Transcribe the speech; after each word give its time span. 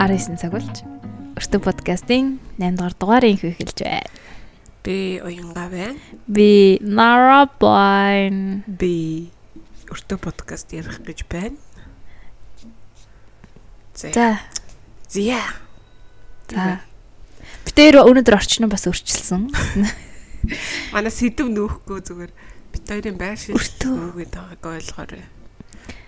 Улаанбаатарт 0.00 0.32
19 0.32 0.40
цаг 0.40 0.52
болж 0.56 0.76
Өртөг 1.36 1.60
подкастын 1.60 2.40
8 2.56 2.72
дугаар 2.76 2.94
дугаарыг 2.96 3.44
эхэлж 3.44 3.84
байна. 3.84 4.08
Би 4.80 5.20
уянга 5.20 5.68
байна. 5.68 6.00
Би 6.26 6.80
Nara 6.80 7.44
Boy. 7.60 8.64
Би 8.64 9.28
өртөг 9.92 10.24
подкаст 10.24 10.72
ярих 10.72 11.04
гэж 11.04 11.28
байна. 11.28 11.56
За. 13.94 14.40
Зя. 15.08 15.44
За. 16.48 16.80
Би 17.68 17.70
тэр 17.76 18.00
өнөөдөр 18.00 18.40
орчин 18.40 18.64
нь 18.64 18.72
бас 18.72 18.88
өрчлсөн. 18.88 19.52
Манай 20.96 21.12
сэдв 21.12 21.44
нөөхгүй 21.44 22.00
зүгээр 22.08 22.32
бит 22.72 22.88
хоёрын 22.88 23.20
байр 23.20 23.36
Өртөө. 23.36 24.16
шийдвэргээд 24.16 24.32
байгааг 24.32 24.64
ойлгоорой. 24.64 25.24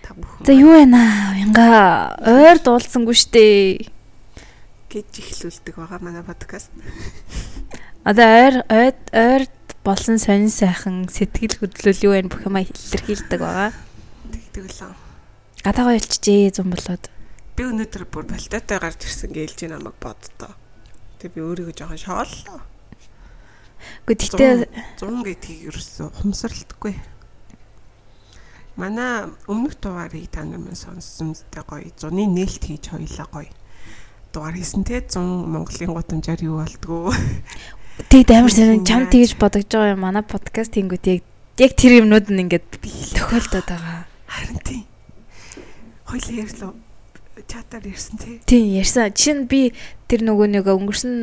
Та 0.03 0.11
бүхэн. 0.11 0.43
За 0.43 0.51
юу 0.51 0.75
вэ 0.75 0.83
наа? 0.83 1.31
Уянга 1.31 1.67
ойр 2.27 2.59
дуулсангүй 2.59 3.15
штэ. 3.15 3.87
гэж 4.91 5.09
ихлүүлдэг 5.15 5.73
байгаа 5.79 5.99
манай 6.03 6.21
подкаст. 6.27 6.69
Одоо 8.03 8.27
ойр 8.27 8.55
ойд 8.67 8.99
ойрд 9.15 9.55
болсон 9.87 10.19
сонин 10.19 10.51
сайхан 10.51 11.07
сэтгэл 11.07 11.55
хөдлөл 11.57 12.03
юу 12.03 12.13
вэ 12.13 12.27
бүх 12.27 12.43
юм 12.43 12.59
илэрхийлдэг 12.59 13.39
байгаа. 13.39 13.71
Тэгдэг 14.29 14.69
лээ. 14.69 14.93
Гадаагаа 15.63 15.97
ялчжээ 15.97 16.51
зам 16.51 16.75
болоод. 16.75 17.07
Би 17.55 17.63
өнөөдөр 17.63 18.03
бүр 18.11 18.27
балтаатай 18.27 18.77
гарч 18.77 19.07
ирсэн 19.07 19.31
гэлж 19.31 19.71
намайг 19.71 19.97
боддоо. 20.03 20.53
Тэг 21.17 21.31
би 21.31 21.41
өөрийгөө 21.41 21.73
жоохон 21.73 21.97
шооллоо. 21.97 22.59
Гэхдээ 24.03 24.19
тэгтээ 24.19 24.53
100 24.99 25.23
гэдгийг 25.23 25.61
ерөөсө 25.71 26.11
хумсралтгүй. 26.21 26.93
Манай 28.75 29.29
өмнөх 29.45 29.77
дугаарыг 29.77 30.33
та 30.33 30.41
нар 30.41 30.57
минь 30.57 30.73
сонссон 30.73 31.37
зүйтэй 31.37 31.61
гоё. 31.61 31.93
Зуны 31.93 32.25
нээлт 32.25 32.65
хийж 32.65 32.89
хоёлаа 32.89 33.27
гоё. 33.29 33.51
Дугаар 34.33 34.57
хийсэн 34.57 34.81
те 34.81 35.05
100 35.05 35.21
Монголын 35.21 35.93
гудамжаар 35.93 36.41
юу 36.41 36.57
болдгоо. 36.57 37.13
Тэгэд 38.09 38.33
амар 38.33 38.49
сонин 38.49 38.81
чам 38.81 39.05
тэгж 39.13 39.37
бодож 39.37 39.69
байгаа 39.69 39.93
юм. 39.93 40.01
Манай 40.01 40.25
подкаст 40.25 40.73
хийнгүүт 40.73 41.05
яг 41.05 41.21
яг 41.61 41.71
тэр 41.77 42.01
юмнууд 42.01 42.33
нь 42.33 42.41
ингээд 42.49 42.65
тохиолдоод 43.13 43.67
байгаа. 43.69 44.09
Харин 44.25 44.57
тийм. 44.65 44.83
Хоёлаа 46.09 46.33
ярьлаа. 46.41 46.73
Чатаар 47.45 47.85
ярьсан 47.85 48.17
те. 48.17 48.41
Тийм 48.49 48.73
ярьсан. 48.73 49.13
Жишээ 49.13 49.35
нь 49.37 49.45
би 49.45 49.77
тэр 50.09 50.25
нөгөө 50.25 50.49
нэг 50.49 50.65
өнгөрсөн 50.65 51.13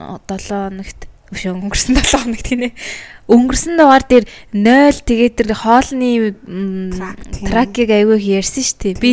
7 0.00 0.40
хоногт 0.48 1.00
биш 1.34 1.46
өнгөрсөн 1.50 1.98
7 1.98 2.14
хоногт 2.14 2.46
тийм 2.46 2.62
ээ. 2.70 2.72
Өнгөрсөн 3.28 3.74
дугаар 3.76 4.04
дээр 4.06 4.24
0 4.54 5.04
тэгээд 5.04 5.34
тэр 5.42 5.50
хоолны 5.58 6.34
тракийг 7.44 7.90
аягүй 7.90 8.18
их 8.22 8.46
ярьсан 8.46 8.64
шүү 8.64 8.78
дээ. 8.80 9.02
Би 9.02 9.12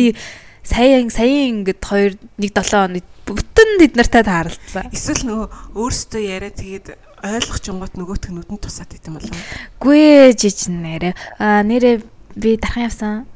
сая 0.62 1.02
сая 1.10 1.50
ингээд 1.50 1.82
2 1.82 2.18
1 2.38 2.54
7 2.54 2.70
хоног 2.70 3.04
бүтэн 3.26 3.70
бид 3.78 3.94
нартай 3.98 4.22
таарлаа. 4.26 4.86
Эсвэл 4.90 5.26
нөгөө 5.26 5.46
өөрсдөө 5.78 6.22
яриа 6.22 6.50
тэгээд 6.50 6.86
ойлгох 7.22 7.58
чонгот 7.62 7.94
нөгөөтг 7.94 8.34
нүдэнд 8.34 8.62
тусаад 8.62 8.90
идэм 8.98 9.14
болов. 9.18 9.30
Гүй 9.78 10.34
жиж 10.34 10.66
нэрэ. 10.66 11.14
А 11.38 11.62
нэрэ 11.62 12.02
би 12.34 12.58
дархан 12.58 12.90
явсан. 12.90 13.26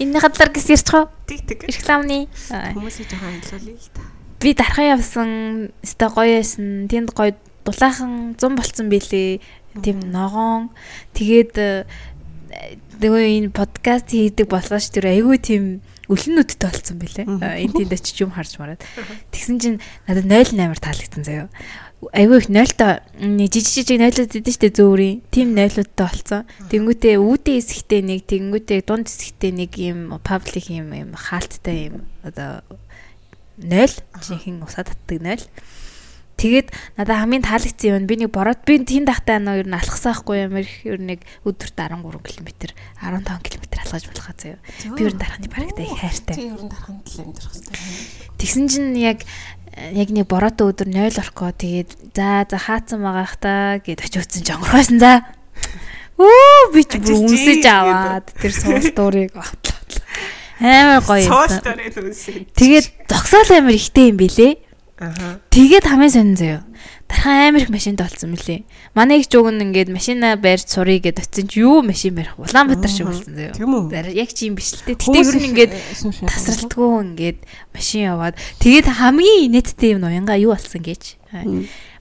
Энэ 0.00 0.20
хадлаар 0.20 0.50
гис 0.52 0.68
ярьчих. 0.72 1.08
Тиг 1.28 1.44
тиг. 1.44 1.64
Рекламны. 1.68 2.28
Аа. 2.48 2.72
Хүмүүсийг 2.72 3.12
жоохон 3.12 3.36
айлуулъя 3.36 3.76
л 3.76 3.90
та. 3.92 4.02
Би 4.40 4.54
дархан 4.56 4.86
явсан. 4.96 5.30
Өстой 5.84 6.08
гоё 6.08 6.40
байсан. 6.40 6.88
Тэнд 6.88 7.12
гоё 7.12 7.36
дулаахан 7.70 8.34
100 8.36 8.58
болцсон 8.58 8.88
билээ. 8.90 9.40
Тэм 9.80 9.98
ногоон. 10.10 10.74
Тэгээд 11.14 11.54
э, 11.56 11.86
нөгөө 13.00 13.22
энэ 13.40 13.50
подкаст 13.54 14.10
хийдэг 14.10 14.50
болгооч 14.50 14.90
тэр 14.90 15.08
айгүй 15.14 15.38
тийм 15.38 15.64
өлөн 16.10 16.42
нүдтэй 16.42 16.66
болцсон 16.66 16.98
билээ. 16.98 17.26
Аа, 17.38 17.62
Энд 17.62 17.78
тэнд 17.78 17.94
очиж 17.94 18.18
юм 18.18 18.34
харж 18.34 18.58
мараад. 18.58 18.82
Тэгсэн 19.30 19.56
чинь 19.62 19.78
надад 20.10 20.26
0.8-аар 20.26 20.80
таалагдсан 20.82 21.22
заяа. 21.22 21.48
Айгүй 22.10 22.42
их 22.42 22.48
0-той 22.50 22.98
жижиг 23.46 23.86
жижиг 23.86 24.02
0-ууд 24.02 24.34
идэв 24.34 24.54
штэ 24.58 24.74
зөөрийн. 24.74 25.22
Тим 25.30 25.54
0-уудтай 25.54 26.06
болцсон. 26.10 26.42
Тэнгүүтээ 26.66 27.14
үүдээ 27.22 27.56
хэсэгтээ 27.62 28.00
нэг, 28.02 28.20
тэнгүүтээ 28.26 28.80
дунд 28.82 29.06
хэсэгтээ 29.06 29.52
нэг 29.54 29.72
юм 29.78 30.18
паблик 30.18 30.66
юм 30.66 30.90
юм 30.90 31.14
хаалттай 31.14 31.94
юм 31.94 32.10
одоо 32.26 32.66
0 33.60 34.02
жинхэнэ 34.18 34.64
усаа 34.66 34.88
татдаг 34.88 35.20
0. 35.22 35.46
Тэгээд 36.40 36.72
надад 36.96 37.20
хамгийн 37.20 37.44
таалагдсан 37.44 38.00
юм 38.00 38.08
би 38.08 38.16
нэг 38.16 38.32
бороод 38.32 38.64
би 38.64 38.80
тэнд 38.80 39.12
дахтай 39.12 39.36
нөө 39.44 39.60
ер 39.60 39.68
нь 39.68 39.76
алхсан 39.76 40.16
хгүй 40.16 40.48
юм 40.48 40.56
ер 40.56 40.96
нэг 40.96 41.20
өдөрт 41.44 41.76
13 41.76 42.00
км 42.00 42.72
15 42.96 43.44
км 43.44 43.64
алхаж 43.76 44.04
болох 44.08 44.28
заяа. 44.40 44.56
Би 44.96 45.04
ер 45.04 45.12
нь 45.12 45.20
дарахны 45.20 45.52
барагтай 45.52 45.84
их 45.84 46.00
хайртай. 46.00 46.34
Чи 46.40 46.48
ер 46.48 46.64
нь 46.64 46.72
дархан 46.72 47.04
тал 47.04 47.20
амьдрах 47.28 47.52
хэрэгтэй. 47.52 47.76
Тэгсэн 48.40 48.64
чинь 48.72 48.96
яг 48.96 49.20
яг 49.76 50.08
нэг 50.08 50.24
бороотой 50.32 50.72
өдөр 50.72 50.88
0 50.88 51.20
орхоо 51.20 51.52
тэгээд 51.52 52.16
за 52.16 52.48
за 52.48 52.56
хаацсан 52.56 53.04
байгаа 53.04 53.28
хта 53.28 53.52
гэд 53.84 54.00
очиж 54.00 54.24
утсан 54.24 54.40
ч 54.40 54.48
онгорхойсон 54.56 54.96
за. 54.96 55.28
Үу 56.16 56.72
би 56.72 56.88
ч 56.88 56.96
гэдэг. 56.96 57.68
аваад 57.68 58.26
тэр 58.32 58.52
суул 58.56 58.88
дуурыг 58.96 59.36
автлаа. 59.36 59.76
Амар 60.60 61.04
гоё 61.04 61.24
нүсээ. 62.00 62.48
Тэгээд 62.56 62.86
зогсоол 63.08 63.50
амар 63.60 63.76
ихтэй 63.76 64.12
юм 64.12 64.16
билэ. 64.20 64.69
Аха. 65.00 65.40
Тэгээд 65.48 65.88
хамгийн 65.88 66.12
сонин 66.12 66.36
заяа. 66.36 66.60
Дархан 67.08 67.56
амар 67.56 67.64
их 67.64 67.72
машинд 67.72 68.04
олцсон 68.04 68.36
мөлий. 68.36 68.68
Манай 68.92 69.24
их 69.24 69.32
жуг 69.32 69.48
нь 69.48 69.64
ингээд 69.64 69.88
машина 69.88 70.36
барьж 70.36 70.68
сурыг 70.68 71.08
гэд 71.08 71.24
очсон 71.24 71.48
чи 71.48 71.64
юу 71.64 71.80
машин 71.80 72.20
барих 72.20 72.36
Улаанбаатар 72.36 72.92
шиг 72.92 73.08
болсон 73.08 73.32
заяа. 73.32 73.56
Тийм 73.56 73.72
үү? 73.72 74.12
Яг 74.12 74.28
чи 74.36 74.52
юм 74.52 74.60
биш 74.60 74.76
л 74.76 74.84
дээ. 74.84 75.00
Гэтэ 75.00 75.24
ер 75.24 75.36
нь 75.40 75.48
ингээд 75.56 75.72
Тасрал. 75.72 76.28
тасралтгүй 76.28 76.92
ингээд 77.16 77.38
машин 77.72 78.00
яваад 78.12 78.36
тэгээд 78.60 78.86
хамгийн 78.92 79.48
инээдтэй 79.48 79.96
юм 79.96 80.04
уянга 80.04 80.36
юу 80.36 80.52
болсон 80.52 80.84
гэж. 80.84 81.16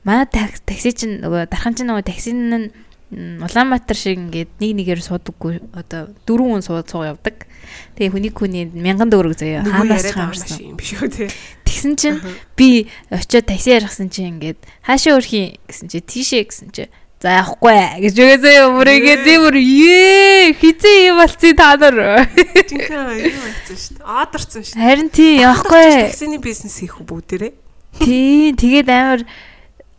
Манай 0.04 0.28
такси 0.28 0.92
чинь 0.92 1.24
нөгөө 1.24 1.48
дархан 1.48 1.80
чинь 1.80 1.88
нөгөө 1.88 2.04
таксин 2.04 2.52
нь 2.52 2.68
Улаанбаатар 3.10 3.98
шиг 3.98 4.22
ингээд 4.22 4.62
нэг 4.62 4.72
нэгээр 4.78 5.02
суудаггүй 5.02 5.66
одоо 5.74 6.14
дөрвөн 6.30 6.62
хүн 6.62 6.66
сууд 6.66 6.86
суу 6.86 7.10
явдаг. 7.10 7.50
Тэгээ 7.98 8.14
хүний 8.14 8.30
хүний 8.30 8.66
1000 8.70 9.10
төгрөг 9.10 9.34
заяа. 9.34 9.66
Хаанаас 9.66 10.14
хамарсан. 10.14 10.62
машин 10.62 10.78
биш 10.78 10.94
үү 10.94 11.10
те. 11.10 11.26
Тэгсэн 11.66 11.94
чинь 11.98 12.22
би 12.54 12.86
очиод 13.10 13.50
такси 13.50 13.74
яргасан 13.82 14.14
чинь 14.14 14.38
ингээд 14.38 14.62
хаашаа 14.86 15.18
өрхийн 15.18 15.58
гэсэн 15.66 15.90
чи 15.90 16.00
тийшээ 16.06 16.44
гэсэн 16.46 16.70
чи 16.70 16.86
за 17.20 17.34
явахгүй 17.42 18.06
гэж 18.06 18.16
өгөөсөө 18.16 18.68
бүрээгээ 18.78 19.18
би 19.26 19.34
бүр 19.44 19.56
ээ 19.60 20.56
хизээ 20.56 21.10
юм 21.10 21.20
болцсон 21.20 21.54
та 21.58 21.76
нар. 21.76 22.30
Жинхэнэ 22.30 23.26
юу 23.26 23.42
байцсан 23.44 23.76
шүү 23.76 23.96
дээ. 24.00 24.08
Адарсан 24.08 24.62
шүү. 24.64 24.80
Харин 24.80 25.10
тий 25.12 25.42
явахгүй. 25.44 26.14
Таксины 26.14 26.40
бизнес 26.40 26.80
хийх 26.80 26.96
бүгдээрээ? 27.04 27.52
Тий, 28.00 28.56
тэгээд 28.56 28.88
амар 28.88 29.28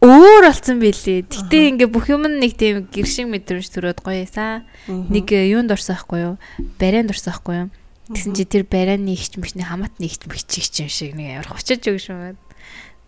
өөр 0.00 0.43
болсон 0.49 0.81
билээ. 0.81 1.28
Гэтэ 1.28 1.77
ингээ 1.77 1.88
бүх 1.93 2.09
юм 2.09 2.25
нэг 2.25 2.56
тийм 2.56 2.88
гэршин 2.88 3.28
мэдрэмж 3.28 3.69
төрөөд 3.69 4.00
гоё 4.00 4.25
эсаа. 4.25 4.65
Нэг 4.88 5.28
э, 5.37 5.53
юунд 5.53 5.69
орсон 5.69 6.00
ахгүй 6.00 6.21
юу? 6.25 6.34
Барайнд 6.81 7.12
орсон 7.12 7.37
ахгүй 7.37 7.55
юу? 7.65 7.69
Тэгсэн 8.09 8.33
чи 8.33 8.49
тэр 8.49 8.65
барайны 8.65 9.12
ихч 9.12 9.37
мөхний 9.37 9.62
хамаат 9.62 10.00
нэгч 10.00 10.25
мөхчих 10.25 10.72
юм 10.81 10.88
шиг 10.88 11.12
нэг 11.15 11.44
амар 11.44 11.53
хочиж 11.53 11.84
өгш 11.84 12.11
юм 12.11 12.33
байна. 12.33 12.41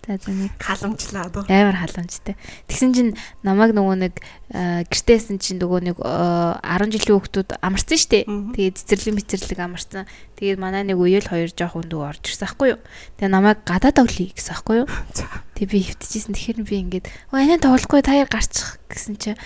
За 0.02 0.18
за 0.18 0.34
нэг 0.34 0.50
халамжлаа 0.58 1.30
дөө. 1.30 1.46
амар 1.46 1.78
халамжтай. 1.78 2.34
Тэгсэн 2.66 2.90
чинь 2.90 3.12
намайг 3.46 3.70
нөгөө 3.70 3.96
нэг 4.02 4.14
э, 4.50 4.82
гэртээсэн 4.90 5.38
чинь 5.38 5.62
нөгөө 5.62 5.80
нэг 5.94 5.96
э, 6.02 6.58
10 6.58 6.90
жилийн 6.90 7.22
хүүхдүүд 7.22 7.50
амарсан 7.62 7.98
штэ. 8.02 8.26
Тэгээд 8.26 8.82
цэцэрлэг 8.82 9.14
мэцэрлэг 9.22 9.60
амарсан. 9.62 10.10
Тэгээд 10.42 10.58
манай 10.58 10.82
нэг 10.82 10.98
үеэл 10.98 11.30
хоёр 11.30 11.54
жоох 11.54 11.78
өндөө 11.78 12.02
орж 12.02 12.34
ирсэн 12.34 12.50
ахгүй 12.50 12.74
юу. 12.74 12.80
Тэгээд 13.22 13.30
намайг 13.30 13.62
гадаад 13.62 14.02
өглөе 14.02 14.34
гэсэн 14.34 14.54
ахгүй 14.58 14.76
юу. 14.82 14.88
Тэг 15.54 15.66
би 15.70 15.86
хөвтөжсэн. 15.86 16.34
Тэгэхээр 16.34 16.66
би 16.66 16.76
ингээд 16.82 17.06
"Оо 17.30 17.38
энэ 17.38 17.62
тоглохгүй 17.62 18.02
та 18.02 18.18
яа 18.18 18.26
гарчих 18.26 18.82
гэсэн 18.90 19.14
чи 19.22 19.38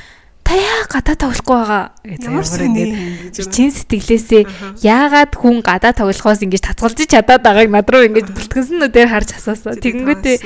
та 0.46 0.54
яа 0.54 0.86
гадаа 0.86 1.16
тоглохгүй 1.18 1.58
байгаа 1.58 1.84
гэж 2.06 2.22
ингээд 2.22 2.92
ингэж 2.94 3.36
чин 3.50 3.70
сэтгэлээсээ 3.74 4.42
яагаад 4.86 5.34
хүн 5.34 5.58
гадаа 5.58 5.90
тоглохоос 5.90 6.46
ингэж 6.46 6.62
татгалзаж 6.70 7.10
чадаад 7.10 7.42
байгааг 7.42 7.66
над 7.74 7.90
руу 7.90 8.06
ингэж 8.06 8.30
бүлтгэнснүүдээр 8.30 9.10
харж 9.10 9.34
асуусан. 9.42 9.82
Тэгэнгүүтээ 9.82 10.36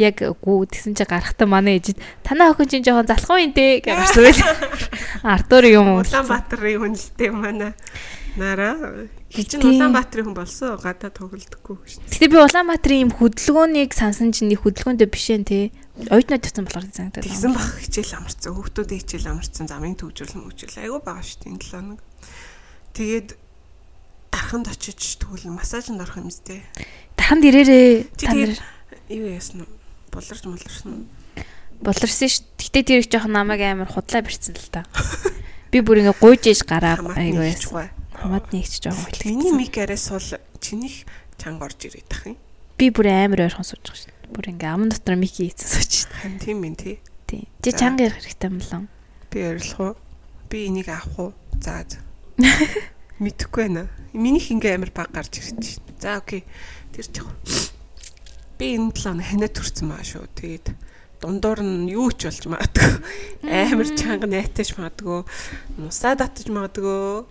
яг 0.00 0.16
гүү 0.16 0.64
тэгсэн 0.64 0.96
чи 0.96 1.04
гарахтаа 1.04 1.44
манай 1.44 1.76
ээжид 1.76 2.00
танаа 2.24 2.56
охин 2.56 2.72
чинь 2.72 2.84
жоохон 2.88 3.04
залхуу 3.04 3.36
юм 3.36 3.52
дээ 3.52 3.84
гэж 3.84 4.00
гарсан 4.00 4.24
байл. 4.24 4.40
Артур 5.36 5.64
юм 5.68 5.86
уу? 5.92 6.00
Улаанбаатарын 6.08 6.80
хүнэлтэй 6.80 7.28
манай 7.28 7.76
Нара 8.36 8.78
чинь. 9.28 9.60
Улаанбаатарын 9.60 10.30
хүн 10.30 10.36
болсон 10.38 10.78
гадаа 10.78 11.10
тоглолтгүй 11.10 11.76
шүү 11.84 12.00
дээ. 12.00 12.12
Гэтэ 12.14 12.30
би 12.30 12.36
Улаанбаатарын 12.38 13.04
юм 13.10 13.12
хөдөлгөөнийг 13.12 13.90
сансан 13.90 14.30
чинь 14.30 14.54
нэг 14.54 14.62
хөдөлгөөнтэй 14.62 15.08
биш 15.10 15.26
ээ 15.34 15.42
те. 15.44 15.60
Оюутнууд 16.08 16.42
тавьсан 16.42 16.64
болохоор 16.64 16.86
санагдаад. 16.88 17.26
Тэгсэн 17.28 17.52
бах 17.52 17.68
хичээл 17.84 18.16
амарсан. 18.16 18.52
Хүүхдүүд 18.56 18.90
хичээл 18.96 19.30
амарсан. 19.36 19.66
Замын 19.68 19.96
төвжрөл 20.00 20.40
мөвжрөл 20.40 20.80
айгүй 20.80 21.00
байгаа 21.04 21.24
шүү 21.26 21.38
дээ 21.44 21.52
энэ 21.52 21.60
7 21.60 21.76
хоног. 21.76 22.00
Тэгээд 22.96 23.28
дарханд 24.30 24.66
очиж 24.70 25.00
тэгвэл 25.20 25.52
массажинд 25.52 26.00
орох 26.00 26.16
юм 26.16 26.30
зү. 26.30 26.62
Даханд 27.18 27.44
ирээрээ 27.44 28.08
та 28.16 28.32
нар 28.32 28.54
юу 29.10 29.26
яасан 29.28 29.66
нь? 29.66 29.70
Буларч 30.10 30.42
муларсан. 30.46 31.06
болорсон 31.82 32.28
ш. 32.28 32.42
Гэтэ 32.58 32.80
тэр 32.86 32.98
их 33.04 33.10
жоохон 33.10 33.34
намайг 33.34 33.60
амар 33.62 33.90
худлаа 33.90 34.22
бэрцэн 34.22 34.54
л 34.56 34.70
та. 34.70 34.86
Би 35.70 35.80
бүр 35.82 36.02
ингээ 36.02 36.18
гуйж 36.18 36.42
ээж 36.50 36.60
гараа 36.66 36.98
айгу 37.14 37.42
яасан. 37.42 37.90
хамаад 38.14 38.50
нэгч 38.52 38.82
жоохон 38.84 39.06
Миний 39.24 39.50
хөтлөгдсөн. 39.50 39.56
мик 39.56 39.74
арай 39.78 39.98
сул 39.98 40.22
чинийх 40.60 41.06
чанга 41.40 41.66
орж 41.70 41.80
ирээд 41.88 42.08
тах 42.10 42.26
юм. 42.26 42.36
Би 42.76 42.90
бүр 42.90 43.08
амар 43.08 43.46
ойрхон 43.48 43.64
сууж 43.64 43.80
байгаа 43.86 44.06
дээ. 44.12 44.19
Бүр 44.30 44.54
ингээ 44.54 44.70
аман 44.70 44.90
дотор 44.94 45.18
мики 45.18 45.50
хийцэн 45.50 45.66
сууж 45.66 46.06
байна. 46.06 46.38
Тийм 46.38 46.62
ээ 46.62 46.74
тий. 46.78 46.96
Тий. 47.26 47.42
Чи 47.62 47.70
чанга 47.74 48.06
ярих 48.06 48.22
хэрэгтэй 48.22 48.50
болов. 48.50 48.86
Би 49.30 49.38
орилох 49.42 49.80
уу? 49.80 49.94
Би 50.46 50.66
энийг 50.70 50.88
авах 50.88 51.18
уу? 51.18 51.32
За. 51.58 51.82
Мэдхгүй 53.22 53.66
байна. 53.66 53.90
Минийх 54.14 54.54
ингээ 54.54 54.78
амар 54.78 54.92
баг 54.94 55.10
гарч 55.10 55.42
ирж 55.42 55.58
байна. 55.58 55.98
За 55.98 56.22
окей. 56.22 56.46
Тэр 56.94 57.06
ч 57.10 57.18
яг. 57.18 57.28
Би 58.58 58.78
энэ 58.78 58.94
талаа 58.94 59.18
ханаа 59.18 59.50
төрсөн 59.50 59.86
маа 59.90 60.02
шүү. 60.06 60.30
Тэгээд 60.38 60.66
дундуур 61.20 61.60
нь 61.60 61.90
юу 61.90 62.14
ч 62.14 62.30
болж 62.30 62.46
магадгүй. 62.46 62.92
Амар 63.50 63.88
чанга 63.98 64.26
найтаж 64.30 64.78
магадгүй. 64.78 65.26
Нусаа 65.76 66.14
татаж 66.14 66.48
магадгүй. 66.48 67.26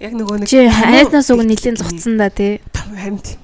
Яг 0.00 0.12
нөгөө 0.16 0.42
нэг 0.42 0.48
Чи 0.48 0.64
хайснаас 0.68 1.28
уг 1.30 1.44
нэлийн 1.44 1.76
зуцсан 1.76 2.16
да 2.18 2.32
тий. 2.32 2.60
том 2.72 3.18
тийм. 3.20 3.40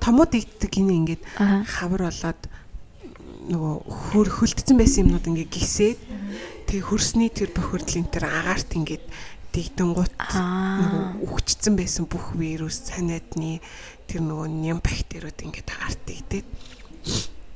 Томод 0.00 0.32
игдэг 0.34 0.70
гинэ 0.72 0.92
ингээд 0.96 1.22
хавар 1.68 2.08
болоод 2.08 2.40
нөгөө 3.50 3.74
хөр 3.84 4.28
хөлдсөн 4.28 4.76
байсан 4.80 5.04
юмнууд 5.08 5.26
ингээ 5.28 5.48
гисээд 5.48 5.98
тэгээ 6.68 6.86
хөрсний 6.88 7.30
тэр 7.32 7.50
бохирдлын 7.52 8.08
тэр 8.08 8.24
агаарт 8.28 8.70
ингээд 8.76 9.04
дигдэнгуут 9.50 10.14
Аа. 10.18 10.78
нөгөө 11.20 11.26
үхчихсэн 11.26 11.74
байсан 11.74 12.06
бүх 12.06 12.32
вирус 12.38 12.86
санаадны 12.86 13.58
тэр 14.06 14.22
нөгөө 14.22 14.46
ням 14.46 14.78
бактериуд 14.78 15.34
ингээд 15.42 15.68
агаарт 15.74 16.00
дигдээд 16.06 16.46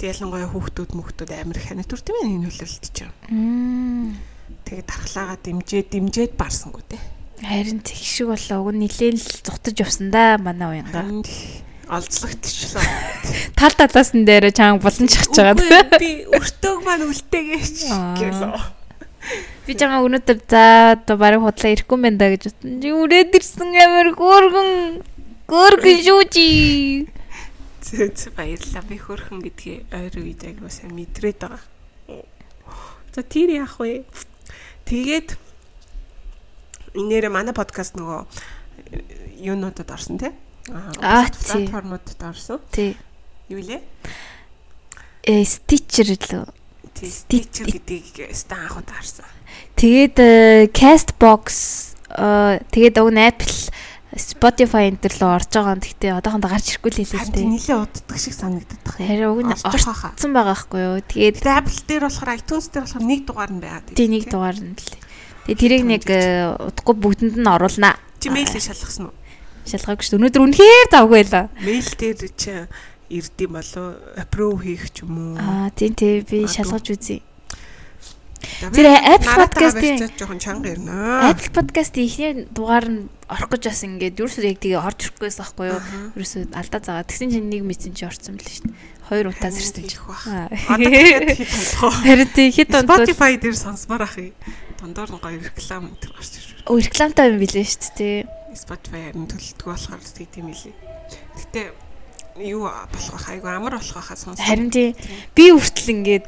тэгээ 0.02 0.12
ялангуяа 0.18 0.50
хүүхдүүд 0.50 0.90
мөхтүүд 0.98 1.30
амар 1.30 1.56
их 1.62 1.66
ханаа 1.70 1.86
төрт 1.86 2.10
юм 2.10 2.18
энэ 2.42 2.50
хөлөлт 2.50 2.84
чинь 2.90 3.14
тэгээ 4.66 4.84
дархлаагаа 4.90 5.38
дэмжээд 5.38 5.88
дэмжээд 5.94 6.32
барсангүү 6.34 6.82
те. 6.90 6.98
Харин 7.44 7.80
тэг 7.84 7.96
шиг 8.00 8.28
болоо. 8.32 8.58
Уг 8.66 8.74
нилээн 8.74 9.16
л 9.20 9.28
зутаж 9.44 9.76
явсан 9.78 10.10
да 10.10 10.36
манай 10.40 10.82
уянга. 10.82 11.04
Олзлогдчихлоо 11.88 12.84
Тал 13.58 13.74
талаас 13.76 14.10
нь 14.14 14.24
дээр 14.24 14.50
чанга 14.52 14.84
булан 14.84 15.08
чахж 15.08 15.34
байгаа. 15.36 15.98
Би 16.00 16.24
өртөөг 16.36 16.80
маань 16.84 17.08
үлтээгэж 17.08 17.76
гэлөө 18.20 18.84
Би 19.64 19.72
чамаа 19.80 20.04
өнөөдөр 20.04 20.38
за 20.44 20.62
одоо 20.92 21.16
барыг 21.16 21.40
худлаа 21.40 21.72
ирэхгүй 21.72 21.96
байна 21.96 22.20
да 22.20 22.28
гэж 22.28 22.52
бодсон. 22.52 22.80
Чи 22.84 22.92
үрээд 22.92 23.32
ирсэн 23.32 23.72
амар 23.72 24.12
гөргөн 24.12 25.00
гөргөн 25.48 25.98
шүү 26.04 26.22
чи. 26.28 26.46
Зөө 27.80 28.36
баярлалаа. 28.36 28.84
Би 28.84 28.96
хөрхөн 29.00 29.40
гэдгийг 29.40 29.88
ойр 29.88 30.14
үед 30.20 30.44
айгуу 30.44 30.68
сайн 30.68 30.92
мэдрээд 30.92 31.40
байгаа. 31.40 31.64
За 33.16 33.24
тэр 33.24 33.56
яах 33.56 33.80
вэ? 33.80 34.04
Тэгээд 34.84 35.32
инээрээ 37.00 37.32
манай 37.32 37.56
подкаст 37.56 37.96
нөгөө 37.96 38.28
юунуудад 39.40 39.88
орсон 39.88 40.20
тий? 40.20 40.36
Аа, 40.72 41.28
тий. 41.28 41.68
платформудад 41.68 42.20
орсон. 42.22 42.60
Тий. 42.72 42.96
Юу 43.48 43.60
лээ? 43.60 43.82
Э 45.24 45.44
стичер 45.44 46.08
л. 46.16 46.48
Тий, 46.94 47.08
Sti- 47.08 47.44
Stitcher 47.44 47.66
гэдгийг 47.68 48.32
стан 48.32 48.64
анхуд 48.64 48.88
харсан. 48.88 49.26
Тэгээд 49.76 50.16
э, 50.16 50.70
Castbox 50.72 51.44
э, 52.08 52.62
тэгээд 52.70 52.96
уг 53.02 53.10
нь 53.12 53.20
Apple 53.20 53.52
Spotify 54.14 54.86
энэ 54.88 55.02
төр 55.02 55.14
лөө 55.18 55.30
орж 55.42 55.50
байгаа. 55.50 55.74
Гэхдээ 55.82 56.12
одоохондоо 56.22 56.50
гарч 56.54 56.66
ирэхгүй 56.70 56.90
л 56.94 56.98
хэлээ 57.02 57.18
л 57.18 57.50
нилээ 57.50 57.78
уддаг 57.82 58.18
шиг 58.22 58.38
юм. 58.38 58.62
Харин 58.94 59.28
уг 59.34 59.40
нь 59.42 59.52
орцсон 59.58 60.30
байгаа 60.30 60.54
байхгүй 60.54 60.80
юу. 60.80 60.98
Тэгээд 61.02 61.42
Apple 61.42 61.80
дээр 61.82 62.02
болохоор 62.06 62.30
iTunes 62.38 62.66
дээр 62.70 62.84
болохоор 62.86 63.04
нэг 63.04 63.20
дугаар 63.26 63.50
нь 63.50 63.60
байгаад 63.60 63.86
тий 63.90 64.06
нэг 64.06 64.24
дугаар 64.30 64.58
нь 64.62 64.78
л. 64.78 64.92
Тэгээд 65.50 65.58
тэрийг 65.58 65.84
нэг 65.84 66.04
э, 66.06 66.54
удахгүй 66.56 66.94
бүгдэнд 66.94 67.36
нь 67.42 67.50
оруулнаа. 67.50 67.98
Мэйлээ 68.22 68.62
шалгасан 68.62 69.10
уу? 69.10 69.14
Шалгаагүй 69.64 70.04
шүү. 70.04 70.18
Өнөөдөр 70.20 70.42
үнэхээр 70.44 70.88
завгүй 70.92 71.16
байлаа. 71.24 71.44
Мэйл 71.64 71.90
дээр 71.96 72.20
чи 72.36 72.52
ирдэм 73.08 73.50
болоо 73.56 73.86
approve 74.20 74.60
хийх 74.64 74.92
ч 74.92 75.04
юм 75.04 75.34
уу? 75.34 75.40
Аа 75.40 75.70
тийм 75.72 75.92
тий 75.96 76.20
би 76.24 76.44
шалгаж 76.48 76.88
үзье. 76.92 77.20
Тэр 78.60 78.86
Apple 79.00 79.32
podcast-ийн- 79.48 80.04
жоохон 80.20 80.36
чанга 80.38 80.68
ирнэ. 80.76 80.92
Apple 81.32 81.48
podcast-ийн 81.56 82.04
ихний 82.04 82.32
дугаар 82.52 82.84
нь 82.92 83.08
орох 83.28 83.48
гэж 83.56 83.72
бас 83.72 83.80
ингээд 83.88 84.20
юусоо 84.20 84.44
яг 84.44 84.60
тэгээ 84.60 84.84
орж 84.84 85.00
ирэхгүйс 85.08 85.40
байхгүй 85.40 85.66
юу? 85.72 85.80
Юусоо 86.12 86.44
алдаа 86.52 86.80
заагаа. 86.84 87.08
Тэгсэн 87.08 87.32
чинь 87.32 87.48
нэг 87.48 87.64
мэдсэн 87.64 87.96
чи 87.96 88.04
орсон 88.04 88.36
мэл 88.36 88.44
шүү 88.44 88.68
дээ. 88.68 88.76
Хоёр 89.08 89.26
удаа 89.32 89.48
зэрсэн 89.48 89.88
чи. 89.88 89.96
Одоо 89.96 90.88
тэгээд 90.92 91.28
хит 91.40 91.72
болох. 91.80 92.04
Харин 92.04 92.30
тий 92.36 92.48
хэд 92.52 92.68
донд 92.68 92.88
Spotify 92.92 93.32
дээр 93.40 93.56
сонсмоор 93.56 94.02
ах. 94.04 94.16
Дондор 94.76 95.08
нь 95.08 95.20
гоё 95.24 95.40
реклам 95.40 95.88
энэ 95.88 95.98
төр 96.04 96.12
гарч 96.12 96.32
ирж 96.36 96.48
Оо 96.68 96.76
рекламтай 96.76 97.32
юм 97.32 97.40
билээ 97.40 97.64
шүү 97.64 97.92
дээ. 97.96 98.18
Байна. 98.54 98.62
Spotify 98.62 99.00
харин 99.10 99.26
төлөлтгөө 99.26 99.70
болохоор 99.74 100.00
тэг 100.00 100.28
тийм 100.30 100.46
хэлий. 100.54 100.74
Гэтэ 101.34 101.60
юу 102.38 102.66
болох 102.66 103.10
бах 103.12 103.28
айгу 103.30 103.48
амар 103.50 103.78
болох 103.78 103.94
байхаа 103.94 104.16
сонс. 104.16 104.40
Харин 104.40 104.70
тий 104.70 104.94
би 105.34 105.50
хүртэл 105.50 105.90
ингээд 105.94 106.24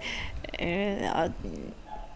э, 0.58 1.31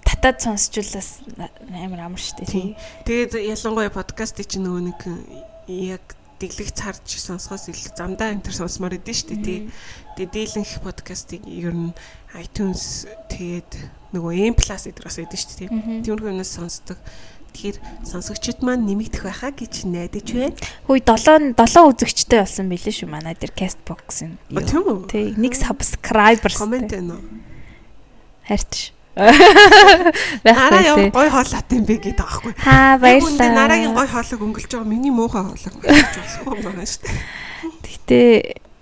татаад 0.04 0.38
сонсчулаас 0.42 1.22
амар 1.70 2.06
амар 2.06 2.20
дээ. 2.20 2.46
Тий. 2.46 2.76
Тэгээд 3.06 3.38
ялангуяа 3.38 3.90
подкастыг 3.90 4.46
чинь 4.46 4.66
нөгөө 4.66 4.82
нэг 4.90 5.00
яг 5.66 6.04
дэглэгц 6.40 6.78
харж 6.80 7.04
сонсохоос 7.20 7.68
илүү 7.68 7.92
замдаа 7.98 8.32
энэ 8.32 8.44
төр 8.46 8.56
сонсмоор 8.56 8.96
идэв 8.96 9.28
дээ 9.28 9.40
тий. 9.44 9.60
Тэгээд 10.16 10.34
дийлэнх 10.34 10.72
подкастыг 10.80 11.44
ер 11.44 11.74
нь 11.74 11.92
iTunes 12.38 13.10
тэгээд 13.28 13.70
нөгөө 14.16 14.32
M+ 14.48 14.56
эдгээр 14.56 15.04
бас 15.04 15.18
идэв 15.20 15.34
дээ 15.34 15.58
тий. 15.58 15.68
Тиймэрхүү 16.04 16.32
юмнаас 16.32 16.54
сонсдог. 16.56 16.98
Тэгэхээр 17.50 17.79
сонсогчид 18.06 18.62
маань 18.62 18.87
нэмэгдэх 18.87 19.26
байхаа 19.26 19.52
гэж 19.52 19.85
найдаж 19.91 20.26
байна. 20.31 20.56
Хөөе 20.87 21.02
7 21.02 21.58
7 21.58 21.91
үзэгчтэй 21.91 22.41
болсон 22.47 22.70
билээ 22.70 22.94
шүү 22.94 23.08
манай 23.11 23.35
дээр 23.35 23.52
Castbox-ын. 23.52 24.38
А 24.55 24.62
тийм 24.62 24.87
үү? 24.87 25.11
Тий 25.11 25.26
нэг 25.35 25.58
subscribers. 25.58 26.56
Комент 26.56 26.94
байна 26.94 27.19
уу? 27.19 27.41
хайрч. 28.50 28.93
Нараа 30.44 30.81
Байхгүй. 30.81 31.11
гой 31.11 31.29
хоолой 31.31 31.62
юм 31.70 31.85
бэ 31.85 31.97
гэдэг 31.99 32.25
аахгүй. 32.25 32.52
Яг 32.56 33.26
үндэ 33.26 33.47
нарагийн 33.52 33.93
баярлалаа. 33.93 33.99
гой 33.99 34.08
хоолойг 34.11 34.43
өнгөлж 34.47 34.70
байгаа 34.70 34.91
миний 34.91 35.12
муухай 35.12 35.43
хоолойг 35.44 35.75
өнгөлж 35.76 36.14
болохгүй 36.19 36.55
юм 36.56 36.62
байна 36.67 36.87
шүү 36.87 37.02
дээ. 37.05 37.19
Гэтэ 37.85 38.20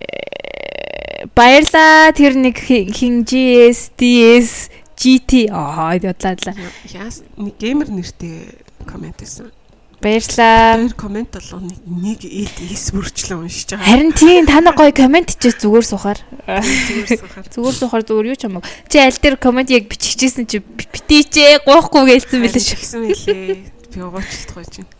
э, 0.04 1.26
баярлаа 1.32 2.12
тэр 2.12 2.32
нэг 2.38 2.56
хин 2.60 2.92
хин 2.92 3.14
GS 3.24 3.92
DS 3.98 4.68
GT 4.98 5.46
аа 5.54 5.94
ядлаа. 5.94 6.54
Яас 6.90 7.22
нэг 7.38 7.54
геймер 7.62 7.88
нэртэй 7.94 8.58
комент 8.82 9.22
байсан. 9.22 9.54
Баярлаа. 10.02 10.78
Тэр 10.78 10.94
комент 10.94 11.34
болго 11.34 11.58
нэг 11.62 12.22
эс 12.22 12.90
бүрчлээ 12.94 13.38
уншиж 13.38 13.74
байгаа. 13.74 13.86
Харин 13.86 14.12
тийм 14.14 14.46
та 14.46 14.62
нар 14.62 14.74
гоё 14.78 14.94
комент 14.94 15.34
хийчихээ 15.34 15.58
зүгээр 15.58 15.86
сухаар. 15.86 16.18
Зүгээр 16.46 17.18
сухаар. 17.18 17.46
Зүгээр 17.50 17.76
сухаар 17.78 18.04
зүгээр 18.06 18.30
юу 18.30 18.38
ч 18.38 18.46
хамаагүй. 18.46 18.70
Чи 18.86 18.96
аль 19.02 19.18
дээр 19.18 19.36
комент 19.42 19.70
яг 19.74 19.90
биччихсэн 19.90 20.46
чи 20.46 20.62
битээчээ 20.62 21.66
гоохгүй 21.66 22.14
гэлсэн 22.14 22.42
билээ 22.46 22.62
шүү. 22.62 22.78
Тэгсэн 22.78 23.00
мэлээ. 23.10 23.42
Би 23.90 23.98
угаачлахгүй 24.02 24.66
чинь. 24.70 24.90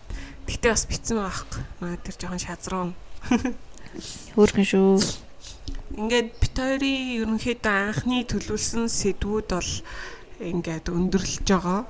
Гэтэ 0.50 0.74
бас 0.74 0.82
битсэн 0.90 1.22
байхгүй. 1.22 1.62
Маа 1.78 1.94
тэр 2.02 2.14
жоохон 2.18 2.42
шазруу. 2.42 2.90
Хөөрхөн 4.34 4.66
шүү. 4.66 5.27
Ингээд 5.98 6.30
бит 6.38 6.54
хоёрын 6.54 6.98
ерөнхийдөө 7.24 7.74
анхны 7.74 8.22
төлөвлөсөн 8.28 8.86
сэдвүүд 8.86 9.48
бол 9.50 9.72
ингээд 10.38 10.86
өндөрлөж 10.92 11.46
байгаа. 11.48 11.80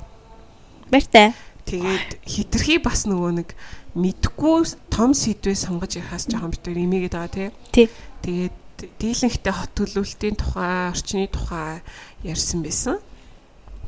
Баяртай. 0.89 1.37
Тэгээд 1.69 2.09
хитрхи 2.25 2.81
бас 2.81 3.05
нөгөө 3.05 3.33
нэг 3.45 3.53
мэдхгүй 3.93 4.73
том 4.89 5.13
сэдвээ 5.13 5.57
сонгож 5.57 6.01
яхаас 6.01 6.25
жоохон 6.31 6.57
бит 6.57 6.65
хоёр 6.65 6.81
имээгээд 6.81 7.15
байгаа 7.15 7.33
тий. 7.35 7.49
Тий. 7.73 7.87
Тэгээд 8.25 8.57
дийлэнхтэй 8.97 9.53
хот 9.53 9.73
төлөвлөлтийн 9.77 10.37
тухай, 10.39 10.95
орчны 10.95 11.29
тухай 11.29 11.85
ярьсан 12.25 12.65
байсан. 12.65 12.97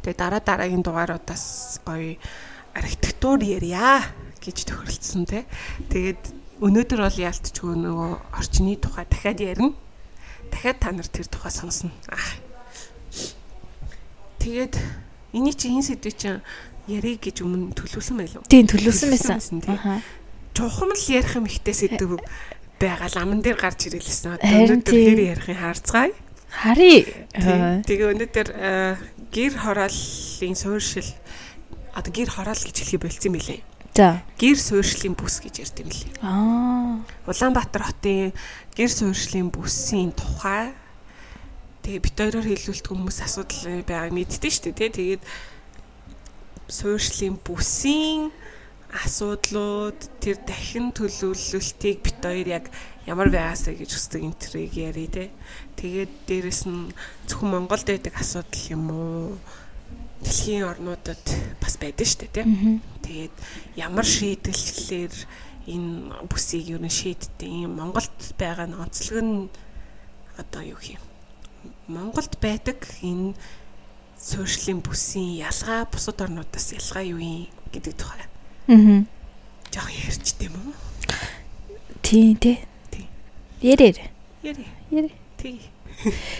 Тэгээд 0.02 0.20
дараа 0.20 0.42
дараагийн 0.44 0.84
дугааруудаас 0.84 1.80
гоё 1.86 2.20
архитектур 2.74 3.40
ярья 3.40 4.04
гэж 4.44 4.68
тохиролцсон 4.68 5.24
тий. 5.24 5.44
Тэгээд 5.88 6.39
өнөөдөр 6.60 7.00
бол 7.00 7.18
яалтчгүй 7.24 7.74
нөгөө 7.80 8.10
орчны 8.36 8.76
тухай 8.76 9.06
дахиад 9.08 9.40
ярина. 9.40 9.72
Дахиад 10.52 10.78
та 10.80 10.92
нар 10.92 11.08
тэр 11.08 11.26
тухай 11.26 11.52
сонсно. 11.52 11.90
Тэгээд 14.40 14.76
эний 15.32 15.54
чи 15.56 15.72
энэ 15.72 15.88
сэдвээ 15.88 16.14
чинь 16.16 16.40
ярих 16.88 17.20
гэж 17.24 17.44
өмнө 17.44 17.72
төлөвлөсөн 17.76 18.16
байлоо. 18.20 18.42
Тийм 18.48 18.68
төлөвсөн 18.68 19.08
байсан. 19.12 19.60
Чухам 20.52 20.92
л 20.92 21.04
ярих 21.08 21.36
юм 21.36 21.48
ихтэй 21.48 21.76
сэдв 21.76 22.20
байгаа 22.80 23.08
л 23.08 23.20
аман 23.20 23.40
дээр 23.40 23.56
гарч 23.56 23.88
ирэлсэн. 23.88 24.40
Өнөөдөр 24.40 24.96
хэр 24.96 25.20
ярих 25.36 25.48
юм 25.48 25.60
харцгаая. 25.60 26.12
Хари. 26.50 27.06
Тий. 27.30 27.84
Тэгээ 27.86 28.08
өнөөдөр 28.10 28.48
э, 28.50 28.96
гэр 29.30 29.52
хорооллын 29.54 30.56
суурьшил 30.58 31.06
одоо 31.94 32.10
гэр 32.10 32.30
хороол 32.30 32.58
гэж 32.58 32.74
хэлхий 32.74 32.98
болцсон 32.98 33.30
юм 33.30 33.36
билээ. 33.38 33.60
За. 34.00 34.24
Гэр 34.40 34.56
суурьшлийн 34.56 35.12
бүс 35.12 35.44
гэж 35.44 35.60
ярьд 35.60 35.76
юм 35.84 35.92
билээ. 35.92 36.24
Аа. 36.24 37.04
Улаанбаатар 37.28 37.84
хотын 37.84 38.32
гэр 38.72 38.88
суурьшлийн 38.88 39.52
бүсийн 39.52 40.16
тухай 40.16 40.72
тэгээ 41.84 42.00
бит 42.00 42.16
хоёроор 42.16 42.48
хэлүүлдэг 42.48 42.96
хүмүүс 42.96 43.18
асуудал 43.20 43.84
байгааг 43.84 44.16
мэддэн 44.16 44.40
шүү 44.56 44.72
дээ 44.72 44.88
тий. 44.96 45.20
Тэгээд 45.20 45.22
суурьшлийн 46.72 47.36
бүсийн 47.44 48.32
асуудлууд 49.04 50.00
тэр 50.24 50.40
дахин 50.48 50.96
төлөвлөлтийг 50.96 52.00
бит 52.00 52.24
хоёр 52.24 52.48
яг 52.56 52.72
ямар 53.04 53.28
байгаасаа 53.28 53.76
гэж 53.76 54.00
хүсдэг 54.00 54.24
энтрийг 54.24 54.80
яри 54.80 55.12
те. 55.12 55.28
Тэгээд 55.76 56.24
дээрэс 56.24 56.64
нь 56.64 56.88
зөвхөн 57.28 57.52
Монголд 57.52 57.84
байдаг 57.84 58.16
асуудал 58.16 58.64
юм 58.72 58.84
уу? 58.96 59.36
Дэлхийн 60.24 60.64
орнуудад 60.68 61.24
бас 61.60 61.74
байдаг 61.80 62.06
шүү 62.06 62.28
дээ 62.28 62.32
те. 62.32 62.42
Тэгээд 63.04 63.34
ямар 63.76 64.06
шийдэллэр 64.06 65.14
энэ 65.66 66.26
бүсийг 66.28 66.76
юу 66.76 66.80
н 66.80 66.88
шийддэг 66.88 67.48
юм 67.48 67.76
Монголд 67.80 68.12
байгаа 68.36 68.68
нь 68.68 68.76
онцлог 68.76 69.20
нь 69.24 69.48
одоо 70.36 70.62
юу 70.64 70.80
юм 70.80 71.02
Монголд 71.88 72.36
байдаг 72.40 72.84
энэ 73.02 73.34
суурьшлийн 74.20 74.80
бүсийн 74.84 75.40
ялгаа 75.40 75.88
бусад 75.88 76.20
орнуудаас 76.20 76.72
ялгаа 76.76 77.04
юу 77.04 77.20
юм 77.20 77.48
гэдэг 77.72 77.94
тухай. 77.96 78.24
Аа. 78.68 79.04
Жог 79.72 79.88
ярьч 79.88 80.36
тийм 80.36 80.52
үү? 80.58 80.74
Тий, 82.02 82.34
тий. 82.34 82.58
Тий. 82.90 83.06
Ярээр. 83.62 83.98
Ярэ. 84.42 84.64
Ярэ. 84.90 85.10
Тий. 85.38 85.60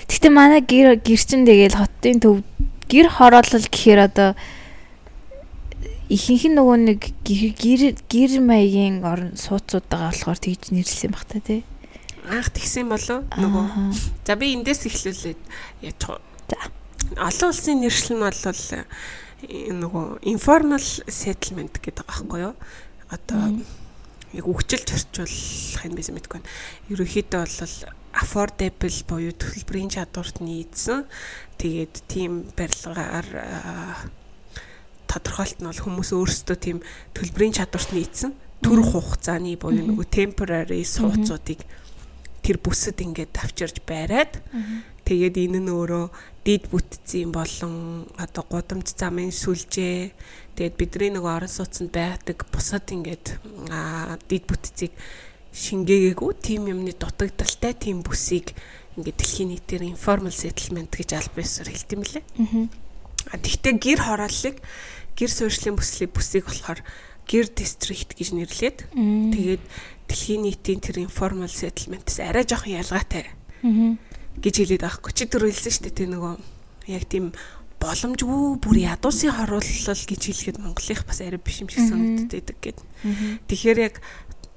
Гэтэ 0.08 0.28
манай 0.32 0.60
гэр 0.60 0.98
гэр 0.98 1.20
чин 1.20 1.46
тэгэл 1.46 1.78
хотын 1.78 2.20
төв 2.20 2.42
гэр 2.90 3.06
хороолол 3.08 3.66
гэхээр 3.70 4.00
одоо 4.10 4.30
ихэнх 6.10 6.44
нь 6.50 6.58
нөгөө 6.58 6.78
нэг 6.90 7.00
гэр 7.22 7.94
гэр 8.10 8.32
маягийн 8.42 9.06
орон 9.06 9.38
сууцуд 9.38 9.86
байгаа 9.86 10.10
болохоор 10.10 10.38
тэгж 10.42 10.74
нэрлсэн 10.74 11.14
баг 11.14 11.24
та 11.30 11.38
тий. 11.38 11.62
Анх 12.26 12.50
тэгсэн 12.50 12.90
болов 12.90 13.30
нөгөө. 13.38 13.94
За 14.26 14.34
би 14.34 14.58
эндээс 14.58 14.90
эхлүүлээд 14.90 15.40
яачих. 15.86 16.18
За. 16.50 16.58
Олон 17.14 17.54
улсын 17.54 17.78
нэршил 17.78 18.18
нь 18.18 18.26
бол 18.26 18.42
нөгөө 19.46 20.26
informal 20.26 20.82
settlement 20.82 21.78
гэдэг 21.78 22.04
байгаа 22.04 22.26
байхгүй 22.26 22.40
юу? 22.42 22.54
Одоо 23.14 23.62
яг 24.34 24.46
үгчилж 24.50 24.88
орчуулах 24.98 25.86
юм 25.86 25.94
байсан 25.94 26.14
мэдгүй 26.18 26.42
байна. 26.42 26.50
Ерөнхийдөө 26.90 27.40
бол 27.40 27.99
affordable 28.14 28.98
буюу 29.06 29.34
төлбөрийн 29.34 29.90
чадварт 29.90 30.42
нийцсэн. 30.42 31.06
Тэгээд 31.58 31.94
тийм 32.10 32.50
барилгаар 32.56 33.28
тодорхойлт 35.10 35.58
нь 35.62 35.68
бол 35.70 35.82
хүмүүс 35.82 36.10
өөрсдөө 36.14 36.56
тийм 36.58 36.78
төлбөрийн 37.14 37.54
чадварт 37.54 37.90
нийцсэн. 37.94 38.34
Төр 38.62 38.80
хугацааны 38.84 39.56
буюу 39.56 39.86
нөгөө 39.86 40.06
temporary 40.10 40.84
сууцуудыг 40.84 41.64
тэр 42.42 42.56
бүсэд 42.60 42.98
ингээд 43.02 43.34
авчирж 43.36 43.82
байраад. 43.86 44.38
Тэгээд 45.04 45.36
энэ 45.50 45.60
нь 45.64 45.70
өөрөө 45.70 46.06
дид 46.44 46.70
бүтцийн 46.70 47.32
болон 47.34 48.06
одоо 48.16 48.44
гудамж 48.46 48.94
замын 48.94 49.34
сүлжээ. 49.34 50.12
Тэгээд 50.54 50.76
бидний 50.78 51.10
нөгөө 51.14 51.32
орон 51.36 51.52
сууцнд 51.52 51.90
байдаг 51.90 52.46
бусад 52.52 52.86
ингээд 52.90 53.38
дид 54.28 54.44
бүтцийг 54.46 54.92
шингээгээгүй 55.54 56.32
тийм 56.40 56.70
юмны 56.70 56.92
дутагдaltaй 56.94 57.74
тийм 57.74 58.02
бүсийг 58.06 58.54
ингээд 58.96 59.18
дэлхийн 59.18 59.50
нийтээр 59.54 59.82
informal 59.90 60.34
settlement 60.34 60.90
гэж 60.90 61.10
аль 61.18 61.30
биесээр 61.34 61.68
хэлт 61.70 61.90
юм 61.94 62.02
лээ. 62.06 62.24
Аа. 63.30 63.38
Тэгвэл 63.38 63.78
гэр 63.78 64.00
хорооллыг 64.00 64.56
гэр 65.18 65.30
суурьшлийн 65.30 65.76
бүслийн 65.76 66.10
бүсийг 66.10 66.44
болохоор 66.46 66.80
гэр 67.26 67.46
district 67.54 68.14
гэж 68.18 68.28
нэрлээд 68.34 68.78
тэгээд 68.90 69.62
дэлхийн 70.10 70.42
нийтийн 70.46 70.80
тэр 70.82 71.02
informal 71.02 71.50
settlement-с 71.50 72.18
арай 72.22 72.46
жоохон 72.46 72.78
ялгаатай. 72.78 73.30
Аа 73.62 73.98
гэж 74.40 74.54
хэлээд 74.62 74.84
байхгүй. 74.86 75.12
Чи 75.12 75.24
түр 75.28 75.50
хэлсэн 75.50 75.72
шүү 75.74 75.84
дээ 75.90 75.96
тий 75.96 76.08
нөгөө 76.08 76.34
яг 76.96 77.04
тийм 77.10 77.26
боломжгүй 77.80 78.60
бүр 78.60 78.76
ядуусын 78.88 79.36
хоруулал 79.36 80.04
гэж 80.06 80.22
хэлэхэд 80.22 80.58
Монголынх 80.60 81.02
бас 81.04 81.20
арай 81.20 81.40
биш 81.40 81.60
юм 81.60 81.68
шиг 81.68 81.84
санагддаг 81.88 82.56
гэд. 82.60 82.78
Тэгэхээр 83.48 83.78
яг 83.84 84.00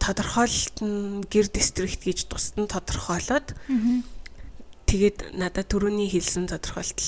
тодорхойлолт 0.03 0.77
нь 0.83 1.23
гэр 1.31 1.47
дистрикт 1.47 2.03
гэж 2.03 2.27
тусдан 2.27 2.67
тодорхойлоод 2.67 3.55
тэгээд 4.91 5.39
надад 5.39 5.71
түрүүний 5.71 6.11
хэлсэн 6.11 6.51
тодорхойлолт 6.51 6.99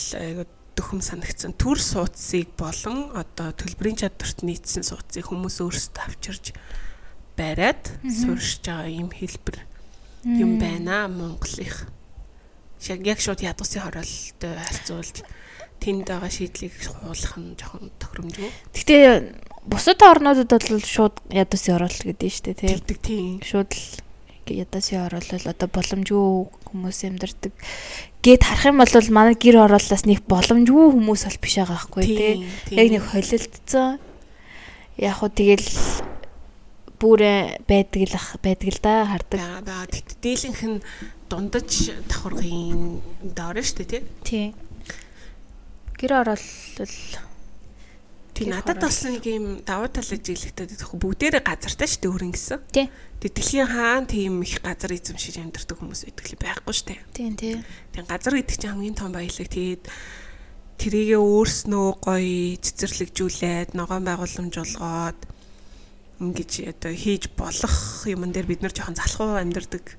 дөхөм 0.75 0.99
санагдсан. 0.99 1.55
Төр 1.55 1.79
суудсыг 1.79 2.51
болон 2.59 3.15
одоо 3.15 3.55
төлбөрийн 3.55 3.99
чадварт 3.99 4.43
нийцсэн 4.43 4.83
суудсыг 4.83 5.31
хүмүүс 5.31 5.63
өөрсдөө 5.63 6.03
авчирж 6.03 6.51
бариад 7.39 7.95
суурьшиж 8.03 8.67
байгаа 8.67 8.91
юм 8.91 9.09
хэлбэр 9.11 9.57
юм 10.27 10.59
байна 10.59 11.07
Монголынх. 11.07 11.87
Яг 12.83 13.19
шууд 13.23 13.39
ядуусын 13.39 13.87
хороолтой 13.87 14.53
харьцуулж 14.59 15.23
тэнд 15.79 16.11
байгаа 16.11 16.31
шийдлийг 16.31 16.75
хуулах 16.75 17.35
нь 17.39 17.55
жоохон 17.55 17.91
тохиромжгүй. 17.95 18.51
Гэтэ 18.75 18.95
бусад 19.65 20.01
орнуудад 20.01 20.51
бол 20.53 20.81
шууд 20.85 21.15
ядуусын 21.33 21.73
хороол 21.75 21.99
гэдэг 22.05 22.29
нь 22.29 22.33
шүү 22.33 22.45
дээ 22.45 22.59
тийм. 22.61 22.77
Тэгдэг 22.79 22.99
тийм. 23.01 23.33
Шууд 23.41 23.71
л 23.73 23.85
ядуусын 24.53 25.01
хороол 25.05 25.29
одоо 25.49 25.69
боломжгүй 25.73 26.29
хүмүүс 26.69 26.99
амьдардаг. 27.09 27.53
Гээд 28.21 28.43
харах 28.45 28.65
юм 28.69 28.77
бол 28.81 29.09
манай 29.09 29.35
гэр 29.35 29.57
хорооллоос 29.65 30.05
нэг 30.05 30.21
боломжгүй 30.29 30.85
хүмүүс 30.93 31.21
бол 31.25 31.39
биш 31.41 31.55
байгаа 31.57 31.77
байхгүй 31.81 32.03
тий. 32.05 32.33
Яг 32.73 32.87
нэг 32.93 33.03
холилдсон. 33.09 33.97
Яг 35.01 35.13
хуу 35.17 35.29
тэгэл 35.33 35.69
бүрэ 37.01 37.59
байдаг 37.67 38.01
л 38.05 38.17
байдаг 38.41 38.69
л 38.69 38.81
да 38.81 38.93
хардаг. 39.09 39.41
Тэгт 39.91 40.17
дийлэнх 40.21 40.61
нь 40.63 40.79
дундаж 41.29 41.91
давхаргын 42.07 43.01
доор 43.35 43.57
шүү 43.59 43.81
дээ 43.81 43.89
тий. 43.89 44.03
Тий. 44.23 44.45
Гэр 45.99 46.21
орол 46.21 46.45
Тий 48.35 48.51
надад 48.51 48.83
бас 48.83 48.99
нэг 49.07 49.23
юм 49.31 49.63
давуу 49.63 49.87
тал 49.87 50.03
ажиглэгдэхэд 50.03 50.75
тохо 50.75 50.99
бүгдээрээ 50.99 51.39
газартай 51.39 51.87
шүү 51.87 52.03
дээ 52.03 52.11
өөр 52.11 52.27
ингэсэн. 52.35 52.59
Тий. 52.67 52.91
Тэг 53.23 53.31
дэлхийн 53.31 53.71
хаан 53.71 54.03
тийм 54.11 54.43
их 54.43 54.59
газар 54.59 54.91
эзэмшиж 54.91 55.39
амьдардаг 55.39 55.79
хүмүүс 55.79 56.03
байдаг 56.03 56.25
л 56.27 56.43
байхгүй 56.43 56.73
шүү 56.75 56.87
дээ. 56.91 57.01
Тий, 57.15 57.31
тий. 57.31 57.55
Тэг 57.95 58.03
газар 58.11 58.35
гэдэг 58.35 58.57
чинь 58.59 58.71
хамгийн 58.75 58.99
том 58.99 59.15
баялаг. 59.15 59.47
Тэгээд 59.47 59.83
тэрийгээ 60.75 61.21
өөрснөө 61.23 61.87
гоё 62.03 62.59
цэцэрлэгжүүлээд 62.59 63.71
ногоон 63.71 64.03
байгууламжуулгаад 64.03 65.19
ингэж 66.19 66.51
одоо 66.75 66.91
хийж 66.91 67.31
болох 67.39 68.03
юмн 68.03 68.35
дээр 68.35 68.51
бид 68.51 68.61
нар 68.67 68.75
жоохон 68.75 68.99
залхуу 68.99 69.39
амьдардаг 69.39 69.95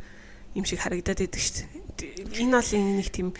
юм 0.52 0.69
шиг 0.69 0.85
харагдаад 0.85 1.25
байдаг 1.25 1.40
шүү 1.40 1.57
дээ. 1.97 2.45
Энэ 2.45 2.52
бол 2.52 2.73
нэг 3.00 3.09
тийм 3.09 3.33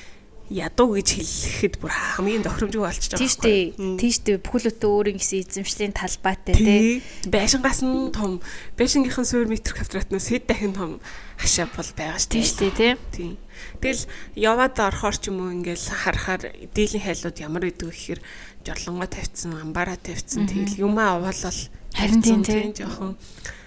ядуу 0.51 0.95
гэж 0.95 1.09
хэлэхэд 1.19 1.75
бүр 1.83 1.91
хамгийн 1.91 2.47
тохиромжгүй 2.47 2.83
болчихж 2.83 3.13
байгаа. 3.15 3.23
Тийш 3.23 3.35
дээ. 3.43 3.63
Тийш 3.99 4.17
дээ. 4.23 4.39
Бүхлөтөө 4.39 4.91
өөрийн 4.95 5.19
гэсэн 5.19 5.43
эзэмшлийн 5.43 5.95
талбайтай 5.95 6.55
тий. 6.55 7.03
Байшингаас 7.27 7.83
нь 7.83 8.15
том, 8.15 8.39
байшингийнхан 8.79 9.27
суур 9.27 9.51
метр 9.51 9.75
квадратнаас 9.75 10.31
хэд 10.31 10.47
дахин 10.47 10.75
том 10.75 10.91
хашаа 11.35 11.67
бол 11.75 11.91
байгаа 11.99 12.23
дээ. 12.23 12.31
Тийш 12.31 12.51
дээ 12.63 12.95
тий. 13.11 13.35
Тэгэл 13.83 14.07
яваад 14.39 14.79
орохоор 14.79 15.17
ч 15.19 15.35
юм 15.35 15.43
уу 15.43 15.51
ингээл 15.51 15.87
харахаар 15.91 16.43
дийлэн 16.71 17.03
хайлууд 17.03 17.37
ямар 17.43 17.65
идэв 17.67 17.91
гэхээр 17.91 18.21
жорлонгоо 18.63 19.09
тавьсан, 19.11 19.59
амбаараа 19.59 19.99
тавьсан. 19.99 20.47
Тэгэл 20.47 20.87
юмаа 20.87 21.19
овоолол 21.19 21.61
харин 21.91 22.23
тий. 22.23 22.71
Жохон 22.71 23.19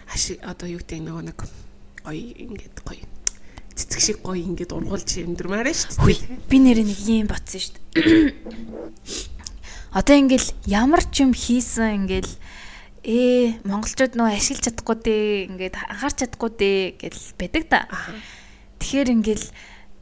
хаши 0.07 0.39
одоо 0.39 0.67
юу 0.71 0.79
гэдэг 0.79 1.03
нөгөө 1.03 1.24
нэг 1.27 1.39
гоё 2.07 2.33
ингээд 2.39 2.77
гоё 2.88 3.03
цэцэг 3.79 4.00
шиг 4.03 4.17
гоё 4.19 4.43
ингээд 4.43 4.75
ургуулж 4.75 5.07
өндөрмаар 5.24 5.71
шүү 5.71 6.03
дээ. 6.03 6.51
Би 6.51 6.57
нэрээ 6.59 6.83
нэг 6.83 7.00
юм 7.07 7.31
батсан 7.31 7.63
шүү 7.63 7.75
дээ. 7.95 8.36
Одоо 9.95 10.15
ингээл 10.19 10.50
ямар 10.67 11.01
ч 11.07 11.24
юм 11.24 11.31
хийсэн 11.31 12.03
ингээл 12.03 12.33
ээ 13.07 13.63
монголчууд 13.63 14.19
нөө 14.19 14.36
ашиглаж 14.36 14.69
чадахгүй 14.69 14.98
дээ 15.01 15.25
ингээд 15.50 15.75
анхаарч 15.79 16.17
чадахгүй 16.27 16.51
дээ 16.53 16.79
гэл 17.00 17.24
байдаг 17.39 17.63
да. 17.71 17.79
Тэгэхээр 18.83 19.09
ингээл 19.15 19.48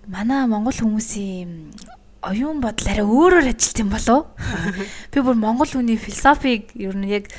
манай 0.10 0.44
монгол 0.50 0.76
хүмүүсийн 0.76 1.72
оюун 2.26 2.60
бодол 2.60 2.88
арай 2.90 3.06
өөрөөр 3.06 3.48
ажилт 3.54 3.80
юм 3.80 3.90
болов. 3.94 4.28
Би 5.14 5.22
бүр 5.22 5.38
монгол 5.38 5.70
хүний 5.70 5.96
философиг 5.96 6.74
ер 6.76 6.98
нь 6.98 7.08
яг 7.08 7.32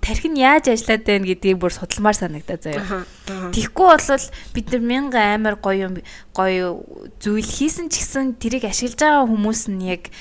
тархин 0.00 0.36
яаж 0.38 0.70
ажиллаад 0.70 1.04
байна 1.04 1.28
гэдгийг 1.28 1.58
бүр 1.58 1.72
судалмаар 1.74 2.16
санагдаа 2.16 2.58
заяа. 2.60 3.04
Тэгэхгүй 3.52 3.86
бол 3.90 4.26
бид 4.54 4.66
нар 4.72 4.82
мянга 4.82 5.20
амар 5.34 5.56
гоё 5.58 5.88
гоё 6.34 6.84
зүйл 7.20 7.44
хийсэн 7.44 7.90
ч 7.90 8.02
гэсэн 8.02 8.38
тэрийг 8.38 8.68
ашиглаж 8.68 9.00
байгаа 9.00 9.26
хүмүүс 9.28 9.62
нь 9.72 9.84
яг 9.88 10.12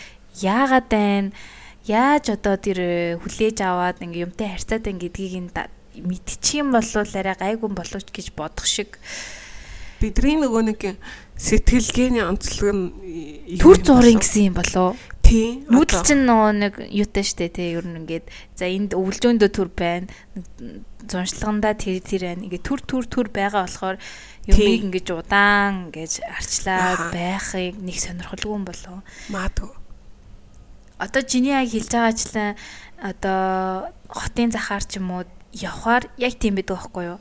яагаад 0.41 0.87
байна? 0.89 1.31
Яаж 1.83 2.31
одоо 2.31 2.55
тэр 2.55 3.19
хүлээж 3.19 3.59
аваад 3.63 3.99
ингээ 3.99 4.25
юмтай 4.27 4.51
харьцаад 4.51 4.87
байна 4.87 5.03
гэдгийг 5.03 5.35
нь 5.39 5.51
мэдчих 6.01 6.63
юм 6.63 6.71
бол 6.71 6.81
арай 6.81 7.35
гайгүй 7.37 7.69
боловч 7.69 8.07
гэж 8.09 8.33
бодох 8.33 8.65
шиг 8.65 8.97
бидний 10.01 10.35
нөгөө 10.41 10.63
нэг 10.73 10.81
сэтгэлгээний 11.37 12.25
онцлог 12.25 12.73
нь 12.73 12.83
төр 13.61 13.77
зурын 13.77 14.19
гэсэн 14.19 14.49
юм 14.49 14.55
болоо 14.57 14.97
тий. 15.23 15.63
Нүүдэл 15.71 16.03
чинь 16.05 16.27
нөгөө 16.27 16.51
нэг 16.59 16.73
юутай 16.91 17.23
штэ 17.25 17.49
тий 17.49 17.73
ер 17.73 17.87
нь 17.87 18.03
ингээд 18.03 18.27
за 18.59 18.67
энд 18.67 18.93
өвлжөөндөө 18.93 19.49
төр 19.49 19.69
байна. 19.71 20.11
Зуншлагандаа 21.07 21.73
тэр 21.79 22.03
тэр 22.03 22.27
байна. 22.29 22.45
Ингээд 22.45 22.67
төр 22.67 22.81
төр 22.83 23.05
төр 23.07 23.27
байгаа 23.31 23.65
болохоор 23.65 23.97
юмыг 24.51 24.83
ингэж 24.91 25.07
удаан 25.15 25.89
ингэж 25.89 26.13
арчлаад 26.27 27.15
байхыг 27.15 27.79
нэг 27.79 27.97
сонирхолгүй 27.97 28.51
юм 28.51 28.67
болов. 28.67 29.01
Маадгүй. 29.31 29.71
Одоо 30.99 31.21
чиний 31.23 31.55
яг 31.55 31.71
хэлж 31.71 31.91
байгаачлан 31.91 32.55
одоо 33.01 33.91
хотын 34.07 34.51
захаар 34.51 34.83
ч 34.83 34.99
юм 34.99 35.11
уу 35.11 35.23
явхаар 35.51 36.07
яг 36.17 36.39
тийм 36.39 36.55
байдаг 36.55 36.77
байхгүй 36.79 37.05
юу? 37.15 37.19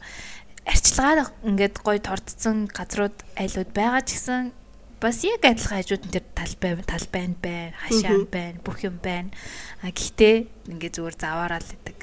Арчилгаа 0.67 1.33
ингээд 1.43 1.83
гой 1.83 1.99
тордсон 1.99 2.71
газрууд 2.71 3.17
айлууд 3.35 3.71
байгаа 3.75 4.03
ч 4.07 4.15
гэсэн 4.15 4.55
бас 5.03 5.19
яг 5.27 5.43
адилхан 5.43 5.83
хажууд 5.83 6.07
нь 6.07 6.15
тэр 6.15 6.25
тал 6.31 6.55
байна, 6.63 6.87
тал 6.87 7.07
байна 7.11 7.35
байна, 7.43 7.75
хашаан 7.75 8.27
байна, 8.31 8.59
бүх 8.63 8.87
юм 8.87 9.03
байна. 9.03 9.35
А 9.83 9.91
гэхдээ 9.91 10.71
ингээд 10.71 10.95
зүгээр 10.95 11.17
заваараа 11.19 11.59
л 11.59 11.75
идэг. 11.75 11.99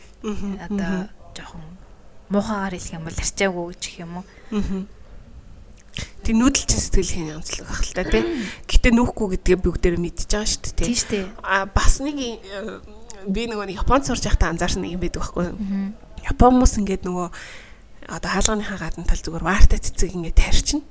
Одоо 0.68 1.08
жоохон 1.32 1.63
муухагаар 2.27 2.75
хэлэх 2.75 2.96
юм 3.00 3.08
бол 3.08 3.15
арчаагүй 3.15 3.65
гэж 3.72 3.82
гэх 3.88 4.00
юм 4.03 4.12
уу. 4.20 4.25
Тэг 6.27 6.36
нүүдэлч 6.36 6.72
сэтгэлийн 6.75 7.39
янзлаг 7.39 7.72
ах 7.72 7.84
л 7.88 7.96
та 7.96 8.03
тий. 8.03 8.24
Гэтэ 8.68 8.91
нүүхгүй 8.91 9.27
гэдгээ 9.39 9.58
бүгдээр 9.63 9.98
мэдчихэж 9.98 10.32
байгаа 10.36 10.51
шүү 10.51 10.62
дээ 10.62 10.75
тий. 10.75 10.86
Тийм 10.86 11.00
шүү 11.00 11.12
дээ. 11.15 11.25
А 11.41 11.65
бас 11.65 11.94
нэг 12.03 12.18
э, 12.20 12.84
би 13.25 13.48
нөгөө 13.48 13.79
Японд 13.79 14.06
сурч 14.06 14.27
байхдаа 14.27 14.53
анзаарсан 14.53 14.84
нэг 14.84 15.00
юм 15.00 15.01
байдаг 15.01 15.24
байхгүй 15.24 15.46
юу? 15.50 15.58
Япон 16.27 16.60
хүмүүс 16.60 16.74
ингээд 16.84 17.03
нөгөө 17.08 17.27
одоо 18.08 18.29
хаалганыхаа 18.32 18.77
гадна 18.79 19.03
тал 19.03 19.20
зүгээр 19.20 19.44
ваартай 19.44 19.79
цэцэг 19.84 20.15
ингээд 20.15 20.38
тарьчихна. 20.39 20.88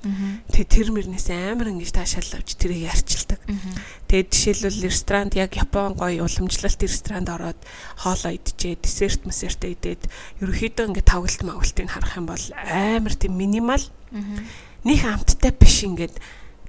Тэгээ 0.53 0.69
тэр 0.69 0.89
мөрнөөс 0.93 1.29
амар 1.33 1.69
ингэж 1.73 1.91
таашаал 1.95 2.37
авч 2.37 2.59
тэрийг 2.61 2.91
ярьчилдаг. 2.93 3.41
Тэгээд 4.09 4.29
жишээлбэл 4.29 4.85
ресторанд 4.85 5.33
яг 5.39 5.57
Япон 5.57 5.97
гоё 5.97 6.27
уламжлалт 6.27 6.81
ресторанд 6.85 7.29
ороод 7.33 7.61
хоолоо 7.97 8.33
идчихээ, 8.37 8.77
десерт 8.83 9.23
мэсэртэ 9.25 9.73
идээд 9.73 10.03
ерөөхдөө 10.45 10.87
ингээд 10.93 11.09
тавгалт 11.09 11.43
мавгалтыг 11.47 11.89
харах 11.89 12.15
юм 12.19 12.27
бол 12.29 12.45
амар 12.69 13.15
тийм 13.17 13.35
минимал. 13.39 13.85
Них 14.85 15.03
амттай 15.05 15.53
биш 15.57 15.85
ингээд 15.89 16.17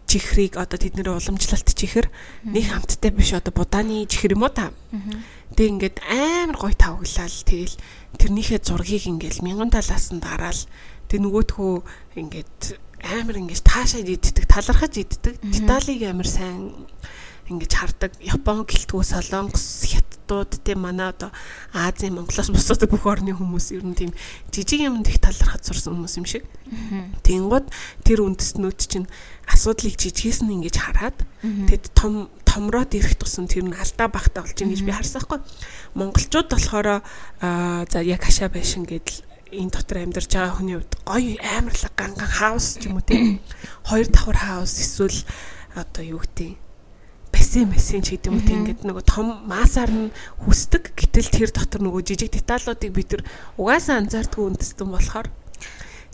чихрийг 0.10 0.58
одоо 0.58 0.81
тэдний 0.81 1.05
уламжлалт 1.05 1.69
чихэр 1.69 2.10
нэг 2.43 2.65
хамттай 2.65 3.12
биш 3.13 3.38
одоо 3.38 3.53
будааны 3.53 4.10
чихэр 4.10 4.34
юм 4.34 4.43
уу 4.43 4.50
та. 4.50 4.74
Тэг 5.56 5.65
ингээд 5.74 5.98
амар 6.06 6.58
гоё 6.58 6.75
тавглал. 6.75 7.38
Тэгэл 7.46 7.75
тэрнийхээ 8.20 8.60
зургийг 8.62 9.06
ингээл 9.08 9.46
мянган 9.46 9.70
талаас 9.74 10.13
нь 10.13 10.22
дараал. 10.22 10.62
Тэг 11.10 11.20
нөгөөдхөө 11.25 11.74
ингээд 12.20 12.77
амар 13.03 13.36
ингэж 13.39 13.60
таашаад 13.63 14.08
иддэг 14.08 14.46
талархаж 14.46 14.94
иддэг. 15.00 15.39
Деталийг 15.41 16.03
амар 16.06 16.27
сайн 16.27 16.74
ингэж 17.50 17.72
хардаг. 17.74 18.12
Япон 18.22 18.63
гэлтгүү 18.68 19.01
солонгос 19.01 19.89
хятадууд 19.89 20.62
тийм 20.62 20.86
манай 20.86 21.10
одоо 21.10 21.34
Азийн 21.74 22.13
Монголоос 22.13 22.53
бусад 22.53 22.86
бүх 22.86 23.06
орны 23.10 23.34
хүмүүс 23.34 23.74
ер 23.74 23.84
нь 23.84 23.98
тийм 23.98 24.12
жижиг 24.53 24.86
юмд 24.86 25.10
их 25.10 25.18
талархаж 25.18 25.65
сурсан 25.65 25.98
хүмүүс 25.98 26.15
юм 26.22 26.27
шиг. 26.29 26.46
Тэнгууд 27.25 27.68
тэр 28.06 28.22
үндэстнүүд 28.22 28.79
чинь 28.86 29.10
асуудлыг 29.50 29.98
жижигээс 29.98 30.46
нь 30.46 30.53
ингэж 30.62 30.75
хараад 30.77 31.18
тэгэд 31.41 31.86
том 31.98 32.29
томроод 32.50 32.98
ирэх 32.98 33.13
тусам 33.22 33.46
тэр 33.46 33.70
нь 33.70 33.77
алдаа 33.77 34.10
багтаа 34.10 34.41
болж 34.41 34.58
байгаа 34.58 34.74
гэж 34.74 34.82
би 34.82 34.94
харсан 34.98 35.22
хгүй. 35.22 35.39
Монголчууд 35.94 36.50
болохоор 36.50 37.06
за 37.86 38.00
яг 38.01 38.22
хашаа 38.25 38.50
байшин 38.50 38.89
гэдэл 38.89 39.22
энэ 39.53 39.74
дотор 39.74 39.98
амьдарч 40.01 40.29
байгаа 40.34 40.58
хүний 40.58 40.77
хувьд 40.77 40.94
гоё 41.06 41.38
амарлаг 41.41 41.94
ганган 41.94 42.29
хаус 42.29 42.82
ч 42.82 42.89
юм 42.89 42.98
уу 42.98 43.06
тийм. 43.06 43.41
Хоёр 43.86 44.08
давхар 44.10 44.38
хаус 44.38 44.74
эсвэл 44.82 45.20
одоо 45.77 46.03
юу 46.06 46.22
гэдэг 46.22 46.58
бассейн 47.34 47.70
бассейн 47.70 48.01
ч 48.06 48.18
гэдэг 48.18 48.29
юм 48.29 48.38
уу 48.38 48.46
тийм 48.46 48.60
ингээд 48.65 48.86
нөгөө 48.86 49.06
том 49.06 49.27
масаар 49.46 49.89
нь 49.94 50.13
хүсдэг. 50.46 50.94
Гэтэл 50.98 51.29
тэр 51.29 51.50
дотор 51.53 51.82
нөгөө 51.86 52.01
жижиг 52.06 52.34
деталуудыг 52.34 52.91
бид 52.94 53.10
нар 53.13 53.24
угаасаа 53.58 54.01
анзаардгүй 54.01 54.44
үндэстэн 54.53 54.89
болохоор 54.89 55.27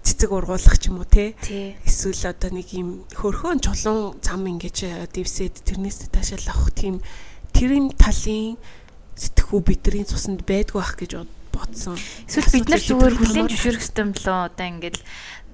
цэцэг 0.06 0.30
ургуулах 0.30 0.78
ч 0.78 0.94
юм 0.94 1.02
уу 1.02 1.10
те 1.10 1.34
эсвэл 1.82 2.30
одоо 2.30 2.54
нэг 2.54 2.70
юм 2.78 3.04
хөрхөн 3.18 3.60
чулуун 3.60 4.22
зам 4.22 4.46
ингэж 4.46 5.10
дивсэд 5.10 5.66
тэрнээс 5.66 6.14
таашаал 6.14 6.54
авах 6.54 6.70
тийм 6.78 7.02
тэрийн 7.58 7.90
талын 7.98 8.62
сэтгхүү 9.18 9.60
бидний 9.66 10.06
цуснд 10.06 10.46
байдгүй 10.46 10.78
байх 10.78 10.94
гэж 11.00 11.12
бодсон. 11.56 11.96
Эсвэл 12.28 12.52
бид 12.52 12.68
нар 12.70 12.84
зүгээр 12.84 13.16
хүлэн 13.16 13.48
зөвшөөрөх 13.48 13.86
юм 13.96 14.12
болоо 14.12 14.40
одоо 14.52 14.68
ингээд 14.68 14.98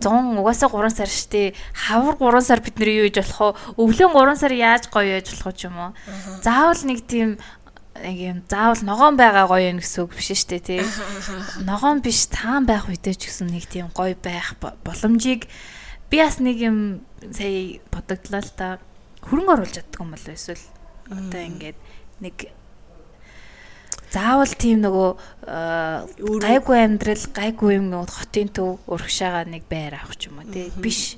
100 0.02 0.42
угаасаа 0.42 0.70
3 0.74 0.98
сар 0.98 1.12
штэ 1.14 1.54
хавар 1.78 2.18
3 2.18 2.42
сар 2.42 2.60
бид 2.66 2.76
нар 2.82 2.90
юу 2.90 3.06
хийж 3.06 3.22
болох 3.22 3.54
вэ? 3.78 3.78
Өглөө 3.86 4.10
3 4.18 4.42
сар 4.42 4.54
яаж 4.58 4.84
гоё 4.90 5.22
яаж 5.22 5.28
болох 5.30 5.54
ч 5.54 5.70
юм 5.70 5.78
уу? 5.78 5.92
Заавал 6.42 6.82
нэг 6.90 7.06
тийм 7.06 7.38
нэг 7.96 8.18
юм 8.18 8.38
заавал 8.48 8.82
ногоон 8.88 9.16
байгаа 9.20 9.52
гоё 9.52 9.76
юм 9.76 9.84
гэсэн 9.84 10.08
үг 10.08 10.16
биш 10.16 10.32
шүү 10.32 10.50
дээ 10.56 10.64
тий. 10.64 10.82
Ногоон 11.70 12.00
биш 12.00 12.32
цаан 12.32 12.64
байх 12.64 12.88
үедээ 12.88 13.16
ч 13.20 13.28
гэсэн 13.28 13.52
нэг 13.52 13.68
тийм 13.68 13.92
гоё 13.92 14.16
байх 14.16 14.56
боломжийг 14.60 15.52
би 16.08 16.18
бас 16.24 16.40
нэг 16.40 16.58
юм 16.64 16.78
сая 17.20 17.84
бодогдлоо 17.92 18.42
л 18.42 18.52
та. 18.56 18.80
Хөрөнгө 19.28 19.54
оруулж 19.60 19.76
чаддаг 19.76 20.00
юм 20.00 20.12
бол 20.16 20.28
эсвэл. 20.32 20.66
Одоо 21.12 21.42
ингээд 21.44 21.78
нэг 22.24 22.36
заавал 24.12 24.52
тийм 24.60 24.84
нөгөө 24.84 25.10
гайгүй 26.44 26.78
амьдрал 26.84 27.26
гайгүй 27.32 27.80
юм 27.80 27.92
хотын 28.08 28.52
төв 28.52 28.84
урагшаага 28.92 29.48
нэг 29.48 29.68
байр 29.72 29.96
авах 30.00 30.20
ч 30.20 30.28
юм 30.28 30.44
уу 30.44 30.52
тий. 30.52 30.68
Биш. 30.76 31.16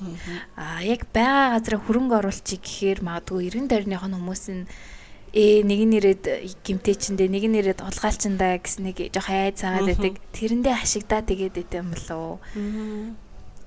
а 0.54 0.82
яг 0.86 1.10
байгаа 1.10 1.58
газар 1.58 1.82
хөрөнгө 1.82 2.22
оруулчих 2.22 2.62
гэхээр 2.62 3.02
магадгүй 3.02 3.50
90 3.50 3.70
дөрвных 3.70 4.04
нь 4.06 4.18
хүмүүс 4.18 4.46
нь 4.54 4.66
ээ 5.34 5.66
нэг 5.66 5.82
нь 5.90 5.96
ирээд 5.98 6.24
гимтэйчэндээ 6.62 7.30
нэг 7.30 7.44
нь 7.50 7.58
ирээд 7.58 7.82
улгаалчандаа 7.82 8.62
гэсэн 8.62 8.86
нэг 8.86 8.98
жоох 9.10 9.30
айд 9.34 9.58
цаагаад 9.58 9.90
байдаг. 9.90 10.16
Тэрэндээ 10.30 10.76
хашигдаа 10.78 11.22
тэгээд 11.26 11.58
байт 11.58 11.74
юм 11.74 11.90
болов 11.90 12.18
уу? 12.22 12.38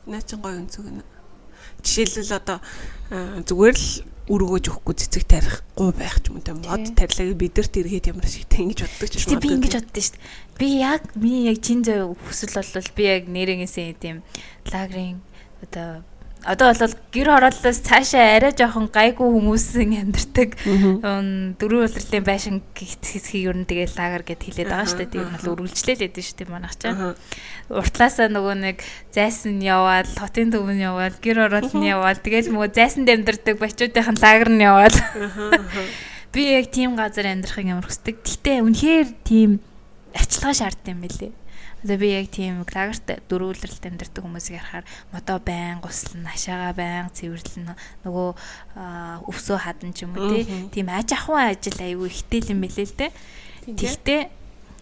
Наа 0.06 0.22
чин 0.22 0.38
гоё 0.38 0.62
өнцөг 0.62 0.86
нэ. 0.86 1.02
Жишээлбэл 1.82 2.38
одоо 2.38 2.58
зүгээр 3.42 3.74
л 3.74 3.90
өргөөж 4.26 4.64
өгөхгүй 4.70 4.94
цэцэг 4.94 5.24
тарихгүй 5.26 5.90
байх 5.94 6.18
ч 6.18 6.30
юм 6.30 6.42
уу 6.42 6.58
мод 6.66 6.86
тарилаг 6.98 7.34
бидэрт 7.38 7.74
эргээд 7.78 8.10
ямар 8.10 8.26
шигтэй 8.26 8.62
ингэж 8.66 8.80
боддог 8.86 9.10
ч 9.10 9.22
юм 9.26 9.38
уу. 9.38 9.42
Би 9.42 9.50
ингэж 9.54 9.74
боддоо 9.82 10.02
шүү 10.02 10.14
дээ. 10.14 10.58
Би 10.58 10.68
яг 10.82 11.02
миний 11.14 11.46
яг 11.46 11.58
чин 11.62 11.86
зөө 11.86 12.14
хүсэл 12.26 12.58
болвол 12.58 12.90
би 12.94 13.02
яг 13.06 13.22
нэрнгээсээ 13.30 13.98
тийм 14.02 14.26
лагрын 14.70 15.22
одоо 15.62 16.02
одоо 16.46 16.70
бол 16.70 16.94
гэр 17.10 17.28
хорооллоос 17.34 17.78
цаашаа 17.82 18.38
арай 18.38 18.54
жоохон 18.54 18.86
гайгүй 18.86 19.26
хүмүүсийн 19.26 19.98
амьдардаг 20.06 20.54
дөрвөн 21.58 21.90
улирлын 21.90 22.22
байшин 22.22 22.62
хэсгийг 22.78 23.50
ер 23.50 23.58
нь 23.58 23.66
тэгээ 23.66 23.98
лагер 23.98 24.22
гэд 24.22 24.46
хэлээд 24.46 24.70
байгаа 24.70 24.86
шүү 24.86 24.98
дээ. 25.02 25.10
Тийм 25.10 25.28
бол 25.34 25.66
үргэлжлээлээд 25.66 26.14
дээ 26.14 26.26
шүү 26.30 26.38
дээ 26.38 26.54
манайх 26.54 26.74
чаа. 26.78 27.18
Уртлаасаа 27.66 28.30
нөгөө 28.30 28.54
нэг 28.62 28.78
зайсан 29.10 29.58
яваал, 29.58 30.06
хотын 30.06 30.54
төвн 30.54 30.78
яваал, 30.78 31.18
гэр 31.18 31.50
хороолн 31.50 31.82
яваал, 31.82 32.22
тэгэл 32.22 32.54
нөгөө 32.54 32.70
зайсанд 32.70 33.10
амьдардаг 33.10 33.58
бачуудын 33.58 34.16
лагер 34.22 34.50
нь 34.54 34.62
яваал. 34.62 34.98
Би 36.30 36.42
яг 36.54 36.70
тийм 36.70 36.94
газар 36.94 37.26
амьдрахыг 37.26 37.66
ямар 37.66 37.86
хүсдэг. 37.90 38.22
Гэтэ 38.22 38.62
үнэхээр 38.62 39.08
тийм 39.26 39.58
арчилгаа 40.14 40.54
шаардсан 40.54 40.94
юм 40.94 41.02
билээ. 41.02 41.32
Одоо 41.86 42.02
би 42.02 42.10
яг 42.10 42.26
тийм 42.34 42.66
лагерт 42.66 43.06
дөрүүлрэлт 43.30 43.86
амьдардаг 43.86 44.18
хүмүүсийг 44.18 44.58
харахаар 44.58 44.86
модоо 45.14 45.38
байн 45.38 45.78
гуслан 45.78 46.26
хашаага 46.26 46.74
байн 46.74 47.14
цэвэрлэн 47.14 47.78
нөгөө 48.02 48.28
өвсөө 49.30 49.58
хадан 49.62 49.94
ч 49.94 50.02
юм 50.02 50.18
уу 50.18 50.42
тийм 50.74 50.90
аж 50.90 51.14
ахуйн 51.14 51.54
ажил 51.54 51.78
аюу 51.78 52.10
ихтэй 52.10 52.42
юм 52.50 52.66
бэлээ 52.66 52.90
л 52.90 52.98
дээ. 52.98 53.10
Тэгтээ 53.70 54.20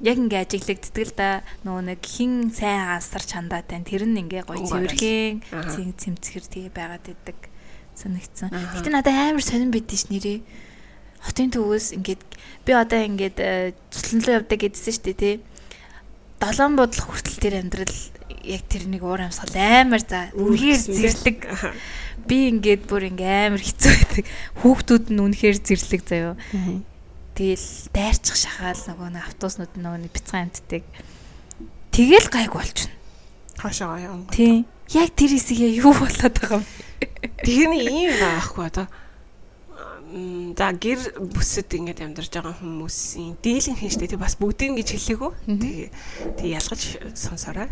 яг 0.01 0.17
ингээ 0.17 0.49
ажиглагддаг 0.49 1.05
л 1.05 1.13
да 1.13 1.29
нөгөө 1.69 1.83
нэг 1.93 2.01
хин 2.01 2.49
сайн 2.57 2.97
ансар 2.97 3.21
чандаатай 3.21 3.85
тэр 3.85 4.09
нь 4.09 4.25
ингээ 4.25 4.49
гоё 4.49 4.65
цэвэрхэн 4.65 5.45
цэмцгэр 6.01 6.45
тэгээ 6.49 6.73
байгаад 6.73 7.05
идэг 7.05 7.39
санагдсан. 8.01 8.49
Гэтэ 8.49 8.89
надад 8.89 9.13
амар 9.13 9.45
сонирн 9.45 9.77
байдэн 9.77 10.01
ш 10.01 10.09
нэрээ. 10.09 10.41
Хотын 11.21 11.53
төвөөс 11.53 12.01
ингээд 12.01 12.23
би 12.65 12.73
одоо 12.73 13.01
ингээд 13.05 13.37
цусланлуу 13.93 14.41
явдаг 14.41 14.61
гэдсэн 14.65 15.05
дээ 15.05 15.17
тий 15.21 15.37
долоон 16.41 16.75
бодлох 16.77 17.07
хүртэл 17.11 17.39
тэр 17.43 17.55
амьдрал 17.63 17.99
яг 18.45 18.63
тэр 18.69 18.85
нэг 18.91 19.03
уур 19.03 19.25
амьсгал 19.25 19.55
амар 19.55 20.03
за 20.03 20.31
үнэхээр 20.35 20.81
зэрлэг. 20.81 21.39
би 22.29 22.49
ингээд 22.53 22.89
бүр 22.89 23.13
ингээ 23.13 23.53
амар 23.53 23.63
хэцүү 23.63 23.93
байдаг. 23.93 24.25
Хүүхдүүд 24.61 25.07
нь 25.13 25.23
үнэхээр 25.23 25.57
зэрлэг 25.61 26.03
заяо. 26.05 26.35
Тэгэл 27.35 27.69
дайрчих 27.91 28.37
шахаал 28.39 28.79
нөгөө 28.79 29.09
нэг 29.11 29.25
автобуснууд 29.27 29.73
нөгөө 29.75 30.13
бяцхан 30.13 30.47
амтдаг 30.51 30.85
тэгэл 31.95 32.29
гайг 32.29 32.53
болчихно. 32.53 32.95
Хаашаа 33.59 34.03
юм. 34.03 34.27
Тий. 34.35 34.67
Яг 34.91 35.15
тэр 35.15 35.39
хэсгээ 35.39 35.79
юу 35.79 35.95
болоод 35.95 36.35
байгаа 36.43 36.59
юм? 36.59 36.67
Тэгний 37.47 37.87
ийм 37.87 38.13
байхгүй 38.19 38.67
одоо 38.67 38.87
за 40.55 40.71
гэр 40.71 41.19
бүсэд 41.19 41.75
ингэж 41.75 41.99
амьдарч 42.07 42.31
байгаа 42.31 42.55
хүмүүсийн 42.63 43.35
дийлэн 43.43 43.75
хинжтэй 43.75 44.15
тий 44.15 44.21
бас 44.21 44.39
бүгдийг 44.39 44.79
гэж 44.79 44.89
хэлээгүү. 44.95 45.31
Тэгээ 45.51 45.89
тий 46.39 46.49
ялгаж 46.55 46.83
сонсороо. 47.19 47.67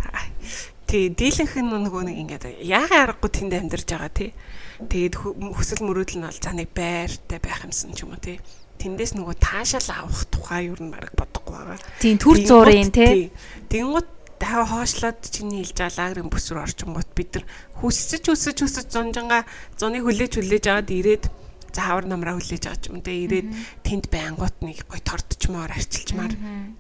Тий 0.91 1.07
дийлэнх 1.15 1.55
нь 1.55 1.71
нөгөө 1.71 2.03
нэг 2.11 2.17
ингэж 2.27 2.43
яагаад 2.67 3.15
аргагүй 3.15 3.31
тэнд 3.31 3.55
амьдарч 3.55 3.87
байгаа 3.87 4.11
тий. 4.11 4.35
Тэгээд 4.83 5.15
хүсэл 5.23 5.87
мөрөөдөл 5.87 6.19
нь 6.19 6.27
бол 6.27 6.43
за 6.43 6.51
нэг 6.51 6.69
байртай 6.75 7.39
байх 7.39 7.63
юмсан 7.63 7.95
ч 7.95 8.03
юм 8.03 8.11
уу 8.11 8.19
тий. 8.19 8.43
Тэндээс 8.83 9.15
нөгөө 9.15 9.39
таашаал 9.39 10.11
авах 10.11 10.27
тухай 10.27 10.67
юу 10.67 10.83
нэг 10.83 11.15
бодохгүй 11.15 11.55
байгаа. 11.55 11.79
Тийм 12.03 12.19
төр 12.19 12.43
зуурын 12.43 12.91
тий. 12.91 13.31
Тэнгууд 13.71 14.11
дахиад 14.43 14.67
хоошлоод 14.67 15.23
чиний 15.31 15.63
хэлж 15.63 15.79
байгаа 15.79 15.99
лагерын 16.11 16.27
бүс 16.27 16.51
рүү 16.51 16.67
орчингууд 16.67 17.11
бид 17.15 17.31
нар 17.39 17.47
хүсэж 17.79 18.27
хүсэж 18.27 18.57
хүсэж 18.67 18.87
зунжанга 18.91 19.47
зуны 19.79 20.03
хүлээж 20.03 20.43
хүлээж 20.43 20.65
аваад 20.67 20.91
ирээд 20.91 21.25
заавар 21.73 22.07
намраа 22.07 22.37
хүлээж 22.37 22.65
авч 22.69 22.93
юм. 22.93 23.01
Дэ 23.01 23.13
ирээд 23.27 23.49
тэнд 23.83 24.07
байнгут 24.13 24.57
нэг 24.61 24.85
гой 24.87 25.01
тордчмоор 25.01 25.73
арчилчмаар. 25.73 26.33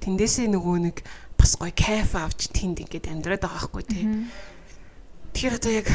Тэндээсээ 0.05 0.49
нөгөө 0.53 0.77
нэг 0.87 0.97
бас 1.41 1.57
гоё 1.59 1.73
кайф 1.75 2.15
авч 2.15 2.53
тэнд 2.53 2.85
ингээд 2.87 3.11
амьдраад 3.11 3.43
байгаа 3.43 3.57
байхгүй 3.67 3.85
тий. 3.89 4.05
Тэгэхээр 5.35 5.57
одоо 5.59 5.73
яг 5.73 5.89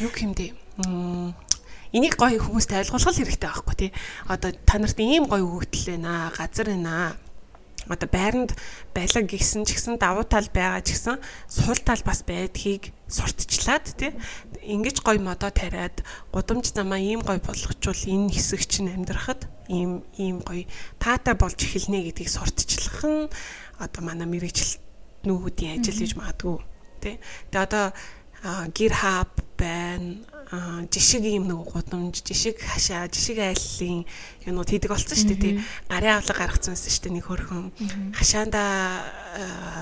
юу 0.00 0.12
хэмдэ 0.14 0.46
энийг 1.92 2.14
гоё 2.16 2.40
хүмүүст 2.40 2.72
ойлгуулах 2.72 3.16
хэрэгтэй 3.18 3.50
байхгүй 3.50 3.76
тий. 3.76 3.90
Одоо 4.30 4.50
та 4.64 4.78
нарт 4.80 4.98
ийм 5.02 5.28
гоё 5.28 5.44
өгөгдөл 5.44 5.98
байна 5.98 6.30
аа, 6.30 6.34
газар 6.34 6.72
байна 6.72 6.90
аа 6.90 7.10
одоо 7.88 8.08
байранд 8.10 8.50
байлаг 8.94 9.30
гисэн 9.30 9.62
ч 9.62 9.78
гэсэн 9.78 9.98
давуу 9.98 10.26
тал 10.26 10.46
байгаа 10.50 10.82
ч 10.82 10.98
гэсэн 10.98 11.22
сул 11.46 11.78
тал 11.86 12.02
бас 12.02 12.26
байдгийг 12.26 12.90
сурталчлаад 13.06 13.86
тий 13.94 14.10
ингэж 14.66 15.00
гой 15.06 15.18
модоо 15.22 15.50
тариад 15.54 16.02
гудамж 16.34 16.74
замаа 16.74 16.98
ийм 16.98 17.22
гой 17.22 17.38
болгочвол 17.38 18.02
энэ 18.06 18.34
хэсэг 18.34 18.66
чинь 18.66 18.90
амьдрахад 18.90 19.46
ийм 19.70 20.02
ийм 20.18 20.42
гой 20.42 20.66
таатай 20.98 21.34
болж 21.38 21.58
эхэлнэ 21.62 22.10
гэдгийг 22.10 22.30
сурталчлах 22.30 23.00
нь 23.06 23.30
одоо 23.78 24.02
манай 24.02 24.26
мэрэгчлэл 24.26 24.82
нүүдийн 25.24 25.78
ажил 25.80 26.02
гэж 26.02 26.12
магадгүй 26.18 26.58
тий 27.02 27.16
тэгээ 27.50 27.64
одоо 27.66 27.84
гэр 28.74 28.92
хаб 28.94 29.30
байна. 29.58 30.22
Жишг 30.94 31.26
юм 31.26 31.50
нэг 31.50 31.58
гудамж 31.66 32.22
жишг 32.22 32.62
хашаа 32.62 33.10
жишг 33.10 33.42
айллын 33.42 34.06
юмнууд 34.46 34.70
хийдэг 34.70 34.94
болсон 34.94 35.18
шүү 35.18 35.34
дээ 35.34 35.42
тий. 35.42 35.54
Гарын 35.90 36.22
авлага 36.22 36.46
гаргацсан 36.46 36.78
байсан 36.78 36.92
шүү 36.94 37.02
дээ 37.02 37.14
нэг 37.18 37.26
хөрхөн. 37.26 37.66
Хашаанда 38.14 38.62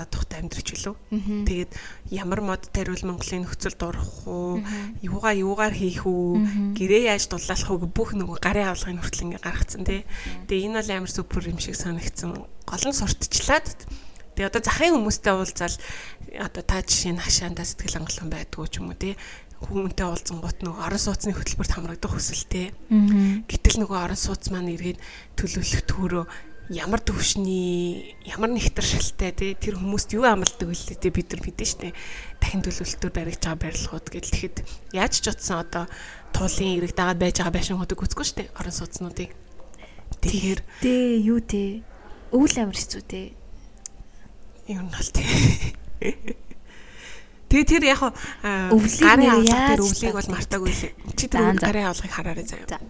тухтай 0.09 0.41
амьдрч 0.41 0.73
үлээ 0.73 0.97
тэгээд 1.45 1.71
ямар 2.09 2.41
мод 2.41 2.65
тариул 2.73 2.97
Монголын 3.05 3.45
нөхцөлд 3.45 3.81
орох 3.85 4.25
уу? 4.25 4.65
Юугаа 5.05 5.37
юугаар 5.37 5.75
хийх 5.77 6.09
үү? 6.09 6.73
Гэрээ 6.73 7.13
яаж 7.13 7.29
дулаалах 7.29 7.69
уу? 7.69 7.85
Бүх 7.85 8.17
нэг 8.17 8.33
гарын 8.41 8.73
авлагын 8.73 9.05
хүртэл 9.05 9.37
ингээ 9.37 9.45
гаргацсан 9.45 9.85
тий. 9.85 10.01
Тэгээд 10.49 10.65
энэ 10.65 10.81
бол 10.81 10.91
амар 10.97 11.11
супер 11.13 11.45
юм 11.45 11.61
шиг 11.61 11.77
санагдсан. 11.77 12.41
Гол 12.41 12.83
нь 12.89 12.97
сурталчлаад 12.97 13.85
Тэгээ 14.35 14.51
одоо 14.51 14.61
захын 14.67 14.93
хүмүүстэй 14.99 15.31
уулзаал 15.31 15.75
одоо 16.43 16.63
та 16.67 16.83
жишээ 16.83 17.15
нь 17.15 17.23
хашаандаа 17.23 17.63
сэтгэл 17.63 18.03
хангалуун 18.03 18.31
байдгүй 18.35 18.67
ч 18.67 18.83
юм 18.83 18.91
уу 18.91 18.99
тий. 18.99 19.15
Хүмүүнтэй 19.63 20.03
уулзсан 20.03 20.43
гот 20.43 20.59
нөгөө 20.59 20.83
орон 20.83 20.99
сууцны 20.99 21.31
хөтөлбөрт 21.31 21.71
хамрагдах 21.71 22.11
хүсэлтэй. 22.11 22.75
Гэтэл 23.47 23.79
нөгөө 23.79 23.95
орон 23.95 24.19
сууц 24.19 24.51
маань 24.51 24.75
эргээд 24.75 24.99
төлөвлөх 25.39 25.83
төрөө 25.87 26.23
ямар 26.75 26.99
төвшний 26.99 28.19
ямар 28.27 28.51
нэгтэршилтэй 28.51 29.31
тий. 29.31 29.51
Тэр 29.55 29.79
хүмүүст 29.79 30.11
юу 30.19 30.27
амлдаг 30.27 30.67
вэ 30.67 30.99
тий. 30.99 31.11
Бид 31.15 31.31
нар 31.31 31.41
мэдэн 31.45 31.69
штэ. 31.71 31.95
Дахин 32.43 32.65
төлөвлөлтөөр 32.67 33.13
баригч 33.15 33.39
байгаа 33.39 33.63
барилгууд 33.63 34.07
гэж 34.11 34.25
тэгэхэд 34.35 34.57
яаж 34.91 35.13
ч 35.23 35.31
утсан 35.31 35.63
одоо 35.63 35.87
туулын 36.35 36.83
эрэг 36.83 36.91
дагаад 36.91 37.23
байж 37.23 37.39
байгаа 37.39 37.55
байшингуудыг 37.55 38.03
үзэхгүй 38.03 38.27
штэ 38.27 38.43
орон 38.59 38.75
сууцнуудыг. 38.75 39.31
Тэгэхээр 40.19 40.59
дээ 40.83 41.23
юу 41.23 41.39
тий 41.39 41.85
өвөл 42.33 42.55
амир 42.59 42.75
хэцүү 42.75 43.03
тий 43.05 43.37
нь 44.73 44.89
бол 44.89 45.09
тий 45.13 46.35
Тэгээ 47.45 47.69
тэр 47.69 47.83
яг 47.87 48.01
гарын 48.01 49.31
авлага 49.31 49.77
тэр 49.77 49.85
өвлийг 49.85 50.15
бол 50.17 50.33
мартаагүй 50.33 50.71
лээ. 50.75 50.93
Чи 51.13 51.25
тэр 51.29 51.55
гарын 51.55 51.87
авлагыг 51.93 52.11
хараарай 52.11 52.43
заяа. 52.43 52.81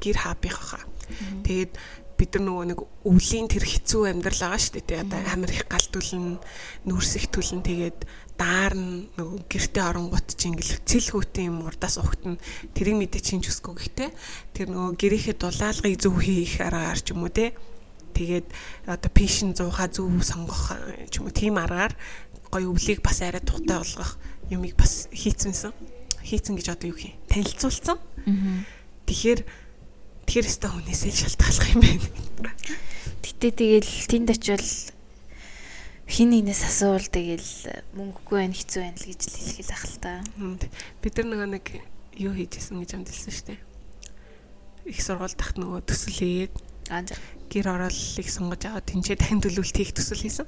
Гэр 0.00 0.16
хаабих 0.16 0.56
хаа. 0.56 0.82
Тэгээд 1.44 1.72
бид 2.18 2.34
нар 2.34 2.44
нөгөө 2.50 2.66
нэг 2.72 2.80
өвлийн 3.06 3.46
тэр 3.46 3.62
хэцүү 3.62 4.10
амьдрал 4.10 4.42
байгаа 4.42 4.58
шүү 4.58 4.82
дээ. 4.82 5.04
Одоо 5.06 5.20
амар 5.22 5.52
их 5.54 5.70
галдуулна, 5.70 6.42
нүрсэх 6.82 7.30
төлн 7.30 7.62
тэгээд 7.62 7.98
даарна 8.34 9.06
нөгөө 9.14 9.38
гэрте 9.46 9.80
оронгууд 9.86 10.28
чи 10.34 10.50
ингээл 10.50 10.82
цэл 10.82 11.08
хүүтэн 11.14 11.46
юм 11.46 11.62
урдаас 11.70 12.02
ухтана. 12.02 12.42
Тэрийг 12.74 12.98
мэдээ 12.98 13.22
чинь 13.22 13.42
ч 13.44 13.54
үсгүй 13.54 13.74
гэхдээ 13.78 14.10
тэр 14.50 14.66
нөгөө 14.74 14.98
гэрийнхээ 14.98 15.36
дулаалгыг 15.38 15.94
зөв 15.94 16.18
хийх 16.18 16.58
аргаар 16.58 16.98
ч 16.98 17.14
юм 17.14 17.22
уу 17.22 17.30
те. 17.30 17.54
Тэгээд 18.18 18.50
одоо 18.90 19.10
пишн 19.14 19.54
зуухаа 19.54 19.86
зөв 19.86 20.10
сонгох 20.26 20.74
ч 21.06 21.22
юм 21.22 21.30
уу 21.30 21.34
тийм 21.34 21.54
аргаар 21.62 21.94
гоё 22.50 22.74
өвлийг 22.74 22.98
бас 22.98 23.22
арай 23.22 23.38
тухтай 23.38 23.78
болгох 23.78 24.18
юмыг 24.50 24.74
бас 24.74 25.06
хийцэнсэн. 25.14 25.70
Хийцэн 26.26 26.58
гэж 26.58 26.74
одоо 26.74 26.90
юу 26.90 26.98
хий? 26.98 27.14
Танилцуулсан. 27.30 28.02
Тэгэхээр 29.06 29.40
тэр 30.26 30.44
өстө 30.50 30.66
хүнээсээ 30.66 31.14
шалтгаалах 31.14 31.68
юм 31.78 31.80
байна. 31.86 32.52
Гэтэ 33.22 33.54
тэгэл 33.54 33.92
тэнд 34.10 34.28
очивол 34.34 34.70
хин 36.10 36.28
нэгнээс 36.34 36.62
асуувал 36.66 37.06
тэгэл 37.06 37.86
мөнгөгүй 37.94 38.38
байх 38.42 38.58
хэцүү 38.58 38.80
байна 38.82 38.98
л 38.98 39.08
гэж 39.14 39.20
хэлхийл 39.30 39.70
ах 39.70 39.84
л 39.86 39.96
та. 40.02 40.12
Бид 41.04 41.14
нар 41.22 41.28
нөгөө 41.30 41.48
нэг 41.54 41.66
юу 42.18 42.32
хийжсэн 42.34 42.82
гэж 42.82 42.90
амдэлсэн 42.98 43.30
шүү 43.30 43.46
дээ. 43.52 43.60
Их 44.90 45.00
сургууль 45.04 45.36
тахт 45.38 45.60
нөгөө 45.60 45.86
төсөл 45.86 46.18
хийгээд 46.18 46.54
гэр 47.48 47.68
орол 47.74 48.00
их 48.20 48.28
сонгож 48.28 48.62
аваад 48.68 48.86
тэнцээ 48.86 49.16
дахин 49.18 49.40
төлөвлөлт 49.42 49.76
хийх 49.76 49.92
төсөл 49.96 50.20
хийсэн. 50.20 50.46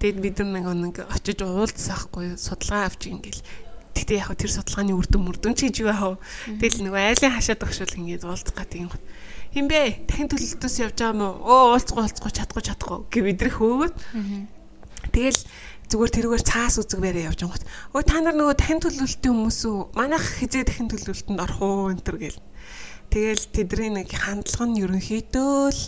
Тэгэд 0.00 0.18
бид 0.18 0.38
нэг 0.42 0.66
нэг 0.66 0.96
очиж 1.06 1.38
уулзсаахгүй 1.44 2.34
судалгаа 2.40 2.90
авч 2.90 3.12
ингээл 3.12 3.44
Тэгтээ 3.92 4.24
яг 4.24 4.32
тэр 4.40 4.50
судалгааны 4.50 4.96
үр 4.96 5.04
дүн 5.04 5.22
мөрдөн 5.28 5.52
чи 5.52 5.68
гэж 5.68 5.84
яах 5.84 6.16
вэ? 6.16 6.64
Тэгэл 6.64 6.88
нөгөө 6.88 7.02
айлын 7.12 7.36
хашаад 7.36 7.60
багшуул 7.60 7.92
ингээд 8.00 8.24
уулзах 8.24 8.56
гэдэг 8.56 8.88
юм. 8.88 8.90
Хин 9.52 9.68
бэ? 9.68 10.08
Дахин 10.08 10.32
төлөлтөөс 10.32 10.76
явж 10.80 10.96
байгаа 10.96 11.12
мó? 11.12 11.28
Оо 11.44 11.76
уулзахгүй 11.76 12.08
уулзахгүй 12.08 12.32
чадахгүй 12.32 12.64
чадахгүй 12.72 12.98
гэ 13.12 13.20
бидрэх 13.20 13.56
хөөгөөд. 13.60 13.94
Тэгэл 15.12 15.40
зүгээр 15.92 16.12
тэрүүгээр 16.16 16.44
цаас 16.48 16.80
үзэг 16.80 17.00
бэрээ 17.04 17.28
явж 17.28 17.44
байгаа. 17.44 17.68
Өө 17.92 18.02
та 18.08 18.16
нар 18.24 18.32
нөгөө 18.32 18.56
дахин 18.56 18.80
төлөлтийн 18.80 19.34
хүмүүс 19.36 19.60
үү? 19.68 19.78
Манайх 19.92 20.24
хизээ 20.40 20.64
дахин 20.64 20.88
төлөлтөнд 20.88 21.44
орох 21.44 21.60
уу 21.60 21.92
энэ 21.92 22.00
төр 22.00 22.16
гэл. 22.16 22.40
Тэгэл 23.12 23.44
тэдний 23.52 23.90
нэг 23.92 24.08
хандлага 24.08 24.72
нь 24.72 24.80
ерөнхийдөө 24.80 25.68
л 25.68 25.82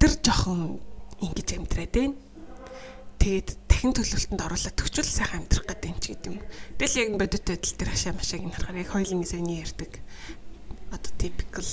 нар 0.00 0.14
жоохон 0.22 0.60
ингэж 1.20 1.48
амьдраад 1.56 1.92
байна 1.94 2.14
тэгээд 3.20 3.48
дахин 3.66 3.92
төлөвлөлтөнд 3.92 4.44
оруулаад 4.46 4.76
төгчл 4.78 5.04
сайхан 5.04 5.44
амьдрах 5.44 5.66
гэдэг 5.66 5.90
юм 5.90 5.98
чи 6.00 6.08
гэдэг 6.14 6.30
юм. 6.32 6.40
Тэгэл 6.78 7.00
яг 7.02 7.10
бодит 7.20 7.44
байдал 7.44 7.74
дээр 7.76 7.90
хашаа 7.92 8.14
машааг 8.16 8.42
нь 8.46 8.54
харахаар 8.54 8.80
яг 8.80 8.90
хоёулын 8.94 9.26
сэний 9.26 9.60
ярьдаг. 9.60 9.92
Одоо 10.94 11.12
typical 11.18 11.68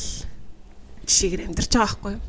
жишээгээр 1.08 1.46
амьдарч 1.48 1.72
байгаа 1.72 1.88
байхгүй 1.94 2.14
юу? 2.18 2.24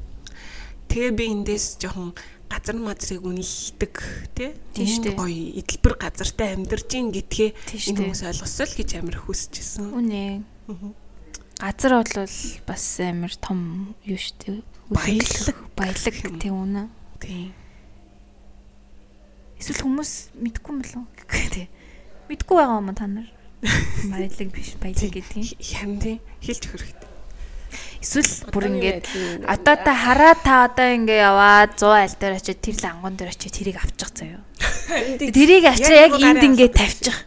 Тэгээ 0.93 1.13
би 1.19 1.25
эндээс 1.33 1.67
жоохон 1.83 2.13
газар 2.47 2.77
мазрыг 2.79 3.23
үнэлдэг 3.25 3.95
тий 4.39 4.51
тийм 4.77 5.17
гоё 5.19 5.59
эдэлбэр 5.59 5.95
газартай 5.99 6.49
амьдарч 6.55 6.91
ин 6.95 7.11
гэдгээ 7.11 7.51
энэ 7.91 7.99
хүмүүс 7.99 8.23
ойлгосоо 8.29 8.67
л 8.69 8.79
гэж 8.79 8.91
амар 9.01 9.19
хүсчихсэн. 9.25 9.91
Үнэ. 9.91 10.45
Газар 11.59 11.93
бол 11.99 12.15
бас 12.69 12.85
амар 13.03 13.35
том 13.41 13.95
юу 14.07 14.21
штэ. 14.21 14.63
Баялаг 14.91 15.57
баялаг 15.77 16.15
тийм 16.41 16.55
үнэ. 16.61 16.89
Тийм 17.21 17.53
Эсвэл 19.65 19.81
хүмүүс 19.81 20.13
мэдгүй 20.37 20.71
юм 20.77 20.79
болов 20.85 20.99
уу? 21.01 21.49
Тий. 21.49 21.69
Мэдгүй 22.29 22.53
байгаа 22.53 22.85
юм 22.85 22.93
та 22.93 23.09
нар. 23.09 23.29
Баялаг 24.13 24.49
биш 24.53 24.77
баялаг 24.77 25.09
гэдэг. 25.09 25.57
Харин 25.57 25.97
тий 26.05 26.17
хэлж 26.45 26.69
хөрөхтэй. 26.69 27.09
Эсвэл 28.05 28.53
бүр 28.53 28.69
ингээд 28.69 29.09
одоо 29.49 29.77
та 29.81 29.93
хараа 29.97 30.37
та 30.37 30.69
одоо 30.69 30.85
ингээ 30.85 31.17
яваад 31.17 31.81
100 31.81 31.97
аль 31.97 32.13
дээр 32.21 32.37
очиод 32.37 32.61
тэр 32.61 32.77
л 32.77 32.89
ангон 32.93 33.17
дээр 33.17 33.33
очиод 33.33 33.57
тэрийг 33.57 33.81
авчих 33.81 34.13
заяа. 34.13 34.45
Тэрийг 35.17 35.65
очиод 35.65 35.97
яг 35.97 36.13
энд 36.13 36.45
ингээ 36.45 36.69
тавьчих. 36.69 37.25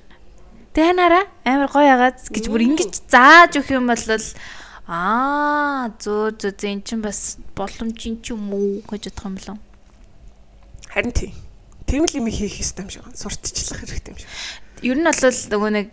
Тэгээ 0.77 0.93
нараа 0.93 1.25
амар 1.41 1.73
гоё 1.73 1.89
ягаад 1.89 2.21
гэж 2.21 2.45
бүр 2.53 2.69
ингэж 2.69 3.09
зааж 3.09 3.57
өгөх 3.57 3.73
юм 3.73 3.89
бол 3.89 3.97
аа 4.87 5.91
зөө 5.99 6.39
зөө 6.39 6.53
зэн 6.55 6.79
чин 6.87 7.03
бас 7.03 7.35
боломжийн 7.55 8.23
ч 8.23 8.31
юм 8.31 8.47
уу 8.55 8.79
гэж 8.87 9.11
бодох 9.11 9.25
юм 9.27 9.35
болов. 9.35 9.57
Харин 10.87 11.11
тий. 11.11 11.31
Тийм 11.83 12.07
л 12.07 12.15
юм 12.15 12.31
хийх 12.31 12.55
хэрэгтэй 12.55 12.83
юм 12.87 12.89
шиг 12.89 13.03
байна. 13.03 13.19
Сурталчлах 13.19 13.83
хэрэгтэй 13.83 14.11
юм 14.15 14.19
шиг. 14.19 14.31
Ер 14.87 14.95
нь 14.95 15.03
бол 15.03 15.19
нөгөө 15.19 15.71
нэг 15.75 15.89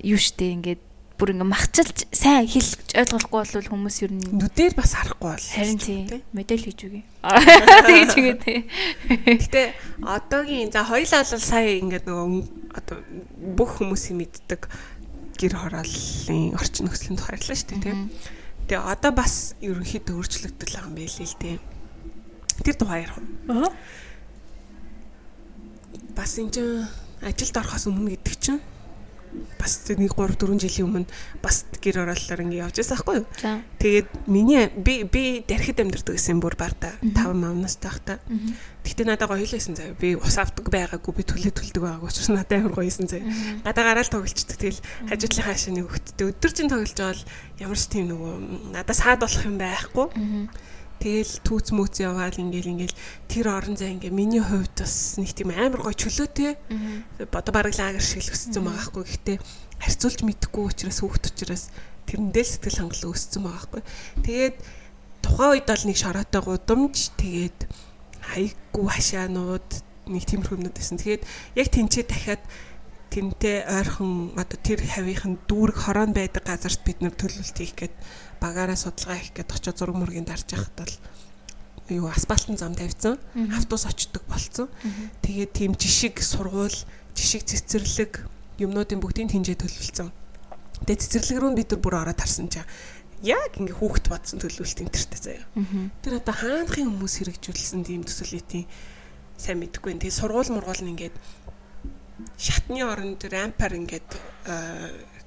юу 0.00 0.16
штэ 0.16 0.56
ингээд 0.56 0.82
бүр 1.20 1.36
ингээ 1.36 1.52
махчилж 1.52 2.08
сайн 2.16 2.48
хэлж 2.48 2.96
ойлгохгүй 2.96 3.40
бол 3.44 3.68
хүмүүс 3.76 3.96
ер 4.08 4.12
нь 4.16 4.24
нүдээр 4.40 4.72
бас 4.72 4.96
харахгүй 4.96 5.28
бол 5.36 5.48
харин 5.52 5.76
тийм 5.76 6.08
модель 6.32 6.64
хийж 6.64 6.80
үгүй. 6.88 7.04
Тэгж 7.92 8.12
үгүй 8.16 8.36
тий. 8.40 8.58
Гэтэ 9.28 9.76
одоогийн 10.00 10.72
за 10.72 10.88
хоёлаа 10.88 11.20
бол 11.28 11.44
сая 11.44 11.76
ингээд 11.76 12.08
нөгөө 12.08 12.28
одоо 12.72 12.96
бүх 13.36 13.84
хүмүүсийн 13.84 14.16
мэддэг 14.16 14.64
гэр 15.40 15.56
хорооллын 15.56 16.52
орчин 16.60 16.84
нөхцөлийн 16.84 17.16
тухай 17.16 17.34
ярьлаа 17.40 17.56
шүү 17.56 17.68
дээ 17.72 17.80
тийм. 17.80 18.12
Тэгээ 18.68 18.84
одоо 18.92 19.12
бас 19.16 19.56
ерөнхийдөө 19.64 20.14
өөрчлөгдөл 20.20 20.60
байгаа 20.60 20.84
юм 20.84 20.94
байл 21.00 21.16
л 21.16 21.36
дээ. 21.40 21.56
Тэр 22.60 22.76
тухай 22.76 23.08
ярих. 23.08 23.16
Аа 23.48 23.72
бас 26.20 26.38
энэ 26.38 26.52
чинь 26.52 26.84
ажилд 27.24 27.56
орохоос 27.56 27.88
өмнө 27.88 28.12
гэдэг 28.12 28.36
чинь 28.36 28.60
бас 29.58 29.86
нэг 29.88 30.14
3 30.16 30.36
4 30.36 30.58
жилийн 30.58 30.86
өмнө 30.88 31.08
бас 31.42 31.64
гэр 31.78 32.02
орооллоор 32.02 32.40
ингэ 32.42 32.60
явж 32.60 32.76
байсан 32.80 32.96
байхгүй 32.98 33.16
юу. 33.20 33.26
Тэгээд 33.78 34.08
миний 34.26 34.66
би 34.74 35.04
би 35.04 35.44
дархид 35.46 35.80
амьдэрдэг 35.80 36.16
гэсэн 36.18 36.40
бүр 36.42 36.56
барта 36.58 36.92
5 37.02 37.34
мамнаас 37.34 37.76
таахта. 37.78 38.18
Гэтэ 38.82 39.04
надад 39.06 39.28
гоё 39.30 39.44
хэлсэн 39.44 39.76
заяа. 39.76 39.94
Би 39.94 40.16
ус 40.16 40.36
авдаг 40.40 40.66
байгаагүй 40.66 41.12
би 41.14 41.22
төлөө 41.22 41.52
төлдөг 41.54 41.82
байгаагүй 41.84 42.08
учраас 42.10 42.32
надад 42.32 42.58
амар 42.58 42.74
гоёсэн 42.74 43.06
заяа. 43.06 43.28
Гадаа 43.62 43.84
гараал 43.84 44.10
тоглолцдог. 44.10 44.56
Тэгэл 44.56 44.80
хажуудлын 45.06 45.46
хаашаа 45.46 45.72
нэг 45.76 45.86
хөвттэй 45.86 46.26
өдөр 46.26 46.52
чинь 46.52 46.70
тоглож 46.72 46.94
байгаа 46.96 47.14
бол 47.14 47.24
ямар 47.60 47.78
ч 47.78 47.84
тийм 47.86 48.06
нөгөө 48.10 48.32
надад 48.74 48.96
саад 48.96 49.20
болох 49.20 49.44
юм 49.44 49.56
байхгүй. 49.60 50.06
Тэгэл 51.00 51.32
түүц 51.48 51.72
мүүц 51.72 51.96
яваал 52.04 52.36
ингээл 52.36 52.72
ингээл 52.76 53.00
тэр 53.24 53.46
орон 53.48 53.80
зай 53.80 53.96
ингээ 53.96 54.12
миний 54.12 54.44
хувьд 54.44 54.84
бас 54.84 55.16
нэг 55.16 55.32
тийм 55.32 55.48
амар 55.48 55.80
гой 55.80 55.96
чөлөөтэй. 55.96 56.60
Одоо 57.24 57.52
бараг 57.56 57.72
лагер 57.72 58.04
шиг 58.04 58.28
л 58.28 58.36
өссөн 58.36 58.68
байгаа 58.68 58.84
хгүй. 58.84 59.04
Гэхдээ 59.08 59.36
харьцуулж 59.80 60.20
мэдэхгүй 60.28 60.64
учраас 60.68 61.00
хүүхд 61.00 61.24
учраас 61.32 61.64
тэрэндээ 62.04 62.44
л 62.44 62.52
сэтгэл 62.52 62.80
хангалуун 62.84 63.16
өссөн 63.16 63.42
байгаа 63.48 63.64
хгүй. 63.64 63.82
Тэгээд 64.28 64.56
тухайн 65.24 65.52
үед 65.56 65.66
бол 65.72 65.84
нэг 65.88 65.96
шороотой 65.96 66.42
гудамж 66.44 66.96
тэгээд 67.16 67.60
хайггүй 68.20 68.86
хашаанууд 68.92 69.68
нэг 70.04 70.24
тиймэрхүү 70.28 70.56
юмнууд 70.60 70.76
байсан. 70.76 71.00
Тэгээд 71.00 71.24
яг 71.56 71.68
тэнцээ 71.72 72.04
дахиад 72.04 72.44
тэнтэй 73.10 73.66
ойрхон 73.66 74.38
одоо 74.38 74.58
тэр 74.62 74.84
хавийнхан 74.86 75.42
дүүрэг 75.50 75.78
хорон 75.82 76.14
байдаг 76.14 76.46
газарт 76.46 76.84
бид 76.86 77.02
нар 77.02 77.14
төлөвлөлт 77.16 77.58
хийх 77.58 77.74
гээд 77.74 77.94
багаараа 78.40 78.76
судалгаа 78.76 79.20
хийх 79.20 79.32
гээд 79.36 79.54
очиж 79.54 79.76
зураг 79.78 79.96
мөргийн 79.96 80.26
дарж 80.26 80.48
яхад 80.56 80.74
бол 80.76 80.94
юу 81.90 82.08
асфальтын 82.08 82.56
зам 82.56 82.74
тавьсан 82.74 83.18
автобус 83.54 83.86
очдог 83.86 84.22
болцсон. 84.26 84.68
Тэгээд 85.22 85.52
тийм 85.52 85.72
жишг 85.76 86.22
сургууль, 86.22 86.74
жишг 87.14 87.44
цэцэрлэг 87.44 88.24
юмнуудын 88.58 89.00
бүгдийг 89.02 89.30
тэнцээ 89.30 89.58
төлөвлөсөн. 89.58 90.08
Тэгээд 90.86 91.02
цэцэрлэг 91.02 91.38
рүү 91.42 91.52
бид 91.58 91.70
нар 91.74 91.80
бүр 91.82 91.94
ороод 92.00 92.20
харсан 92.20 92.48
чаа 92.48 92.64
яг 93.20 93.52
ингээ 93.60 93.76
хүүхэд 93.76 94.06
бодсон 94.08 94.40
төлөвлөлт 94.40 94.80
энтертэй 94.80 95.20
заяа. 95.20 95.44
Тэр 96.00 96.16
одоо 96.16 96.34
хаанхын 96.34 96.88
хүмүүс 96.88 97.20
хэрэгжүүлсэн 97.20 97.84
тийм 97.84 98.02
төсөлөтийн 98.08 98.64
сайн 99.36 99.60
мэдэхгүй. 99.60 100.00
Тэгээ 100.00 100.18
сургууль 100.24 100.48
мургуул 100.56 100.80
нь 100.80 100.92
ингээд 100.96 101.16
шатны 102.40 102.80
оронд 102.80 103.20
рампаар 103.20 103.76
ингээд 103.76 104.08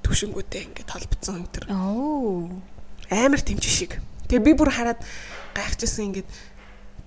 төвшингүүтэй 0.02 0.74
ингээд 0.74 0.90
толбцсон 0.90 1.46
энэ 1.46 1.54
төр. 1.54 1.66
Оо. 1.70 2.50
Амар 3.10 3.42
тэмч 3.42 3.64
шиг. 3.66 4.00
Тэгээ 4.30 4.46
би 4.46 4.54
бүр 4.54 4.72
хараад 4.72 5.02
гайхчихсан 5.58 6.12
ингээд 6.14 6.30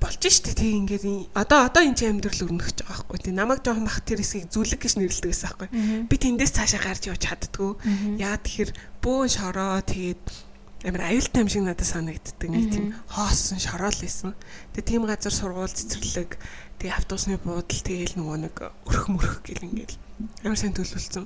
болж 0.01 0.23
штэ. 0.23 0.53
Тэг 0.53 0.71
ингээд 0.85 1.05
одоо 1.33 1.65
одоо 1.65 1.83
энэ 1.83 2.13
амьдрал 2.13 2.45
өрнөх 2.45 2.69
гэж 2.69 2.85
байгаа 2.85 3.05
байхгүй. 3.07 3.19
Тэг 3.25 3.35
намайг 3.35 3.61
жоохон 3.65 3.89
бах 3.89 4.01
тэр 4.05 4.21
хэсгийг 4.21 4.53
зүлэг 4.53 4.81
гэж 4.83 4.93
нэрлэдэг 5.01 5.31
байсан 5.33 5.49
байхгүй 5.57 5.69
би 6.07 6.17
тэндээс 6.21 6.53
цаашаа 6.53 6.81
гарч 6.85 7.03
явж 7.09 7.23
чаддгүй 7.25 7.73
яа 8.21 8.37
тэгэхээр 8.37 8.71
бөөн 9.01 9.31
шороо 9.33 9.81
тэгээд 9.81 10.23
амар 10.85 11.03
аюултай 11.09 11.41
юм 11.43 11.49
шиг 11.49 11.65
надад 11.65 11.89
санагддаг. 11.89 12.49
Нэг 12.53 12.71
тийм 12.71 12.87
хоосон 13.09 13.59
шороол 13.59 13.97
байсан. 13.97 14.37
Тэг 14.77 14.85
тийм 14.85 15.09
газар 15.09 15.33
сургууль 15.33 15.73
цэцэрлэг 15.73 16.37
тэг 16.79 16.91
автобусны 16.93 17.41
буудал 17.41 17.81
тэгээл 17.83 18.21
нөгөө 18.21 18.39
нэг 18.45 18.55
өрх 18.85 19.05
мөрх 19.09 19.41
гэл 19.43 19.65
ингээд 19.65 19.97
амар 20.45 20.61
сайн 20.61 20.77
төлөвлөсөн 20.77 21.25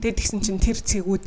тэгээд 0.00 0.18
тэгсэн 0.22 0.40
чинь 0.40 0.62
тэр 0.62 0.78
цэгүүд 0.80 1.24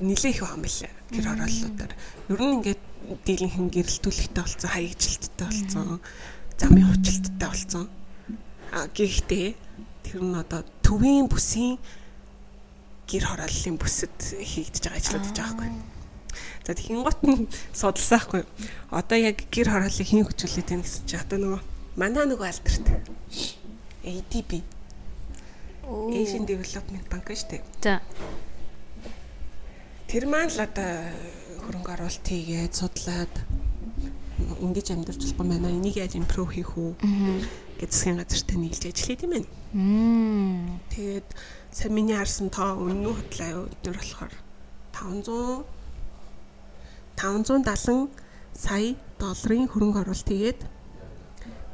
нилээх 0.00 0.40
их 0.40 0.50
юм 0.50 0.62
билээ 0.62 0.92
тэр 1.14 1.24
хорооллуудаар 1.30 1.92
ер 2.30 2.40
нь 2.40 2.54
ингээд 2.58 2.82
дийлэнхэн 3.26 3.68
гэрэлтүүлэгтэй 3.70 4.42
болсон 4.42 4.70
хаягжилттай 4.70 5.46
болсон 5.50 6.00
замын 6.60 6.84
хувьчлалттай 6.84 7.48
болсон. 7.48 7.88
А 8.72 8.86
гэхдээ 8.92 9.56
тэр 10.04 10.20
нь 10.20 10.36
одоо 10.36 10.60
төвийн 10.84 11.26
бүсийн 11.26 11.80
гэр 13.08 13.24
хорооллын 13.24 13.80
бүсэд 13.80 14.16
хийгдэж 14.44 14.84
байгаа 14.84 15.00
ажлууд 15.00 15.24
гэж 15.24 15.36
байгаа 15.40 15.56
байхгүй. 15.56 15.70
За 16.66 16.72
тэгин 16.76 17.02
гот 17.02 17.20
нь 17.24 17.48
судалсан 17.72 18.20
байхгүй. 18.20 18.42
Одоо 18.92 19.18
яг 19.18 19.38
гэр 19.48 19.68
хорооллыг 19.72 20.06
хийн 20.06 20.26
хүчлээд 20.28 20.68
байна 20.68 20.84
гэсэн 20.84 21.04
чи 21.08 21.16
одоо 21.16 21.38
нөгөө 21.40 21.60
манай 21.96 22.24
нөгөө 22.28 22.46
алдарт. 22.52 22.86
ADB 24.04 24.50
Asian 25.90 26.44
Development 26.46 27.06
Bank 27.10 27.26
шүү 27.30 27.48
дээ. 27.50 27.62
За. 27.82 28.00
Тэр 30.06 30.26
маань 30.30 30.50
л 30.50 30.62
одоо 30.62 30.90
хөрөнгө 31.66 31.90
оруулалт 31.94 32.26
хийгээд 32.26 32.74
судлаад 32.74 33.34
ингэж 34.62 34.86
амьдарч 34.94 35.20
болохгүй 35.22 35.46
байна. 35.46 35.70
Энийг 35.70 35.96
яаж 35.98 36.14
импрув 36.18 36.50
хийх 36.54 36.74
үү 36.78 36.94
гэж 37.78 37.90
засгийн 37.90 38.18
газартай 38.18 38.56
нийлж 38.58 38.82
ажиллая 38.86 39.18
тийм 39.18 39.32
ээ. 39.34 39.46
Тэгээд 40.90 41.28
сая 41.70 41.90
миний 41.90 42.16
харсан 42.18 42.50
тоо 42.50 42.74
өнөө 42.86 43.14
хөдлөө 43.18 43.50
юу 43.54 43.64
өдөр 43.70 43.96
болохоор 43.98 44.34
500 44.94 45.64
570 47.20 48.08
сая 48.56 48.96
долларын 49.20 49.68
хөрөнгө 49.70 50.00
оруулалт 50.02 50.28
хийгээд 50.28 50.60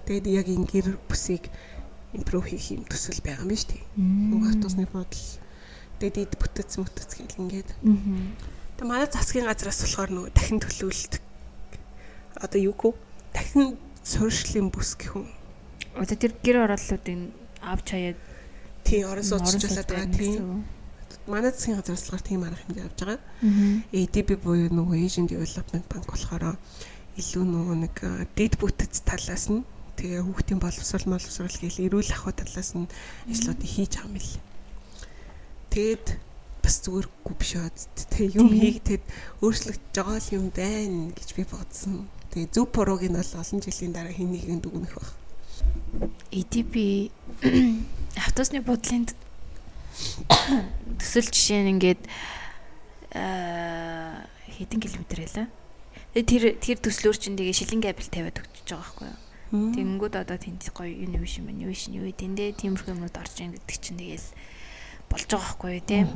тэгээд 0.07 0.27
яг 0.27 0.47
энэ 0.51 0.67
гэр 0.71 0.89
бүсийг 1.09 1.49
импрув 2.17 2.45
хийх 2.49 2.73
юм 2.73 2.85
төсөл 2.89 3.21
байгаа 3.21 3.45
юм 3.45 3.53
шүү 3.53 3.71
дээ. 3.77 3.85
Нөгөө 3.97 4.49
автобусны 4.57 4.89
бодол 4.89 5.25
тэгээд 6.01 6.23
эд 6.25 6.33
бүтэц 6.41 6.71
мүтэц 6.81 7.11
гэл 7.17 7.41
ингээд. 7.45 7.71
Тэгээ 8.77 8.89
манай 8.89 9.09
засгийн 9.09 9.49
газраас 9.49 9.81
болохоор 9.85 10.11
нөгөө 10.13 10.33
дахин 10.33 10.61
төлөвлөлт 10.61 11.15
одоо 12.41 12.61
юу 12.61 12.75
гоо 12.77 12.93
дахин 13.33 13.77
суурьшлын 14.05 14.69
бүс 14.69 14.97
гэх 15.01 15.17
юм. 15.17 15.29
Одоо 15.97 16.17
тэр 16.17 16.33
гэр 16.45 16.69
ороллуудыг 16.69 17.33
авч 17.65 17.87
хаяад 17.93 18.19
тий 18.85 19.01
орон 19.05 19.25
сууцчлаад 19.25 19.89
байгаа 19.89 20.13
тийм. 20.13 20.65
Манай 21.27 21.51
засгийн 21.51 21.81
газраас 21.81 22.05
болохоор 22.05 22.25
тийм 22.25 22.45
арга 22.45 22.61
хэмжээ 22.61 22.85
авч 22.85 22.99
байгаа. 23.01 23.21
ADB 23.97 24.29
буюу 24.37 24.69
нөгөө 24.69 24.97
Asian 25.01 25.27
Development 25.27 25.85
Bank 25.89 26.05
болохоор 26.07 26.61
илүү 27.17 27.45
нөгөө 27.49 27.77
нэг 27.81 27.97
дэд 28.37 28.61
бүтэц 28.61 29.01
талаас 29.09 29.49
нь 29.49 29.65
тэгээ 29.97 30.23
хүүхдийн 30.23 30.61
боловсрол 30.61 31.07
боловсрол 31.17 31.57
гээл 31.57 31.85
эрүүл 31.89 32.13
ахуй 32.13 32.35
талаас 32.37 32.71
нь 32.77 32.87
ажлуудыг 33.33 33.67
хийж 33.67 33.93
байгаа 33.97 34.13
юм 34.13 34.17
л. 34.21 34.33
Тэгэд 35.73 36.07
бас 36.63 36.77
зүгээргүй 36.83 37.35
биш 37.39 37.53
аа. 37.57 37.71
Тэг 38.13 38.37
юм 38.37 38.51
хийгдэд 38.53 39.05
өөрчлөгдөж 39.41 39.95
байгаа 39.97 40.21
юм 40.37 40.47
байна 40.53 41.11
гэж 41.17 41.29
би 41.37 41.43
бодсон. 41.49 42.11
Тэгээ 42.31 42.53
зөв 42.53 42.67
бурууг 42.75 43.03
нь 43.07 43.17
бол 43.17 43.33
олон 43.41 43.61
жилийн 43.63 43.93
дараа 43.95 44.13
хин 44.13 44.35
нэгэнд 44.35 44.63
дүгнэх 44.67 44.95
баг. 44.99 45.11
EDP 46.35 47.09
автобусны 48.19 48.61
бодлын 48.61 49.07
төсөл 51.01 51.29
жишээ 51.31 51.65
нь 51.65 51.73
ингээд 51.79 52.03
хэдэн 54.57 54.81
километр 54.81 55.19
байлаа. 55.23 55.49
Тэр 56.17 56.57
тэр 56.61 56.79
төслөөр 56.81 57.17
чинь 57.17 57.37
тэгээ 57.37 57.57
шилэн 57.57 57.85
кабель 57.85 58.11
тавиад 58.11 58.41
өгч 58.41 58.69
байгаа 58.69 58.81
байхгүй 58.85 59.07
юу? 59.09 59.26
Тэнгүүд 59.55 60.15
одоо 60.27 60.39
тэнд 60.43 60.67
гоё 60.75 60.91
юу 60.91 61.23
биш 61.23 61.39
юм 61.39 61.55
юу 61.55 61.71
биш 61.71 61.87
юу 61.87 62.11
тэндээ 62.11 62.59
тиймэрхүү 62.59 62.99
юмнууд 62.99 63.15
орж 63.15 63.35
ийн 63.39 63.55
гэдэг 63.55 63.79
чинь 63.79 64.01
тэгээл 64.01 64.29
болж 65.07 65.27
байгаа 65.31 65.47
байхгүй 65.47 65.71
юу 65.71 65.85
тийм. 65.87 66.07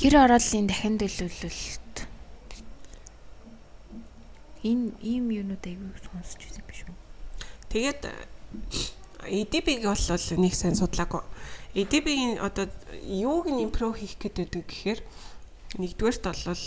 Гэр 0.00 0.14
орооллын 0.24 0.66
дахин 0.72 0.96
төлөвлөлт 0.96 1.96
энэ 4.64 4.96
ийм 5.04 5.28
юунууд 5.28 5.64
аягүй 5.68 6.00
сонсч 6.00 6.40
байсан 6.48 6.64
биш 6.64 6.80
үү? 6.88 6.96
Тэгээд 7.68 8.02
EDB-г 9.28 9.84
бол 9.84 10.40
нэг 10.40 10.54
сайн 10.56 10.80
судлаагүй. 10.80 11.22
EDB-ийн 11.76 12.40
одоо 12.40 12.72
юуг 13.04 13.52
нь 13.52 13.62
импрув 13.68 14.00
хийх 14.00 14.16
гэдэг 14.16 14.64
гэхээр 14.64 15.00
нэгдүгээрт 15.76 16.24
бол 16.24 16.62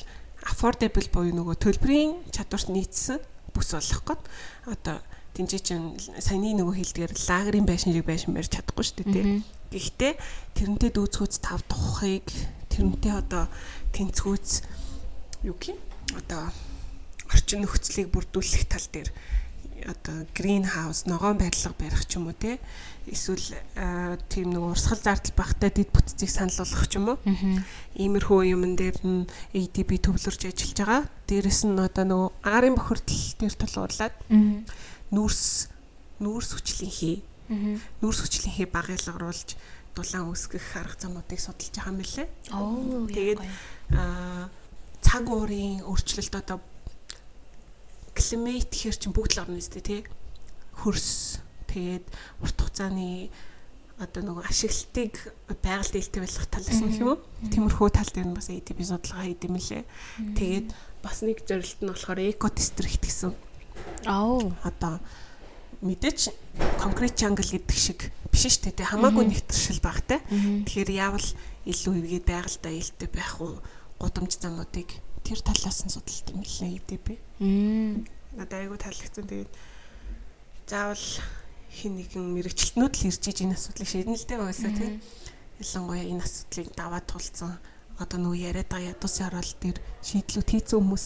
affordable 0.46 1.10
буюу 1.10 1.34
нөгөө 1.34 1.56
төлбөрийн 1.58 2.12
чадварт 2.30 2.70
нийцсэн 2.70 3.20
бүс 3.56 3.72
болох 3.74 4.04
гээд 4.04 4.24
одоо 4.70 4.98
тэнцээ 5.36 5.62
чин 5.64 5.96
саяны 6.20 6.56
нөгөө 6.60 6.76
хэлдгээр 6.76 7.14
лагерын 7.16 7.68
байшин 7.68 7.96
шиг 7.96 8.06
байшин 8.08 8.36
барьж 8.36 8.52
чадахгүй 8.52 8.86
шүү 8.86 8.98
дээ 9.00 9.12
тий. 9.12 9.26
Гэхдээ 9.72 10.14
тэрнтэй 10.56 10.92
дүүцгүүц 10.96 11.36
тав 11.44 11.60
тухахыг 11.68 12.28
тэрнтэй 12.72 13.14
одоо 13.16 13.48
тэнцгүүц 13.92 14.50
юу 15.44 15.56
гэх 15.60 15.76
одоо 16.16 16.52
орчин 17.32 17.68
нөхцөлийг 17.68 18.12
бүрдүүлэх 18.16 18.64
тал 18.72 18.88
дээр 18.92 19.10
одоо 19.84 20.24
грин 20.34 20.64
хаус 20.64 21.06
ногоон 21.06 21.38
байрлал 21.38 21.76
барих 21.76 22.08
ч 22.08 22.16
юм 22.16 22.32
уу 22.32 22.38
те 22.38 22.60
эсвэл 23.12 23.44
тийм 24.30 24.56
нэг 24.56 24.64
урсгал 24.64 24.98
зардал 24.98 25.36
багтай 25.36 25.70
дид 25.70 25.92
бүтцийг 25.92 26.32
санал 26.32 26.56
болгох 26.56 26.88
ч 26.88 26.96
юм 26.96 27.06
уу. 27.12 27.18
Иймэрхүү 28.00 28.56
юмн 28.56 28.80
дээр 28.80 28.98
нь 29.04 29.28
ADB 29.54 30.00
төвлөрж 30.00 30.42
ажиллаж 30.48 30.80
байгаа. 30.80 31.02
Дээрэс 31.28 31.62
нь 31.68 31.78
одоо 31.78 32.06
нөгөө 32.08 32.30
агарын 32.48 32.76
бохирдол 32.80 33.24
дээр 33.38 33.56
тулгуурлаад 33.60 34.16
нүүрс 35.12 35.44
нүүрс 36.24 36.50
хүчлийн 36.56 36.94
хий 36.94 37.18
нүүрс 38.02 38.20
хүчлийн 38.26 38.56
хий 38.58 38.68
багылагруулж 38.72 39.54
дулаан 39.94 40.28
үүсгэх 40.34 40.82
арга 40.82 40.98
замуудыг 40.98 41.40
судалж 41.40 41.72
байгаа 41.78 41.94
юм 41.94 42.00
лээ. 42.02 42.28
Оо 42.52 43.06
тэгээд 43.06 43.42
цаг 45.06 45.24
уурын 45.30 45.86
өөрчлөлт 45.86 46.36
одоо 46.42 46.58
климат 48.16 48.72
гэхэр 48.72 48.96
чинь 48.96 49.14
бүгд 49.14 49.36
л 49.36 49.42
орно 49.44 49.60
үстэй 49.60 49.84
тий. 49.84 50.02
Хөрс 50.80 51.44
тэгээд 51.68 52.08
урт 52.42 52.58
хугацааны 52.58 53.30
одоо 54.00 54.22
нөгөө 54.24 54.48
ашиглалтыг 54.52 55.14
байгаль 55.64 55.92
дээлтэй 55.92 56.22
байлгах 56.24 56.48
талаас 56.52 56.82
нь 56.84 57.00
юм? 57.00 57.20
Тиймэрхүү 57.48 57.90
тал 57.96 58.12
дээр 58.12 58.28
нь 58.28 58.36
бас 58.36 58.52
ADB 58.52 58.80
судалгаа 58.84 59.24
хийдэм 59.24 59.56
мэлээ. 59.56 59.84
Тэгээд 60.36 60.68
бас 61.00 61.24
нэг 61.24 61.48
зорилт 61.48 61.80
нь 61.80 61.92
болохоор 61.92 62.20
экодистрикт 62.36 63.04
гэсэн. 63.08 63.32
Аа. 64.04 64.52
Одоо 64.68 65.00
мэдээч 65.80 66.32
конкрет 66.80 67.16
jungle 67.16 67.48
гэдэг 67.48 67.80
шиг 67.80 68.12
биш 68.32 68.52
шүү 68.52 68.76
дээ. 68.76 68.92
Хамаагүй 68.92 69.32
нэгтршил 69.32 69.80
багтай. 69.80 70.20
Тэгэхээр 70.28 70.92
яавал 70.92 71.28
илүү 71.64 71.94
эргээд 72.04 72.26
байгальтай 72.28 72.74
ээлтэй 72.76 73.10
байх 73.12 73.40
уу? 73.40 73.64
Гудамж 73.96 74.36
замуудыг 74.36 74.92
тэр 75.26 75.40
талаас 75.42 75.80
нь 75.82 75.90
судалт 75.90 76.28
юм 76.30 76.46
лээ 76.46 76.78
гэдэг 76.86 77.02
би. 77.02 77.16
Мм. 77.42 78.06
Надад 78.38 78.62
айгу 78.62 78.78
таалагдсан. 78.78 79.26
Тэгээд 79.26 79.52
заавал 80.70 81.06
хин 81.74 81.98
нэгэн 81.98 82.26
мэрэгчлэтнүүд 82.38 82.94
л 82.94 83.08
ирж 83.10 83.24
иж 83.26 83.38
энэ 83.42 83.58
асуудлыг 83.58 83.90
шийднэ 83.90 84.16
л 84.16 84.30
дээ 84.30 84.40
байсаа 84.40 84.72
тийм. 84.72 85.02
Ялангуяа 85.60 86.06
энэ 86.06 86.24
асуудлыг 86.24 86.68
даваад 86.78 87.06
тулцсан 87.10 87.58
одоо 87.98 88.20
нөгөө 88.20 88.44
яриад 88.54 88.70
байгаа 88.70 88.94
ядуусын 88.94 89.28
орол 89.32 89.54
дээр 89.60 89.78
шийдлүүд 90.04 90.48
хийцэн 90.52 90.78
хүмүүс 90.80 91.06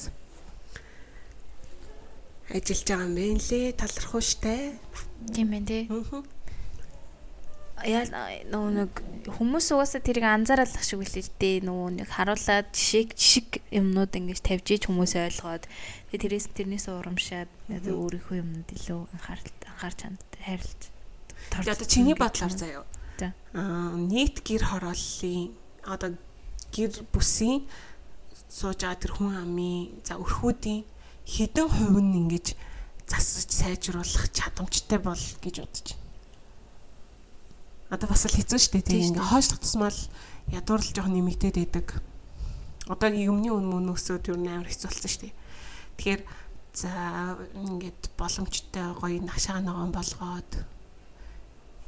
ажиллаж 2.50 2.82
байгаа 2.90 3.06
юм 3.06 3.14
бэ 3.14 3.26
лээ 3.38 3.66
талархуу 3.78 4.22
штэ. 4.26 4.74
Тийм 5.34 5.48
байх 5.54 5.66
тий. 5.70 5.84
Аа. 5.86 6.26
Яа 7.86 8.04
нөгөө 8.50 8.72
нэг 8.76 8.92
хүмүүс 9.40 9.68
угаасаа 9.72 10.02
тэрийг 10.04 10.26
анзаараалах 10.28 10.84
шиг 10.84 11.00
үлээ 11.00 11.24
л 11.24 11.34
дээ 11.40 11.58
нөгөө 11.64 11.90
нэг 12.04 12.10
харуулад 12.10 12.68
жишээ 12.76 13.04
жишг 13.16 13.50
юмнууд 13.72 14.12
ингэж 14.16 14.40
тавьж 14.44 14.68
иж 14.76 14.84
хүмүүс 14.90 15.14
ойлгоод 15.16 15.64
тэгээ 16.12 16.24
тэрээс 16.24 16.48
тэрнээс 16.56 16.86
урамшаад 16.92 17.50
өөрийнхөө 17.70 18.42
юмнууд 18.42 18.70
илүү 18.74 19.00
анхаарал 19.16 19.50
анхаарч 19.70 19.98
чанд 20.02 20.22
хайрлаж 20.44 20.82
Тэгээ 21.50 21.74
одоо 21.74 21.88
чиний 21.88 22.16
бодлоор 22.16 22.54
заяа. 22.54 22.86
За. 23.18 23.34
Аа 23.54 23.96
нийт 23.98 24.44
гэр 24.46 24.64
хорооллын 24.64 25.56
одоо 25.84 26.14
гэр 26.72 26.92
бүсийн 27.10 27.66
сууж 28.50 28.86
байгаа 28.86 29.02
тэр 29.02 29.14
хүн 29.18 29.34
амын 29.34 30.04
за 30.06 30.22
өрхүүдийн 30.22 30.86
хэдэн 31.26 31.68
хувь 31.68 32.00
нь 32.00 32.18
ингэж 32.22 32.48
засаж 33.10 33.50
сайжруулах 33.50 34.30
чадамжтай 34.30 35.00
бол 35.02 35.26
гэж 35.42 35.56
бодож. 35.66 35.88
Одоо 37.90 38.06
бас 38.06 38.26
л 38.30 38.38
хэцүү 38.38 38.60
шүү 38.62 38.74
дээ 38.78 38.86
тийм 38.86 39.18
ингээ 39.18 39.30
хойшлох 39.34 39.60
тусмал 39.66 39.98
ядуурлал 40.54 40.94
жоохон 40.94 41.14
нэмэгдээд 41.18 41.58
байдаг. 41.58 41.88
Одоо 42.86 43.10
юмны 43.10 43.50
үн 43.50 43.66
мөнөөсөө 43.66 44.18
тэр 44.22 44.38
амар 44.38 44.70
хэцүү 44.70 44.90
болсон 44.94 45.10
шүү 45.10 45.22
дээ. 45.26 45.34
Тэгэхээр 45.98 46.22
за 46.78 46.92
ингээд 47.58 48.02
боломжтой 48.14 48.94
гоё 48.94 49.20
нашаа 49.26 49.58
ногоон 49.66 49.90
болгоод 49.90 50.52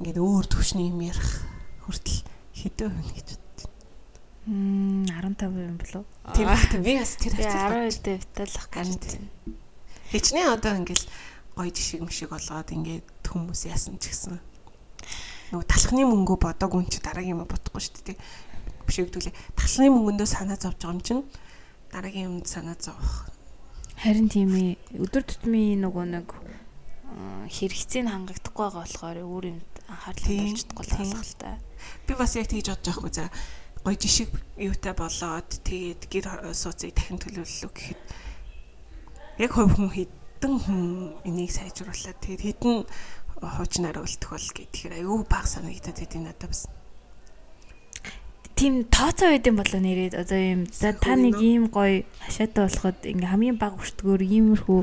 ингээд 0.02 0.18
өөр 0.18 0.46
төвшний 0.50 0.90
юм 0.90 1.06
ярих 1.06 1.46
хүртэл 1.86 2.26
хэдэн 2.58 2.90
хүн 2.90 3.10
гэж 3.14 3.28
боддог. 3.38 3.70
Мм 4.50 5.06
15% 5.06 5.70
юм 5.70 5.78
болов. 5.78 6.06
Тийм 6.34 6.48
бат 6.50 6.72
би 6.82 6.92
бас 6.98 7.14
тэр 7.22 7.34
хэцүү. 7.38 7.62
12 7.78 8.02
дэвтэлэх 8.02 8.68
гэж. 8.74 9.22
Хичнээн 10.10 10.50
одоо 10.50 10.82
ингээл 10.82 11.06
гоё 11.54 11.70
жишг 11.70 12.02
мшиг 12.02 12.34
болгоод 12.34 12.74
ингээд 12.74 13.06
хүмүүс 13.22 13.70
яасан 13.70 14.02
ч 14.02 14.10
гэсэн 14.10 14.51
нөгөө 15.52 15.68
талхны 15.68 16.04
мөнгөө 16.08 16.38
бодоогүй 16.40 16.88
чи 16.88 17.04
дараагийн 17.04 17.36
юм 17.38 17.46
бодохгүй 17.46 17.82
шүү 17.84 18.16
дээ. 18.16 18.18
Бишэгдүүлээ. 18.88 19.36
Талхны 19.56 19.92
мөнгөндөө 19.92 20.28
санаа 20.28 20.58
зовж 20.58 20.80
байгаа 20.80 20.96
юм 20.96 21.02
чинь 21.04 21.24
дараагийн 21.92 22.28
юмд 22.32 22.48
санаа 22.48 22.80
зовох. 22.80 23.28
Харин 24.00 24.32
тийм 24.32 24.56
ээ. 24.56 24.80
Өдөр 24.96 25.24
тутмын 25.28 25.84
нөгөө 25.84 26.06
нэг 26.16 26.28
аа, 26.34 27.46
хэрэгцээг 27.52 28.08
хангагдахгүй 28.08 28.64
байгаа 28.64 28.84
болохоор 28.88 29.18
өөр 29.22 29.46
юм 29.52 29.60
анхаарал 29.92 30.24
Тийм, 30.24 30.56
хандуулж 30.56 30.64
тийм. 30.64 30.72
чадахгүй 30.72 31.06
болох 31.12 31.34
та. 31.36 31.60
Би 32.08 32.14
бас 32.16 32.34
яг 32.40 32.48
тэгж 32.48 32.68
бодож 32.72 32.88
байхгүй 32.88 33.12
за 33.12 33.26
гоё 33.84 33.98
жишг 33.98 34.30
юутай 34.58 34.94
болоод 34.94 35.50
тэгээд 35.66 36.02
гэр 36.06 36.26
сууцыг 36.54 36.94
дахин 36.94 37.18
төлөвлөлөө 37.18 37.72
гэхэд 37.74 38.02
яг 39.42 39.52
хувь 39.58 39.74
хүн 39.74 39.90
хэдэн 39.90 40.56
хүн 40.62 40.82
энийг 41.26 41.50
сайжрууллаа 41.50 42.14
тэгээд 42.22 42.62
хэдэн 42.62 42.86
хуучнаар 43.42 43.98
үлдэх 43.98 44.30
бол 44.30 44.50
гэхээр 44.54 44.94
аюу 45.02 45.26
баг 45.26 45.46
санагдаад 45.50 45.98
идэв 45.98 46.22
надад 46.22 46.50
бас. 46.54 46.70
Тийм 48.54 48.86
тооцоо 48.86 49.34
байд 49.34 49.50
юм 49.50 49.58
болоо 49.58 49.82
нэрээд 49.82 50.14
одоо 50.14 50.38
юм 50.38 50.62
за 50.70 50.94
та 50.94 51.18
нэг 51.18 51.42
ийм 51.42 51.74
гоё 51.74 52.06
хашаатай 52.22 52.70
болоход 52.70 52.98
ингээ 53.10 53.32
хамгийн 53.34 53.58
баг 53.58 53.74
өртгөөр 53.82 54.22
иймэрхүү 54.22 54.82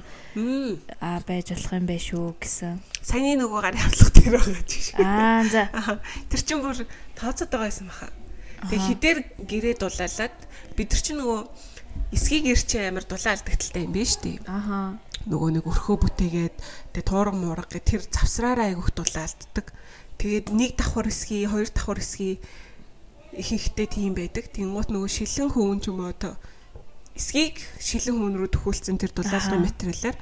аа 0.99 1.23
байж 1.23 1.55
болох 1.55 1.73
юм 1.79 1.87
байх 1.87 2.03
шүү 2.03 2.35
гэсэн. 2.42 2.83
Саяны 3.07 3.38
нөгөө 3.38 3.61
гарын 3.62 3.87
авлах 3.87 4.11
тэр 4.11 4.35
байгаа 4.35 4.64
чи. 4.66 4.79
Аа 4.99 5.47
за. 5.47 5.71
Тэр 6.35 6.40
чин 6.42 6.59
бүр 6.59 6.83
тооцоод 7.14 7.55
байгаа 7.55 7.71
юм 7.71 7.87
баха. 7.87 8.11
Тэгээ 8.66 8.87
хідээр 8.90 9.18
гэрээ 9.47 9.75
дулаалаад 9.79 10.37
бид 10.75 10.88
нар 10.90 11.03
чи 11.07 11.12
нөгөө 11.14 11.38
эсгийг 12.18 12.51
ирчээ 12.51 12.90
амар 12.90 13.07
дулаалдаг 13.07 13.55
талтай 13.55 13.87
юм 13.87 13.94
биш 13.94 14.18
үү? 14.18 14.42
ааха 14.51 14.99
Нөгөө 15.28 15.60
нэг 15.60 15.64
өрхөө 15.68 15.96
бүтээгээд 16.08 16.56
тэгээ 16.96 17.04
туурга 17.04 17.36
муурга 17.36 17.68
гэ 17.68 17.84
тэр 17.84 18.02
завсраараа 18.08 18.72
айгүйх 18.72 18.96
дулаалддаг. 18.96 19.66
Тэгээд 20.16 20.46
нэг 20.56 20.80
давхар 20.80 21.12
эсгий, 21.12 21.44
хоёр 21.44 21.68
давхар 21.68 22.00
эсгий 22.00 22.40
ихэнхдээ 23.36 23.88
тийм 23.92 24.16
байдаг. 24.16 24.48
Тэнгуут 24.48 24.88
нөгөө 24.88 25.10
шилэн 25.12 25.52
хөвөн 25.52 25.80
ч 25.84 25.92
юм 25.92 26.00
уу 26.00 26.10
одоо 26.10 26.40
эсгийг 27.12 27.60
шилэн 27.76 28.16
хөвөн 28.16 28.36
рүү 28.40 28.50
төхүүлсэн 28.56 28.96
тэр 28.96 29.12
дулаалгын 29.12 29.68
материалаар 29.68 30.16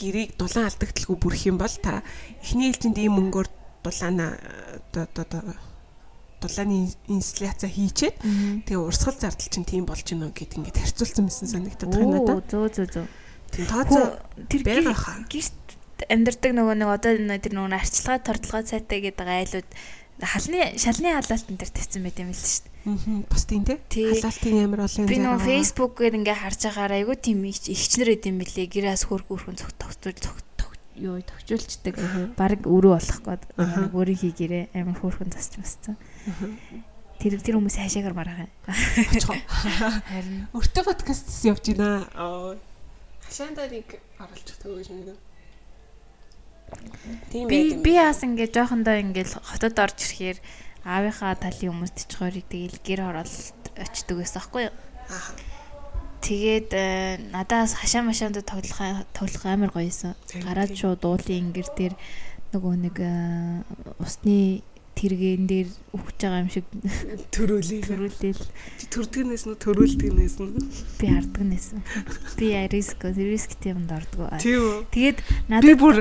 гэрийг 0.00 0.38
дулаан 0.40 0.70
алдагдaltaгүй 0.70 1.16
бүрэх 1.20 1.44
юм 1.50 1.58
бол 1.60 1.76
та 1.82 2.00
эхний 2.40 2.72
ээлжинд 2.72 2.96
ийм 2.96 3.20
мөнгөөр 3.20 3.48
дулаана 3.84 4.40
одоо 4.96 5.04
одоо 5.04 5.42
дулааны 6.40 6.90
инсталляцаа 7.08 7.70
хийчээд 7.70 8.16
тэгээ 8.66 8.80
урсгал 8.80 9.16
зардал 9.20 9.48
чинь 9.52 9.68
тийм 9.68 9.84
болж 9.86 10.04
гинөө 10.08 10.32
гэд 10.34 10.56
ингээд 10.58 10.80
харьцуулсан 10.80 11.24
байсан 11.28 11.48
санагдаад 11.48 11.92
байна 11.92 12.16
надад. 12.18 12.48
зөө 12.48 12.68
зөө 12.74 12.86
зөө. 12.96 13.06
Тийм 13.52 13.66
тооцоо 13.68 14.06
тэр 14.48 14.62
байгаа 14.64 14.96
хаа. 14.96 15.20
гэрт 15.28 15.56
амьдардаг 16.08 16.52
нөгөө 16.56 16.76
нэг 16.80 16.88
одоо 16.88 17.12
энэ 17.14 17.38
тэр 17.44 17.54
нөгөө 17.60 17.76
арчилгаа 17.76 18.18
тордлогоо 18.24 18.64
цайтай 18.64 18.98
гэдэг 19.04 19.28
айлууд 19.28 19.68
халны 20.20 20.60
шалны 20.80 21.08
халаалтан 21.16 21.56
дээр 21.56 21.72
тавьсан 21.72 22.02
байт 22.04 22.18
юм 22.20 22.32
л 22.32 22.40
шүү 22.40 22.60
дээ. 22.64 22.68
мгм 22.80 23.16
бас 23.28 23.44
тийм 23.44 23.62
те 23.64 23.76
халаалтын 23.88 24.56
амар 24.64 24.80
олон 24.88 25.04
Би 25.08 25.16
зай 25.16 25.24
нөгөө 25.24 25.36
байгаа. 25.40 25.48
фейсбүүкээр 25.48 26.14
ингээ 26.20 26.38
харж 26.40 26.60
байгаараа 26.64 26.98
айгу 27.00 27.14
тийм 27.20 27.38
их- 27.48 27.68
ихчнэр 27.68 28.08
идэм 28.16 28.36
билээ. 28.40 28.68
Гэрээс 28.72 29.04
хөрх 29.08 29.28
хөрхөн 29.28 29.56
цог 29.60 29.72
тогтвол 29.76 30.16
юу 31.00 31.18
тогтжуулцдаг. 31.24 31.96
Бараг 32.36 32.68
өрөө 32.68 32.92
болох 33.00 33.20
гээд 33.24 33.42
өөрийн 33.96 34.20
хийгээрээ 34.20 34.64
амар 34.76 35.00
хөрхөн 35.00 35.32
засч 35.32 35.56
бассан. 35.56 35.96
Тэр 37.20 37.40
тэр 37.40 37.56
хүмүүс 37.60 37.76
хаашаагаар 37.80 38.16
марах 38.16 38.44
юм. 38.44 38.52
Очихоо. 38.68 39.36
Харин 40.12 40.48
Өртөө 40.56 40.84
подкаст 40.88 41.28
явж 41.44 41.64
байна. 41.76 42.04
Аа. 42.16 42.56
Хашаанда 43.24 43.68
нэг 43.68 44.00
оруулчих 44.16 44.56
төгөөж 44.64 44.88
нэг. 44.92 45.16
Би 47.32 47.76
би 47.76 47.92
бас 47.98 48.24
ингээ 48.24 48.48
жоохондоо 48.54 48.96
ингээл 49.04 49.36
хотод 49.36 49.76
орж 49.76 49.98
ирэхээр 50.00 50.38
аавынхаа 50.86 51.36
талын 51.36 51.76
хүмүүст 51.76 52.08
чичгоорыг 52.08 52.46
тэгэл 52.48 52.78
гэр 52.80 53.00
хороолт 53.04 53.52
очдөг 53.76 54.16
байсан 54.16 54.40
байхгүй 54.40 54.62
юу? 54.70 54.74
Аа. 55.12 55.59
Тэгээд 56.20 56.70
э, 56.76 57.16
надаас 57.32 57.74
хашаа 57.80 58.04
машаанд 58.04 58.40
тоглох 58.44 59.04
тоглох 59.16 59.44
амар 59.44 59.70
гоёсэн. 59.72 60.14
Гараад 60.44 60.76
шууд 60.76 61.00
уулын 61.04 61.50
ингэр 61.50 61.68
дээр 61.76 61.94
нөгөө 62.52 62.74
нэг 62.76 62.96
э, 63.00 63.64
усны 63.98 64.60
тэргэн 65.00 65.48
дээр 65.48 65.68
өгч 65.96 66.18
байгаа 66.20 66.44
юм 66.44 66.50
шиг 66.52 66.66
Төрүүлээ. 67.34 67.80
төрүүлээл 67.88 68.42
Төрдгнээс 68.92 69.44
нь 69.48 69.56
төрүүлдгнээс 69.56 70.36
нь. 70.44 70.52
би 71.00 71.06
харддаг 71.08 71.44
нэсэн. 71.46 71.80
Би 72.36 72.52
риск 72.68 73.00
рисктэй 73.00 73.72
юмд 73.72 73.88
ордгоо. 73.88 74.36
Тийм. 74.36 74.84
Тэгээд 74.92 75.18
Би 75.24 75.48
надад 75.48 75.78
бүр 75.80 75.96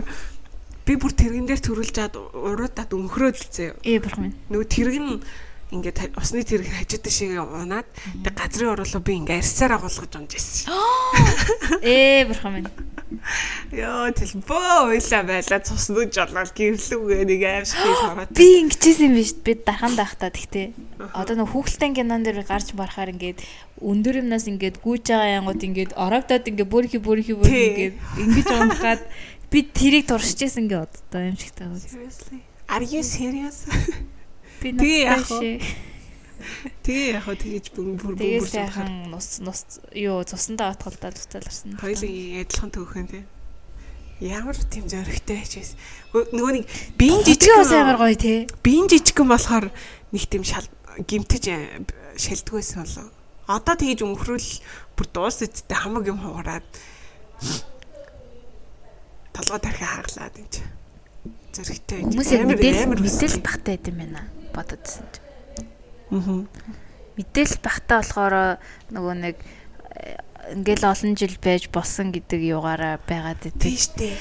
би 0.84 0.94
бүр 1.00 1.14
тэрэгэн 1.16 1.48
дээр 1.48 1.62
төрүүлж 1.64 1.94
чад 1.96 2.18
уруудаад 2.18 2.92
өнхрөөд 2.92 3.38
л 3.40 3.48
зөө. 3.56 3.72
ээ 3.88 4.04
бурх 4.04 4.20
минь. 4.20 4.36
Нөгөө 4.52 4.68
тэрэг 4.68 4.98
нь 5.00 5.22
ингээд 5.70 6.18
усны 6.18 6.42
тэрэг 6.42 6.66
хажууд 6.66 7.06
шиг 7.14 7.38
унаад 7.38 7.86
тэг 8.26 8.34
газрын 8.34 8.74
оруулаа 8.74 9.02
би 9.06 9.22
ингээд 9.22 9.46
арьсаар 9.46 9.78
агуулгаж 9.78 10.14
унж 10.18 10.34
ирсэн. 10.34 10.74
Ээ 11.86 12.26
бурх 12.26 12.46
минь. 12.50 12.70
Йоо 13.70 14.10
телефон 14.18 14.90
уйлаа 14.90 15.22
байла 15.30 15.58
цуснууд 15.62 16.10
жолоод 16.10 16.50
гэрлүүгээ 16.58 17.22
нэг 17.30 17.42
аимшиг 17.46 17.78
хийж 17.86 18.02
хараад. 18.06 18.34
Би 18.34 18.48
ингэжсэн 18.66 19.14
юм 19.14 19.16
биш 19.22 19.34
би 19.38 19.54
дархан 19.62 19.94
дахтаа 19.94 20.34
тэгтээ. 20.34 20.74
Одоо 21.14 21.36
нэг 21.38 21.54
хүүхэлдэйн 21.54 21.94
кинон 21.94 22.26
дээр 22.26 22.42
гарч 22.50 22.74
барахаар 22.74 23.14
ингээд 23.14 23.46
өндөр 23.78 24.26
юмнаас 24.26 24.50
ингээд 24.50 24.82
гүйж 24.82 25.06
байгаа 25.14 25.38
янгууд 25.38 25.62
ингээд 25.70 25.92
ороогдоод 25.94 26.50
ингээд 26.50 26.70
бүрхи 26.74 26.98
бүрхи 26.98 27.34
бүр 27.38 27.46
Тий. 27.46 27.66
ингээд 27.70 27.96
ингэж 28.26 28.48
унахад 28.58 29.02
би 29.54 29.60
тэрийг 29.70 30.10
туршижсэн 30.10 30.66
ингээд 30.66 30.90
одоо. 31.14 31.34
Seriously? 31.38 32.42
Are 32.70 32.86
you 32.86 33.02
serious? 33.02 33.66
Би 34.60 34.72
вэ? 35.08 35.24
шээ. 35.24 35.58
Тэгээ 36.84 37.08
яг 37.20 37.24
хөө 37.28 37.38
тэгэж 37.40 37.66
бүр 37.76 37.88
бүр 38.00 38.14
бүр 38.16 38.48
сайхан 38.48 39.12
нус 39.12 39.44
нус 39.44 39.84
юу 39.92 40.24
цусандаа 40.24 40.72
отголдоод 40.76 41.20
уцааларсан. 41.20 41.76
хоёлын 41.80 42.44
адилхан 42.44 42.72
төөхөн 42.72 43.08
тий. 43.12 43.24
Ямар 44.20 44.56
тийм 44.56 44.88
зөрөгтэй 44.88 45.44
хичээс. 45.44 45.76
Нөгөө 46.12 46.52
нэг 46.60 46.66
биеийн 47.00 47.24
жижиг 47.24 47.56
ус 47.60 47.72
амар 47.72 48.00
гоё 48.00 48.16
те. 48.16 48.48
биеийн 48.64 48.88
жижигхэн 48.88 49.28
болохоор 49.28 49.68
нэг 50.12 50.24
тийм 50.28 50.44
шал 50.44 50.68
гимтэж 51.08 51.44
э, 51.52 51.84
шилдэггүйсэн 52.20 52.84
болоо. 52.84 53.08
Одоо 53.48 53.76
тэгэж 53.80 54.04
өнхрүүл 54.04 54.50
бүр 54.96 55.08
дуус 55.12 55.44
эцтэй 55.44 55.76
хамаг 55.76 56.08
юм 56.08 56.20
хугараад 56.20 56.68
толгой 59.32 59.60
тархи 59.64 59.88
хааглаад 59.88 60.36
энэ. 60.36 60.64
Зөрөгтэй. 61.56 62.00
Хүмүүс 62.08 62.30
яг 62.36 62.44
мэдээлэл 62.48 63.44
багтай 63.44 63.80
байд 63.80 63.88
юм 63.88 63.98
байна. 64.04 64.39
Бододсон 64.54 65.06
ч. 65.12 65.16
Аа. 66.12 66.46
Мэдээлэл 67.20 67.60
багтаа 67.62 68.00
болохоор 68.02 68.36
нөгөө 68.94 69.16
нэг 69.20 69.38
ингээл 70.56 70.90
олон 70.90 71.14
жил 71.14 71.36
байж 71.38 71.70
болсон 71.70 72.10
гэдэг 72.16 72.42
югаараа 72.42 72.98
байгаад 73.06 73.44
байдаг. 73.44 73.62
Тийм 73.62 73.78
штэ. 73.78 74.18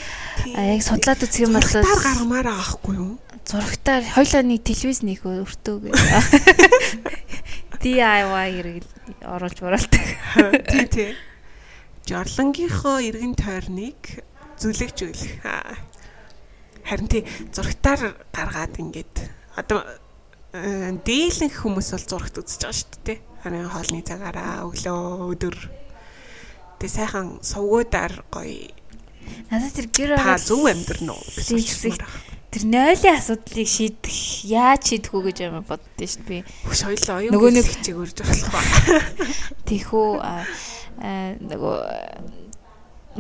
А 0.59 0.77
яг 0.77 0.83
судлаад 0.85 1.25
үзэх 1.25 1.47
юм 1.49 1.57
бол 1.57 1.65
Зургатаар 1.65 2.03
гаргамаар 2.05 2.49
аахгүй 2.53 2.95
юу? 2.99 3.17
зурагтаар 3.49 4.05
хоёлаа 4.05 4.43
нэг 4.45 4.61
телевиз 4.61 5.01
нэг 5.01 5.25
өртөө 5.25 5.89
гэ. 5.89 5.91
DIY 7.83 8.49
хэрэг 8.61 8.85
оруулж 9.25 9.59
оруулдаг. 9.65 10.05
Тий, 10.69 10.85
тий. 10.85 11.11
Жорлонгийнхоо 12.05 13.01
эргэн 13.01 13.33
тойрныг 13.33 14.21
зүлэгж 14.61 14.99
өглөх. 15.01 15.33
Харин 16.85 17.09
тий 17.09 17.25
зургатаар 17.49 18.21
гаргаад 18.37 18.77
ингээд 18.77 19.17
одоо 19.57 19.81
дийлэн 20.53 21.53
хүмүүс 21.53 21.89
бол 21.93 22.07
зурагт 22.09 22.41
үзэж 22.41 22.61
байгаа 22.65 22.77
шүү 22.79 23.01
дээ. 23.05 23.19
Харин 23.45 23.69
хоолны 23.69 24.01
цагаараа 24.03 24.65
өглөө 24.65 25.29
өдөр 25.37 25.57
Тэгээ 26.79 26.95
сайхан 26.95 27.43
сувгуудаар 27.43 28.23
гоё 28.33 28.71
Надад 29.51 29.75
тэр 29.77 29.87
гэр 29.93 30.11
та 30.17 30.39
зөв 30.41 30.65
амьдрна 30.71 31.13
уу 31.13 31.27
хэлсээр 31.37 31.61
хэсэг. 31.61 32.01
тэр 32.49 32.65
нойлын 32.65 33.19
асуудлыг 33.19 33.69
шийдэх 33.69 34.17
яаж 34.49 34.83
шийдэх 34.89 35.13
үү 35.13 35.23
гэж 35.29 35.39
юм 35.53 35.61
боддоо 35.69 36.07
шүү 36.09 36.23
дээ 36.25 36.41
би. 36.41 36.47
Хөш 36.65 36.81
хоёлоо 36.89 37.15
оюун 37.21 37.33
Нөгөө 37.37 37.51
нэг- 37.53 37.69
хичээг 37.69 37.99
өрж 37.99 38.17
болох 38.25 38.49
ба. 38.49 38.61
Тэхүү 39.69 40.09
нөгөө 41.45 41.77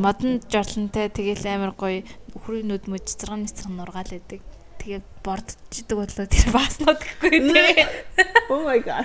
модон 0.01 0.41
жорлонтой 0.49 1.11
тэгэл 1.13 1.45
амар 1.51 1.73
гоё 1.77 2.07
өхрийн 2.33 2.71
нүд 2.73 2.89
мүд 2.89 3.05
цэцэргэн 3.05 3.43
нэцэргэн 3.45 3.77
нургаал 3.77 4.09
байдаг. 4.17 4.41
Тэгээ 4.89 5.05
бордчихдаг 5.21 5.97
болоо 6.01 6.25
тэр 6.33 6.49
бааснууд 6.49 6.97
гэхгүй 6.97 7.31
тэгээ. 7.45 7.89
Oh 8.49 8.65
my 8.65 8.81
god. 8.81 9.05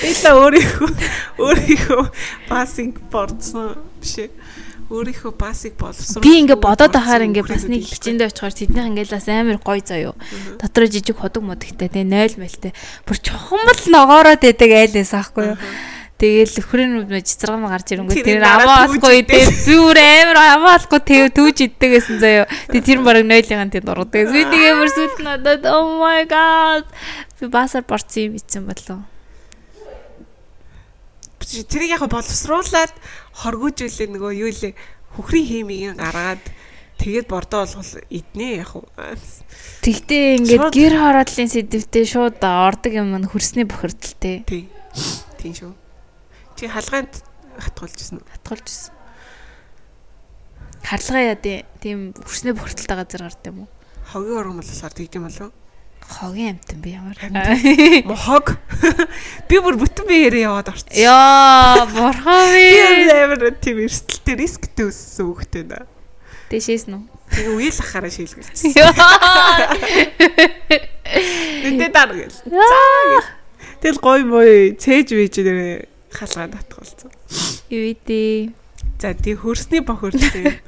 Эта 0.00 0.32
өөрийнхөө 0.32 0.88
өөрийнхөө 1.44 2.04
пассинг 2.48 3.04
бордсон 3.12 3.76
биш 4.00 4.24
ээ. 4.24 4.32
Өөрийнхөө 4.88 5.32
пассыг 5.36 5.76
боловсруулах. 5.76 6.24
Би 6.24 6.40
ингээ 6.40 6.56
бодоод 6.56 6.96
ахаар 6.96 7.28
ингээ 7.28 7.44
бас 7.44 7.68
нэг 7.68 7.84
хичээндээ 7.84 8.32
очихоор 8.32 8.56
тэднийх 8.56 8.88
ингээ 8.96 9.12
бас 9.12 9.28
амар 9.28 9.60
гоё 9.60 9.84
заяо. 9.84 10.16
Дотроо 10.56 10.88
жижиг 10.88 11.20
ходог 11.20 11.44
модогтай 11.44 11.92
тэгээ 11.92 12.08
0 12.08 12.40
мэлтэй. 12.40 12.72
Бүр 13.04 13.20
чухамл 13.20 13.76
ногоороод 13.92 14.40
байдаг 14.40 14.70
айлээс 14.72 15.12
аахгүй 15.12 15.52
юу. 15.52 15.60
Тэгэл 16.24 16.56
өхрийн 16.56 16.90
нүд 16.96 17.10
мэж 17.12 17.36
цэцэргэн 17.36 17.68
гарч 17.68 17.88
ирэнгүүт 17.92 18.16
Тэр 18.16 18.24
тэр 18.24 18.40
дараа 18.40 18.88
амаалгүй 18.88 19.20
түүж 19.20 19.28
дээ. 19.28 19.44
Би 19.68 19.74
бүр 19.76 19.98
амар 20.00 20.38
амаалгүй 20.56 21.00
тэг 21.04 21.36
түүж 21.36 21.56
иддэг 21.68 21.90
гэсэн 22.00 22.16
заяо. 22.16 22.46
Тэг 22.72 22.80
тэр 22.80 23.04
баг 23.04 23.20
0-ын 23.20 23.68
тэнд 23.68 23.92
ургадаг. 23.92 24.32
Би 24.32 24.42
тэгээ 24.48 24.72
бүр 24.72 24.88
сүлд 24.88 25.18
надад 25.20 25.68
oh 25.68 26.00
my 26.00 26.24
god. 26.24 26.88
Би 27.36 27.44
басар 27.52 27.84
борцсон 27.84 28.32
юм 28.32 28.40
ицсэн 28.40 28.64
болов. 28.64 29.04
тэрийг 31.44 32.00
яг 32.00 32.08
боловсруулад 32.08 32.92
хоргоожүүлээ 33.44 34.08
нөгөө 34.16 34.32
юу 34.40 34.48
лээ 34.48 34.72
хөхрийн 35.20 35.44
химийг 35.44 36.00
гаргаад 36.00 36.40
тэгээд 37.04 37.28
бордоо 37.28 37.68
болгол 37.68 38.00
иднэ 38.08 38.64
яг 38.64 38.72
уу. 38.72 38.88
Тэгтээ 39.84 40.40
ингээд 40.40 40.72
гэр 40.72 40.94
хороодлын 41.04 41.52
сэдвтээ 41.52 42.04
шууд 42.08 42.40
ордог 42.40 42.92
юм 42.96 43.12
нь 43.12 43.28
хөрсний 43.28 43.68
бохирдолтэй 43.68 44.48
Тий. 44.48 44.72
Тийм 45.36 45.52
шүү. 45.52 45.83
Чи 46.64 46.72
халгаанд 46.72 47.12
хатгуулжсэн 47.60 48.24
үү? 48.24 48.24
хатгуулж 48.24 48.64
ирсэн. 48.72 48.96
Харлага 50.80 51.36
яа. 51.36 51.60
Тийм 51.84 52.16
хөрсний 52.16 52.56
бохирдолтой 52.56 53.04
газар 53.04 53.28
гард 53.28 53.44
юм 53.44 53.58
уу? 53.60 53.68
Хогийн 54.08 54.40
уран 54.40 54.56
болохоор 54.64 54.96
тэгдэм 54.96 55.28
болов. 55.28 55.52
Хогийн 56.08 56.56
амтан 56.56 56.80
би 56.80 56.96
ямар. 56.96 57.20
Мохог. 58.08 58.56
Би 59.52 59.60
бүр 59.60 59.76
бүтэн 59.76 60.08
биеэрээ 60.08 60.48
яваад 60.48 60.72
орсон. 60.72 60.88
Яа, 60.96 61.84
бурхан 61.84 62.48
Би 62.56 63.12
би. 63.12 63.12
амар 63.12 63.52
тийм 63.60 63.84
эрсдэлтэй 63.84 64.40
рисктэй 64.40 64.88
өссөн 64.88 65.36
хөхтэй 65.36 65.68
да. 65.68 65.84
Дэшээс 66.48 66.88
нү. 66.88 67.04
Тэгээ 67.28 67.60
үйл 67.60 67.76
ахаараа 67.76 68.08
шийдэлсэн. 68.08 68.72
Яа. 68.80 69.68
Нүдэ 71.60 71.92
дар 71.92 72.08
гэл. 72.08 72.40
Тэгэл 73.84 74.00
гой 74.00 74.24
мой 74.24 74.72
цээж 74.80 75.12
вэж 75.12 75.44
нэрээ 75.44 75.92
халгаа 76.14 76.48
татгалцсан. 76.54 77.10
Юу 77.70 77.94
дээ. 78.06 78.54
За 79.02 79.14
тий 79.14 79.34
хөрсний 79.34 79.82
бохирдолтой. 79.82 80.58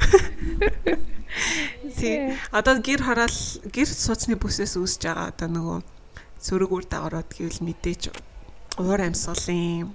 Тий. 1.96 2.36
Одоо 2.52 2.80
гэр 2.80 3.02
хараал 3.02 3.38
гэр 3.72 3.88
сууцны 3.88 4.36
бүсээс 4.36 4.76
үүсэж 4.76 5.02
байгаа 5.08 5.32
одоо 5.32 5.48
нөгөө 5.48 5.78
сөрөг 6.40 6.70
үр 6.72 6.84
дагаврууд 6.84 7.28
гэвэл 7.32 7.64
мэдээж 7.64 8.12
уур 8.80 9.00
амьсгалын 9.00 9.92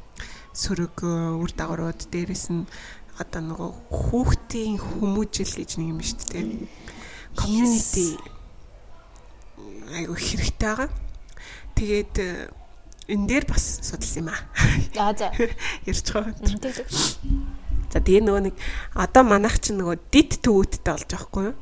сөрөг 0.53 0.95
э, 1.05 1.37
үр 1.37 1.51
дагаврууд 1.53 2.01
дээрэс 2.09 2.45
нь 2.49 2.65
одоо 3.21 3.41
нөгөө 3.45 3.71
хүүхдийн 3.89 4.81
хүмүүжил 4.81 5.53
гэж 5.53 5.71
нэг 5.77 5.87
юм 5.93 6.01
шүү 6.01 6.25
дээ. 6.33 6.45
Community 7.37 8.17
айгу 9.93 10.15
хэрэгтэй 10.17 10.57
байгаа. 10.57 10.89
Тэгээд 11.77 12.15
э, 12.17 12.49
энэ 13.09 13.25
дээр 13.27 13.45
бас 13.49 13.79
судалсан 13.81 14.25
юм 14.25 14.29
аа. 14.29 14.41
За 14.93 15.13
за. 15.17 15.27
Ярьж 15.89 16.05
байгаа. 16.13 16.35
За 17.91 17.99
тэгээ 17.99 18.23
нөгөө 18.23 18.43
нэг 18.51 18.55
одоо 18.95 19.23
манайх 19.27 19.59
чинь 19.59 19.79
нөгөө 19.81 19.97
дид 20.11 20.39
төвөттэй 20.39 20.93
болж 20.95 21.07
байгаа 21.09 21.27
хгүй 21.27 21.43
юу? 21.51 21.55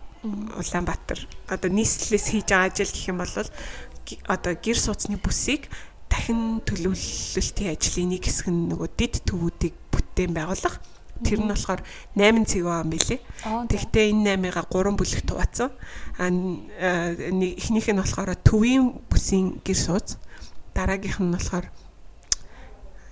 Улаанбаатар 0.59 1.19
одоо 1.47 1.69
нийслэлээс 1.71 2.27
хийж 2.35 2.47
байгаа 2.51 2.69
ажил 2.69 2.91
гэх 2.91 3.07
юм 3.09 3.17
бол 3.23 3.33
одоо 4.29 4.53
гэр 4.59 4.77
сууцны 4.77 5.17
бүсийг 5.17 5.71
дахин 6.11 6.61
төлөвлөлтийн 6.67 7.73
ажлын 7.73 8.09
нэг 8.13 8.23
хэсэг 8.27 8.49
нь 8.51 8.67
нөгөө 8.69 8.89
дид 8.97 9.15
төвүүдийг 9.25 9.73
бүтээн 9.93 10.33
байгуулах. 10.35 10.77
Тэр 11.19 11.39
нь 11.43 11.51
болохоор 11.51 11.81
8 12.15 12.45
цэг 12.47 12.61
байгаа 12.63 12.83
юм 12.85 12.91
билэ. 12.93 13.17
Тэгтээ 13.69 14.05
энэ 14.13 14.37
8-ыг 14.39 14.69
3 14.71 14.95
бүлэгт 14.97 15.27
хуваацсан. 15.33 15.69
А 16.17 16.27
н- 16.31 16.63
а, 16.79 17.11
нэг- 17.17 17.57
эхнийх 17.59 17.87
нь 17.91 17.99
болохоор 17.99 18.33
төвийн 18.39 19.03
бүсийн 19.11 19.59
гэр 19.65 19.75
сууц. 19.77 20.15
Дараагийнх 20.73 21.19
нь 21.19 21.33
болохоор 21.33 21.65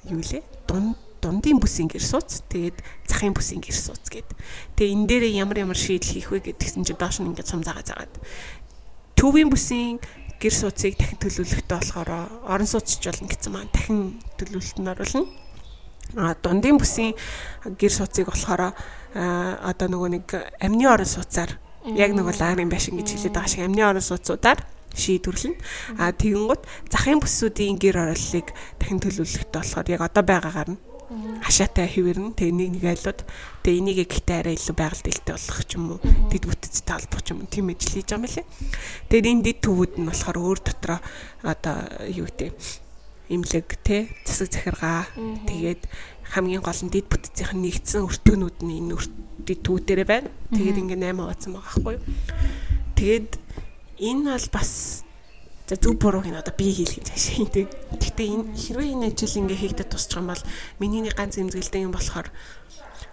юу 0.09 0.21
лээ? 0.21 0.43
Дунд 0.67 0.97
дундын 1.21 1.59
бүсийн 1.59 1.89
гэр 1.89 2.03
сууц. 2.03 2.45
Тэгээд 2.49 2.77
захын 3.09 3.33
бүсийн 3.33 3.61
гэр 3.61 3.75
сууц 3.75 4.05
гэд. 4.09 4.29
Тэгээ 4.77 4.93
энэ 4.93 5.07
дээрээ 5.09 5.33
ямар 5.41 5.57
ямар 5.65 5.77
шийдэл 5.77 6.13
хийх 6.13 6.29
вэ 6.31 6.39
гэдгсэн 6.53 6.85
чинь 6.85 6.99
доош 6.99 7.19
нь 7.19 7.29
ингээд 7.29 7.49
сум 7.49 7.65
заагаа 7.65 7.83
заагаад. 7.83 8.13
Төвийн 9.17 9.49
бүсийн 9.49 9.97
гэр 10.37 10.53
сууцыг 10.53 10.93
дахин 10.97 11.17
төлөвлөхтэй 11.17 11.77
болохоор 11.77 12.09
орон 12.45 12.69
сууцч 12.69 13.01
болно 13.01 13.27
гэсэн 13.27 13.51
маань 13.51 13.73
дахин 13.73 14.21
төлөвлөлтөнд 14.37 14.91
оруулна. 14.93 15.25
А 16.15 16.37
дундын 16.37 16.77
бүсийн 16.77 17.17
гэр 17.65 17.93
сууцыг 17.93 18.29
болохоор 18.29 18.77
одоо 19.17 19.87
нөгөө 19.89 20.09
нэг 20.13 20.25
амны 20.61 20.85
орон 20.85 21.09
сууцаар 21.09 21.57
яг 21.97 22.13
нөгөө 22.13 22.37
ларын 22.37 22.69
байшин 22.69 23.01
гэж 23.01 23.17
хэлээд 23.17 23.33
байгаа 23.33 23.49
шиг 23.49 23.65
амны 23.65 23.81
орон 23.81 24.05
сууцудаар 24.05 24.61
шийдвэрлэнэ. 24.95 25.57
А 25.99 26.11
тэгэнгუთ 26.13 26.61
захын 26.91 27.19
бүсүүдийн 27.19 27.75
гэр 27.81 27.97
оролцоог 28.07 28.47
дахин 28.79 29.01
төлөвлөхт 29.01 29.51
болохоор 29.51 29.87
яг 29.91 30.01
одоо 30.05 30.23
байгаагаар 30.23 30.69
нь 30.75 30.81
хашаатай 31.41 31.87
хэвэрнэ. 31.87 32.35
Тэгээ 32.35 32.55
нэг 32.55 32.69
нэгайлууд 32.77 33.19
тэгээ 33.63 33.79
энийг 33.79 33.97
гэхдээ 34.11 34.37
арай 34.43 34.55
илүү 34.59 34.75
байгальд 34.75 35.07
илтэй 35.07 35.33
болох 35.39 35.59
ч 35.63 35.71
юм 35.79 35.85
уу. 35.95 35.99
Тэд 36.27 36.43
бүтцтэй 36.43 36.93
холбох 36.95 37.21
ч 37.23 37.27
юм 37.31 37.39
уу. 37.43 37.51
Тим 37.51 37.71
ажил 37.71 37.93
хийж 37.95 38.09
байгаа 38.11 38.19
юм 38.19 38.27
лээ. 38.27 38.45
Тэгээд 39.07 39.29
энэ 39.31 39.43
дэд 39.47 39.59
төвүүд 39.63 39.93
нь 40.03 40.07
болохоор 40.11 40.37
өөр 40.43 40.59
дотроо 40.67 40.99
одоо 41.47 41.77
юу 42.11 42.27
гэдэг 42.27 42.51
имлэг 43.27 43.67
те 43.83 44.11
засаг 44.27 44.51
захиргаа 44.51 45.07
тэгээд 45.47 45.87
хамгийн 46.35 46.63
гол 46.63 46.81
нь 46.83 46.91
дэд 46.91 47.07
бүтцийнх 47.07 47.55
нь 47.55 47.63
нэгдсэн 47.71 48.03
өртөөнүүд 48.03 48.57
нь 48.67 48.75
энэ 48.83 48.95
дэд 49.47 49.59
төвүүдэрэ 49.63 50.03
байна. 50.03 50.29
Тэгээд 50.51 50.79
ингээм 50.83 51.03
8 51.07 51.23
хуваацсан 51.23 51.51
байгаа 51.55 51.71
байхгүй 51.71 51.93
юу. 51.95 52.03
Тэгээд 52.99 53.31
энэ 53.99 54.31
бол 54.33 54.47
бас 54.53 55.03
за 55.67 55.75
зөв 55.75 55.99
бурууг 55.99 56.25
нь 56.29 56.37
одоо 56.39 56.53
би 56.55 56.71
хийх 56.71 56.95
гэж 56.95 57.07
ашиг 57.11 57.51
тийм. 57.51 57.67
Гэхдээ 57.99 58.27
энэ 58.31 58.45
хэрвээ 58.55 58.93
энэ 58.95 59.07
ажил 59.11 59.39
ингээ 59.43 59.61
хийгдэд 59.61 59.89
тусч 59.91 60.15
байгаа 60.15 60.23
юм 60.23 60.31
бол 60.31 60.43
миний 60.79 61.01
нэг 61.03 61.15
ганц 61.19 61.35
эмзэгэлтэй 61.35 61.83
юм 61.83 61.91
болохоор 61.91 62.31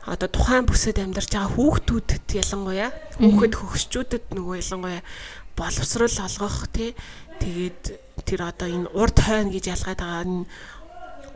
одоо 0.06 0.28
тухайн 0.28 0.68
бүсэд 0.68 1.00
амьдарч 1.00 1.32
байгаа 1.32 1.50
хүүхдүүдэд 1.56 2.26
ялангуяа 2.30 2.90
хүүхэд 3.18 3.54
хөгсчүүдэд 3.56 4.24
нөгөө 4.36 4.56
ялангуяа 4.60 5.02
боловсрол 5.56 6.16
олгох 6.28 6.68
тий 6.70 6.92
тэгээд 7.40 7.82
тэр 8.28 8.40
одоо 8.44 8.68
энэ 8.68 8.92
урд 8.92 9.16
хойно 9.18 9.50
гэж 9.50 9.64
ялгаад 9.74 9.98
байгаа 9.98 10.22
энэ 10.28 10.46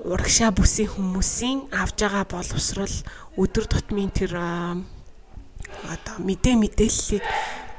урагшаа 0.04 0.50
бүсийн 0.54 0.92
хүмүүсийн 0.92 1.58
авж 1.74 1.96
байгаа 1.98 2.24
боловсрол 2.28 2.96
өдөр 3.40 3.66
тутмын 3.66 4.12
тэр 4.14 4.36
одоо 4.38 6.16
мэдээ 6.22 6.54
мэдээллийг 6.54 7.24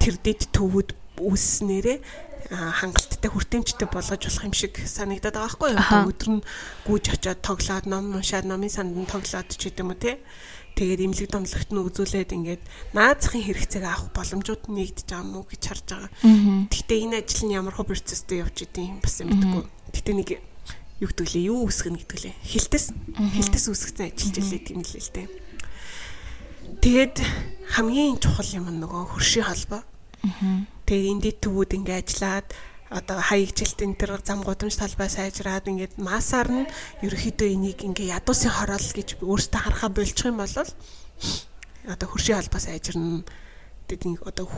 тэр 0.02 0.16
дэд 0.20 0.52
төвүүд 0.52 0.90
үүснээрээ 1.20 1.98
аа, 2.50 2.72
хангалттай 2.72 3.30
хүртээмжтэй 3.30 3.88
болгож 3.92 4.24
болох 4.26 4.44
юм 4.48 4.56
шиг 4.56 4.74
санагдаад 4.80 5.36
байгаа 5.36 5.54
байхгүй 5.54 5.70
юу? 5.76 6.10
Өдөр 6.10 6.30
нь 6.40 6.46
гүйж 6.88 7.06
очиод 7.14 7.40
тоглоод 7.44 7.86
ном 7.86 8.16
уншаад 8.16 8.48
номын 8.48 8.72
санд 8.72 8.96
нь 8.96 9.06
тоглоод 9.06 9.50
ч 9.54 9.70
гэдэм 9.70 9.92
үү 9.94 10.00
те. 10.00 10.18
Тэгээд 10.80 11.04
имлэг 11.04 11.28
домлогт 11.28 11.70
нь 11.70 11.84
үзүүлээд 11.84 12.32
ингээд 12.32 12.64
наазахын 12.96 13.44
хэрэгцээг 13.44 13.84
авах 13.84 14.16
боломжууд 14.16 14.64
нь 14.72 14.76
нэгдэж 14.80 15.08
байгаа 15.12 15.36
уу 15.36 15.46
гэж 15.46 15.62
харж 15.68 15.86
байгаа. 15.92 16.12
Гэхдээ 16.72 17.00
энэ 17.04 17.18
ажил 17.20 17.44
нь 17.46 17.56
ямар 17.60 17.76
хөө 17.76 17.92
процесстэй 17.92 18.40
явж 18.40 18.64
идэв 18.64 19.04
бас 19.04 19.16
юм 19.20 19.36
мэдгүй. 19.36 19.64
Гэтэ 19.92 20.12
нэг 20.16 20.30
юу 21.04 21.10
гэдэг 21.12 21.28
лээ 21.36 21.48
юу 21.52 21.68
үсгэнэ 21.68 22.00
гэдэг 22.00 22.20
лээ 22.24 22.36
хилтэс 22.44 22.86
хилтэс 23.36 23.66
үсгэсэн 23.72 24.08
ажиллаж 24.08 24.36
байлээ 24.40 24.62
тийм 24.64 24.80
л 24.84 24.96
л 24.96 25.12
дээ. 25.16 25.28
Тэгээд 26.80 27.16
хамгийн 27.76 28.20
чухал 28.20 28.52
юм 28.56 28.68
нөгөө 28.80 29.16
хөршийн 29.16 29.48
холбоо. 29.48 29.84
Тэгээд 30.90 31.14
энд 31.14 31.26
төвүүд 31.46 31.72
ингээ 31.78 32.02
ажиллаад 32.02 32.50
одоо 32.90 33.22
хаягжилт 33.22 33.78
энэ 33.86 33.98
төр 34.02 34.18
зам 34.26 34.42
гудамж 34.42 34.74
талбай 34.74 35.06
сайжраад 35.06 35.70
ингээд 35.70 36.02
масаар 36.02 36.50
нь 36.50 36.66
ерөөхдөө 37.06 37.46
энийг 37.46 37.86
ингээ 37.86 38.18
ядуусын 38.18 38.50
хороол 38.50 38.90
гэж 38.98 39.22
өөртөө 39.22 39.62
харахаа 39.62 39.94
болчих 39.94 40.26
юм 40.26 40.42
бол 40.42 40.50
одоо 41.86 42.08
хөршийн 42.10 42.42
холбоо 42.42 42.58
сайжирна. 42.58 43.22
Тэгээд 43.86 44.26
одоо 44.26 44.50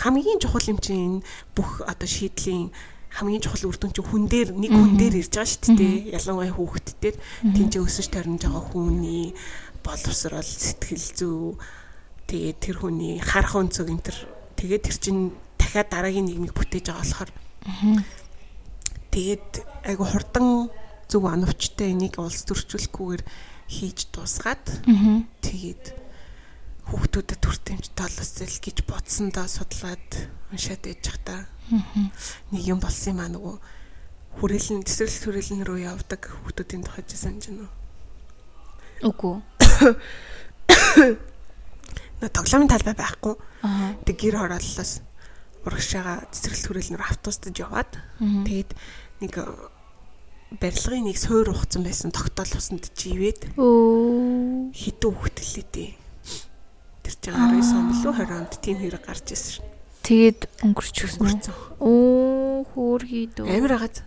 хамгийн 0.00 0.40
чухал 0.40 0.64
юм 0.64 0.80
чинь 0.80 1.20
бүх 1.52 1.84
одоо 1.84 2.08
шийдлийн 2.08 2.72
хамгийн 3.12 3.44
чухал 3.44 3.68
үр 3.68 3.76
дүн 3.76 3.92
чинь 3.92 4.08
хүн 4.08 4.24
дээр 4.32 4.48
нэг 4.56 4.72
хүн 4.72 4.96
дээр 4.96 5.20
ирж 5.20 5.36
байгаа 5.36 5.52
шүү 5.52 5.76
дээ. 5.76 5.96
Ялангуяа 6.16 6.56
хүүхэд 6.56 6.88
дээр 7.04 7.16
тэнцээ 7.52 7.84
өсөж 7.84 8.08
тарнж 8.08 8.48
байгаа 8.48 8.64
хүний 8.72 9.36
боловсрол 9.84 10.40
сэтгэл 10.40 11.08
зүй 11.12 11.40
тэгээд 12.32 12.58
тэр 12.64 12.76
хүний 12.80 13.20
харах 13.20 13.60
өнцөг 13.60 13.92
энэ 13.92 14.04
төр 14.04 14.18
тэгээд 14.56 14.84
тэр 14.88 14.96
чинь 14.96 15.22
дахиад 15.76 15.92
дараагийн 15.92 16.24
нийгмийг 16.24 16.56
бүтээж 16.56 16.88
байгаа 16.88 17.04
болохоор 17.04 17.30
тэгээд 19.12 19.52
айгу 19.84 20.04
хурдан 20.08 20.72
зөв 21.04 21.28
оновчтой 21.28 21.92
энийг 21.92 22.16
улс 22.16 22.48
төрчүүлэхгүйгээр 22.48 23.22
хийж 23.68 24.08
дуусгаад 24.08 24.64
тэгээд 25.44 25.84
хүүхдүүдэд 26.88 27.40
төртөмж 27.44 27.92
толосэл 27.92 28.56
гэж 28.64 28.88
бодсондоо 28.88 29.44
судлаад 29.44 30.32
уншаад 30.48 30.80
ээж 30.88 31.00
захта 31.04 31.44
нэг 31.68 32.62
юм 32.64 32.80
болсон 32.80 33.20
юм 33.20 33.20
аа 33.20 33.28
нөгөө 33.36 33.56
хүрээлэн 34.40 34.80
төсөөлөл 34.80 35.20
хүрээлэн 35.28 35.60
рүү 35.66 35.78
явдаг 35.92 36.22
хүүхдүүдийн 36.24 36.84
тухай 36.88 37.04
санаж 37.04 37.52
байна 37.52 37.68
уу? 37.68 39.12
Үгүй. 39.12 39.36
Нэ 42.20 42.32
тоглоомын 42.32 42.70
талбай 42.70 42.96
байхгүй. 42.96 43.34
Тэг 44.06 44.16
гэр 44.16 44.40
хорооллоос 44.40 45.04
урагшаага 45.66 46.30
цэцэрлэг 46.30 46.94
рүү 46.94 47.02
автобустад 47.02 47.58
яваад 47.58 47.90
тэгээд 48.22 48.70
нэг 49.20 49.32
э, 49.42 49.44
барилгын 50.62 51.10
нэг 51.10 51.18
суур 51.18 51.50
ухцсан 51.50 51.82
байсан 51.82 52.14
тогтоол 52.14 52.54
усанд 52.54 52.86
живээд 52.94 53.58
Өө 53.58 54.70
хитүү 54.70 55.10
хөвтөлээ 55.10 55.66
дээ. 55.74 55.90
Тэр 57.02 57.14
чинь 57.18 57.34
19 57.34 57.74
он 57.74 57.84
билүү 57.90 58.12
20 58.14 58.38
онд 58.38 58.52
тийм 58.62 58.78
хэрэг 58.78 59.02
гарч 59.02 59.26
ирсэн 59.34 59.52
шин. 59.58 59.66
тэгээд 60.06 60.40
өнгөрч. 60.62 60.96
Өнгөрцөн. 61.18 61.54
Оо 61.82 62.62
хөөрхий 62.70 63.26
дөө. 63.34 63.50
Амар 63.50 63.72
агаад. 63.74 64.06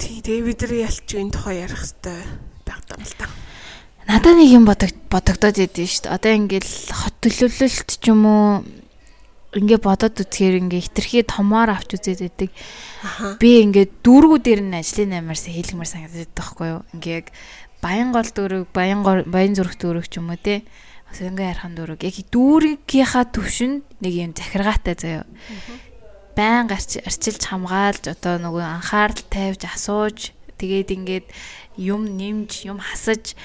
Тий, 0.00 0.18
тэгээ 0.26 0.42
бид 0.42 0.60
нар 0.66 0.74
ялч 0.90 1.06
энэ 1.14 1.30
тухай 1.30 1.62
ярих 1.62 1.78
хэвээр 1.86 2.26
байдаг 2.66 2.98
юм 2.98 3.04
л 3.06 3.14
та. 3.14 3.26
Надад 4.10 4.42
нэг 4.42 4.50
юм 4.50 4.66
бодог 4.66 4.90
бодогдоод 5.06 5.54
идэв 5.54 5.86
шүү 5.86 6.10
дээ. 6.10 6.14
Одоо 6.18 6.32
ингээл 6.34 6.74
хот 6.90 7.14
төлөвлөлт 7.22 7.90
ч 7.94 8.10
юм 8.10 8.26
уу 8.26 8.66
ингээ 9.54 9.78
бодоод 9.78 10.18
үзэхээр 10.18 10.66
ингээ 10.66 10.82
хитрхи 10.82 11.22
томоор 11.22 11.70
авч 11.78 11.94
үзээд 11.94 12.26
байдаг. 12.26 12.50
Би 13.38 13.62
ингээ 13.62 14.02
дүүргүүдээр 14.02 14.66
нь 14.66 14.74
ажлын 14.74 15.14
аймаарсаа 15.14 15.54
хийлгмээр 15.54 15.90
санагдаад 15.94 16.26
байдаг 16.26 16.38
байхгүй 16.42 16.66
юу? 16.74 16.82
Ингээ 16.98 17.14
яг 17.22 17.26
баян 17.78 18.10
гол 18.10 18.26
дүүрэг, 18.34 18.66
баян 18.74 19.06
баян 19.06 19.54
зүрх 19.54 19.78
дүүрэг 19.78 20.10
ч 20.10 20.18
юм 20.18 20.34
уу 20.34 20.42
те. 20.42 20.66
Бас 21.06 21.22
ингээ 21.22 21.50
ярхан 21.54 21.78
дүүрэг. 21.78 22.02
Яг 22.02 22.16
дүүргийнхаа 22.34 23.24
төвшөнд 23.30 23.86
нэг 24.02 24.14
юм 24.18 24.34
захиргаатай 24.34 24.98
заяа. 24.98 25.26
Байн 26.34 26.66
гарч 26.66 26.98
арчилж 26.98 27.46
хамгаалж 27.46 28.10
одоо 28.10 28.42
нөгөө 28.42 28.64
анхаарал 28.74 29.22
тавьж 29.30 29.70
асууж 29.70 30.34
тэгээд 30.58 30.98
ингээд 30.98 31.26
юм 31.78 32.10
нэмж 32.18 32.66
юм 32.66 32.82
хасаж 32.82 33.38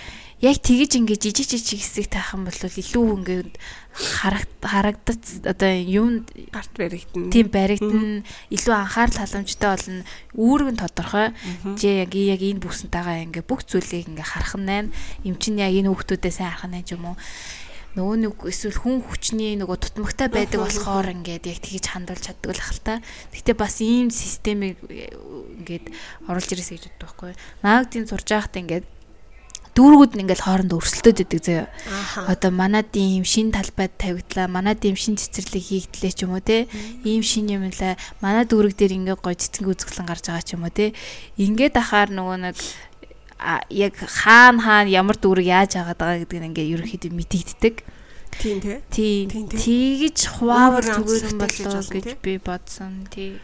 яг 0.44 0.58
тэгэж 0.60 0.92
ингээд 1.00 1.24
жижиг 1.32 1.48
жижиг 1.48 1.80
хэсэг 1.80 2.12
таах 2.12 2.36
юм 2.36 2.44
бол 2.44 2.60
илүү 2.60 3.08
ингээд 3.24 3.56
харагдаж 3.96 5.24
одоо 5.48 5.72
юм 5.72 6.28
гарт 6.52 6.74
баригдана. 6.76 7.32
тийм 7.32 7.48
баригдана 7.48 8.24
илүү 8.52 8.76
анхаарал 8.76 9.20
халамжтай 9.24 9.70
болно. 9.72 10.04
Үүрэг 10.36 10.70
нь 10.76 10.82
тодорхой. 10.84 11.32
Жи 11.80 12.04
яг 12.04 12.12
яг 12.12 12.42
энэ 12.44 12.60
бүсэнтэйгээ 12.60 13.26
ингээ 13.32 13.46
бүх 13.48 13.64
зүйлийг 13.64 14.12
ингээ 14.12 14.28
харах 14.28 14.60
нь 14.60 14.68
байна 14.68 14.90
юм 15.24 15.40
чинь 15.40 15.64
яг 15.64 15.72
энэ 15.72 15.88
хүүхдүүдээ 15.88 16.34
сайн 16.36 16.52
харах 16.52 16.68
нь 16.68 16.84
юм 16.92 17.16
уу. 17.16 17.18
Нөгөө 17.96 18.16
нэг 18.28 18.36
эсвэл 18.52 18.76
хүн 18.76 19.00
хүчний 19.08 19.56
нөгөө 19.56 19.80
тутмагтай 19.80 20.28
байдаг 20.28 20.68
болохоор 20.68 21.16
ингээд 21.16 21.48
яг 21.48 21.60
тгийж 21.64 21.96
хандуулж 21.96 22.28
чаддаг 22.28 22.52
л 22.52 22.60
ахalta. 22.60 23.00
Гэтэ 23.32 23.56
бас 23.56 23.80
ийм 23.80 24.12
системийг 24.12 24.84
э, 24.92 25.16
ингээд 25.64 25.96
оруулж 26.28 26.50
ирээсэй 26.52 26.76
гэж 26.76 26.92
боддог 26.92 27.08
байхгүй. 27.08 27.32
Наагдын 27.64 28.12
сурж 28.12 28.28
байхад 28.28 28.60
ингээд 28.60 28.86
дүүргүүд 29.76 30.12
нь 30.16 30.24
ингээл 30.24 30.48
хооронд 30.48 30.72
өрсөлдөд 30.72 31.28
идэг 31.28 31.42
заяа. 31.44 31.68
Одоо 32.32 32.52
манад 32.56 32.96
ийм 32.96 33.28
шин 33.28 33.52
талбайд 33.52 34.00
тавигдлаа, 34.00 34.48
манад 34.48 34.80
ийм 34.88 34.96
шин 34.96 35.20
цэцэрлэг 35.20 35.92
хийгдлээ 35.92 36.14
ч 36.16 36.24
юм 36.24 36.34
уу 36.34 36.44
те. 36.44 36.72
Ийм 37.04 37.22
шин 37.22 37.52
юм 37.52 37.68
лаа. 37.68 38.00
Манад 38.24 38.50
дүүрэг 38.50 38.74
дээр 38.80 38.96
ингээ 38.96 39.20
гой 39.20 39.36
цэцэг 39.36 39.68
үзэсгэлэн 39.68 40.08
гарч 40.08 40.32
байгаа 40.32 40.48
ч 40.48 40.56
юм 40.56 40.64
уу 40.64 40.72
те. 40.72 40.96
Ингээд 41.36 41.76
ахаар 41.76 42.10
нөгөө 42.16 42.38
нэг 42.50 42.58
яг 43.70 43.96
хаана 44.00 44.64
хаана 44.64 44.90
ямар 44.90 45.20
дүүрэг 45.20 45.46
яаж 45.46 45.76
агаад 45.76 46.00
байгаа 46.00 46.20
гэдгийг 46.24 46.48
ингээ 46.56 46.72
ерөөхдөө 46.80 47.12
мэдэгддэг. 47.12 47.76
Тийм 48.40 48.60
тий. 48.60 48.80
Тийм. 48.92 49.30
Тийм, 49.30 49.48
тийм. 49.48 49.60
Тэгж 49.60 50.20
хуваавар 50.40 50.84
Өөр 50.84 50.96
зүгээр 50.96 51.24
юм 51.24 51.40
онцлогтой 51.40 51.66
болоо 51.68 51.84
гэж 51.84 52.08
би 52.24 52.34
бодсон. 52.40 53.08
Тий. 53.12 53.40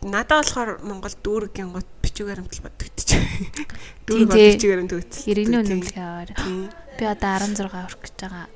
Надад 0.00 0.48
болохоор 0.48 0.80
Монгол 0.80 1.12
дүүргийн 1.12 1.76
гот 1.76 1.88
бичиг 2.00 2.32
баримтал 2.32 2.64
бодогдчих. 2.64 3.20
Тийм, 3.20 3.68
Дүүрэг 4.08 4.28
гот 4.32 4.40
бичиг 4.40 4.70
баримт. 4.72 5.12
Хэрэгний 5.12 5.60
үнэмлэхээр 5.60 6.30
Тийм. 6.40 6.72
би 6.96 7.04
одоо 7.04 7.36
16 7.36 7.68
хүрэх 7.68 8.00
гэж 8.00 8.16
байгаа. 8.16 8.48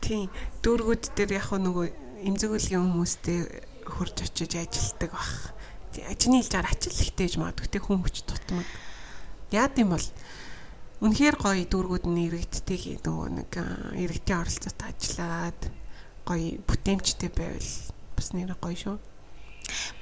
Тийм. 0.00 0.32
Дүүргүүд 0.64 1.04
дээр 1.12 1.36
яг 1.36 1.52
нөгөө 1.52 1.86
эмзэгүүлгийн 2.24 2.80
хүмүүстэй 2.80 3.38
хурж 3.84 4.16
очиж 4.24 4.56
ажилтдаг 4.56 5.12
бах. 5.12 5.52
Ачны 6.08 6.40
хэлж 6.40 6.52
байгаа 6.56 6.72
ачил 6.72 6.96
ихтэй 6.96 7.28
гэж 7.28 7.36
магадгүй 7.36 7.80
хүн 7.84 8.00
хүч 8.00 8.24
тутмаг. 8.24 8.64
Яад 9.52 9.76
юм 9.76 9.92
бол 9.92 10.06
үнэхээр 11.04 11.36
гоё 11.36 11.64
дүүргүүд 11.68 12.04
нь 12.08 12.24
иргэдтэй 12.24 13.04
нөгөө 13.04 13.28
нэг 13.36 13.52
иргэдийн 14.00 14.40
оролцоотой 14.40 14.88
ажиллаад 14.96 15.60
гоё 16.24 16.56
бүтээмжтэй 16.64 17.30
байвал 17.36 17.72
бас 18.16 18.28
нэр 18.32 18.56
гоё 18.56 18.76
шүү. 18.76 18.96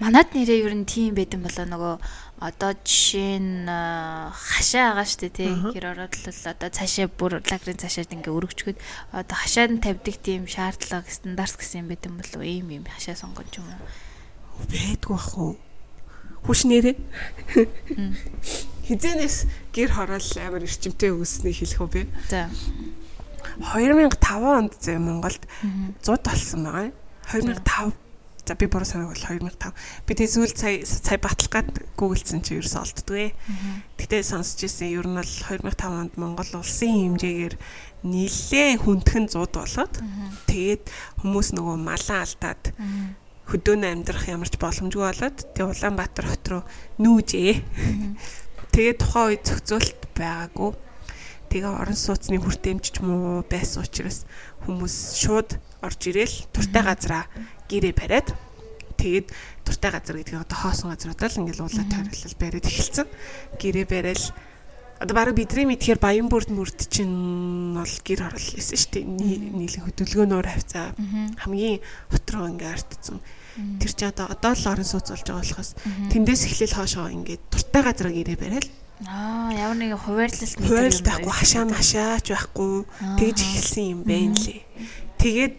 Манад 0.01 0.33
нэрээ 0.35 0.67
ер 0.67 0.75
нь 0.75 0.87
тийм 0.87 1.15
байдан 1.17 1.43
болоо 1.43 1.67
нөгөө 1.67 1.95
одоо 2.41 2.73
жишээ 2.85 3.37
нь 3.41 3.65
а, 3.69 4.29
хашаа 4.33 4.93
байгаа 4.93 5.09
штэ 5.09 5.29
тий 5.33 5.49
хэр 5.49 5.97
ороод 5.97 6.13
л 6.13 6.29
одоо 6.53 6.69
цаашаа 6.69 7.09
бүр 7.09 7.41
лагрын 7.41 7.81
цаашаад 7.81 8.13
ингээ 8.13 8.37
өргөчгöd 8.37 8.79
одоо 9.17 9.37
хашаад 9.37 9.71
нь 9.73 9.81
тавьдаг 9.81 10.17
тийм 10.21 10.45
шаардлага 10.45 11.09
стандарт 11.09 11.57
гэсэн 11.57 11.85
юм 11.85 11.89
байдан 11.89 12.15
болоо 12.21 12.45
ийм 12.45 12.69
юм 12.71 12.85
хашаа 12.85 13.17
сонгож 13.17 13.49
юм 13.57 13.67
уу 13.73 13.81
Байдгүй 14.65 15.13
бах 15.13 15.37
уу? 15.37 15.57
Хүш 16.49 16.65
нэрээ. 16.65 16.97
Хизэнээс 18.89 19.37
гэр 19.75 19.91
хороол 19.93 20.31
амар 20.41 20.65
эрчимтэй 20.65 21.13
үүснээ 21.13 21.55
хэлэх 21.61 21.81
үү 21.83 21.91
бэ? 21.93 22.03
за 22.31 22.49
2005 23.61 24.17
онд 24.41 24.73
зэ 24.81 24.97
Монголд 24.97 25.43
100 26.01 26.25
болсон 26.25 26.61
байгаа. 26.65 26.93
2005 27.29 28.06
За 28.47 28.55
би 28.55 28.71
буруу 28.71 28.87
санааг 28.87 29.11
бол 29.11 29.19
2005. 29.19 29.75
Би 30.07 30.15
тэг 30.15 30.31
зүйл 30.31 30.55
сая 30.55 30.87
сая 30.87 31.19
батлах 31.19 31.51
гад 31.51 31.69
гуглдсан 31.99 32.47
чи 32.47 32.55
ерөөсөө 32.55 32.79
олддгүй. 32.79 33.35
Гэтэ 33.99 34.23
сонсч 34.23 34.63
ирсэн 34.71 34.95
ер 34.95 35.03
нь 35.11 35.19
бол 35.19 35.27
2005 35.27 35.67
онд 35.83 36.15
Монгол 36.15 36.63
улсын 36.63 37.19
хэмжээгээр 37.19 37.55
нилээ 38.07 38.71
хүндхэн 38.87 39.27
100 39.35 39.51
болоод 39.51 39.95
тэгээд 40.47 40.85
хүмүүс 41.27 41.49
нөгөө 41.59 41.75
малаа 41.75 42.23
алдаад 42.23 42.63
хөдөөнө 43.51 43.87
амьдрах 43.91 44.31
ямарч 44.31 44.55
боломжгүй 44.63 45.03
болоод 45.03 45.39
тэг 45.51 45.67
Улаанбаатар 45.67 46.27
хот 46.31 46.47
руу 46.47 46.63
нүүжээ. 47.03 47.55
Тэгээд 48.75 48.99
тухайн 49.03 49.27
үед 49.35 49.43
зохицуулт 49.43 50.01
байгаагүй. 50.15 50.71
Тэгээ 51.51 51.71
орон 51.71 51.99
сууцны 51.99 52.39
хүртээмж 52.43 52.85
ч 52.95 53.03
муу 53.07 53.47
байсан 53.47 53.87
учраас 53.87 54.27
хүмүүс 54.67 54.95
шууд 55.23 55.59
орж 55.87 56.01
ирээл 56.11 56.37
туртай 56.51 56.83
газараа 56.83 57.25
гэрээ 57.71 57.95
бариад 57.95 58.29
тэгээд 58.97 59.27
туртай 59.67 59.91
газар 59.93 60.17
гэдэг 60.17 60.35
нь 60.35 60.43
одоо 60.43 60.59
хоосон 60.59 60.95
газруудаа 60.95 61.29
л 61.29 61.41
ингээл 61.43 61.65
уулаа 61.67 61.87
тойруулал 61.87 62.37
бариад 62.41 62.67
эхэлсэн. 62.67 63.07
Гэрээ 63.61 63.87
бариад 63.87 64.23
одоо 65.01 65.15
баг 65.15 65.35
бидний 65.37 65.67
мэдхээр 65.69 66.01
баян 66.01 66.29
бүрд 66.33 66.51
мөрд 66.55 66.89
чинь 66.89 67.77
бол 67.77 67.95
гэр 68.07 68.21
орол 68.33 68.47
лээсэн 68.57 68.79
шүү 68.81 68.93
дээ. 68.97 69.05
Нийлэн 69.05 69.85
хөдөлгөөнөөр 69.85 70.47
хавцаа 70.49 70.97
хамгийн 71.37 71.85
хот 72.09 72.27
руу 72.33 72.49
ингээ 72.49 72.73
артцсан. 72.73 73.21
Тэр 73.81 73.93
чи 73.93 74.05
одоо 74.09 74.33
одоо 74.33 74.53
л 74.57 74.71
орон 74.73 74.89
сууц 74.89 75.13
болж 75.13 75.27
байгаа 75.29 75.45
болохоос 75.45 75.71
тэндээс 76.13 76.43
эхлээл 76.49 76.77
хоошоо 76.81 77.07
ингээд 77.13 77.43
туртай 77.53 77.83
газараа 77.85 78.13
гэрээ 78.17 78.39
бариад 78.41 78.67
аа 79.05 79.53
ямар 79.53 79.77
нэг 79.77 79.93
хуваарлалт 80.01 80.57
Хуурал 80.57 81.01
байхгүй 81.05 81.35
хашаа 81.37 81.65
машаач 81.69 82.33
байхгүй. 82.33 82.89
Тэгж 83.21 83.39
эхэлсэн 83.45 83.85
юм 83.93 84.01
байна 84.09 84.33
лээ. 84.33 84.65
Тэгээд 85.21 85.55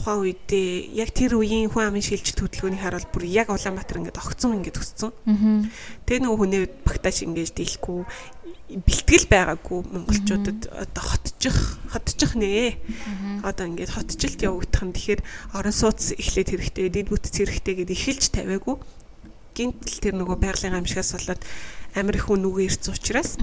тухайн 0.00 0.24
үедээ 0.24 0.96
яг 0.96 1.12
тэр 1.12 1.36
үеийн 1.36 1.68
хүн 1.68 1.92
амын 1.92 2.00
шилжилт 2.00 2.40
хөтөлбөрийн 2.40 2.80
харуул 2.80 3.08
бүр 3.12 3.24
яг 3.28 3.52
Улаанбаатар 3.52 4.00
ингээд 4.00 4.16
огцон 4.16 4.56
ингээд 4.56 4.80
өссөн. 4.80 5.12
Тэгээ 6.08 6.24
нөгөө 6.24 6.38
хүнээ 6.40 6.62
багтааж 6.88 7.16
ингэж 7.28 7.52
дийлэхгүй 7.52 8.00
бэлтгэл 8.80 9.26
байгаагүй 9.28 9.78
монголчуудад 9.92 10.60
одоо 10.70 11.04
хотчих 11.04 11.56
хотчих 11.92 12.32
нэ. 12.38 12.80
Одоо 13.44 13.66
ингээд 13.68 13.92
хотжилт 13.92 14.40
явагдах 14.40 14.84
нь 14.88 14.94
тэгэхээр 14.96 15.20
орон 15.58 15.74
сууц 15.74 16.14
эхлээд 16.16 16.48
хэрэгтэй, 16.54 16.88
дэд 16.88 17.08
бүтц 17.10 17.34
хэрэгтэй 17.34 17.74
гэдээ 17.84 17.98
эхэлж 17.98 18.24
тавиагүй. 18.30 18.76
Гинтл 19.52 19.98
тэр 19.98 20.14
нөгөө 20.16 20.38
байгалийн 20.38 20.78
гамшигаас 20.78 21.18
болоод 21.18 21.42
амир 21.98 22.16
их 22.22 22.30
хүн 22.30 22.46
үгээ 22.46 22.70
ирц 22.70 22.86
учраас 22.86 23.34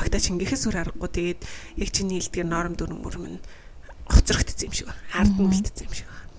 багтаач 0.00 0.32
ингэхээс 0.32 0.64
үр 0.72 0.80
аргагүй 0.80 1.10
тэгээд 1.12 1.40
яг 1.84 1.88
чиний 1.92 2.16
хэлдгээр 2.16 2.48
норм 2.48 2.72
дүрм 2.80 3.04
мөрмөн 3.04 3.44
хоцрогдсон 4.08 4.68
юм 4.68 4.72
шиг 4.72 4.86
байна. 4.88 5.04
Хард 5.12 5.34
нь 5.38 5.48
үлдсэн 5.48 5.86
юм 5.88 5.94
шиг 5.94 6.08
байна. 6.08 6.32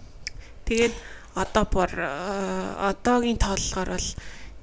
Тэгээд 0.66 0.96
одоо 1.36 1.64
бүр 1.68 1.92
одоогийн 1.96 3.40
тооллогоор 3.42 3.90
бол 3.98 4.10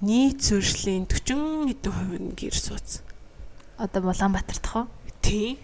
нийт 0.02 0.38
зөрчлийн 0.42 1.06
40 1.06 1.70
хэдэн 1.70 1.92
хувь 1.92 2.16
нь 2.18 2.34
гэр 2.34 2.56
сууц. 2.56 3.06
Одоо 3.78 4.10
Улаанбаатарт 4.10 4.66
хоо? 4.66 4.86
Тийм. 5.22 5.58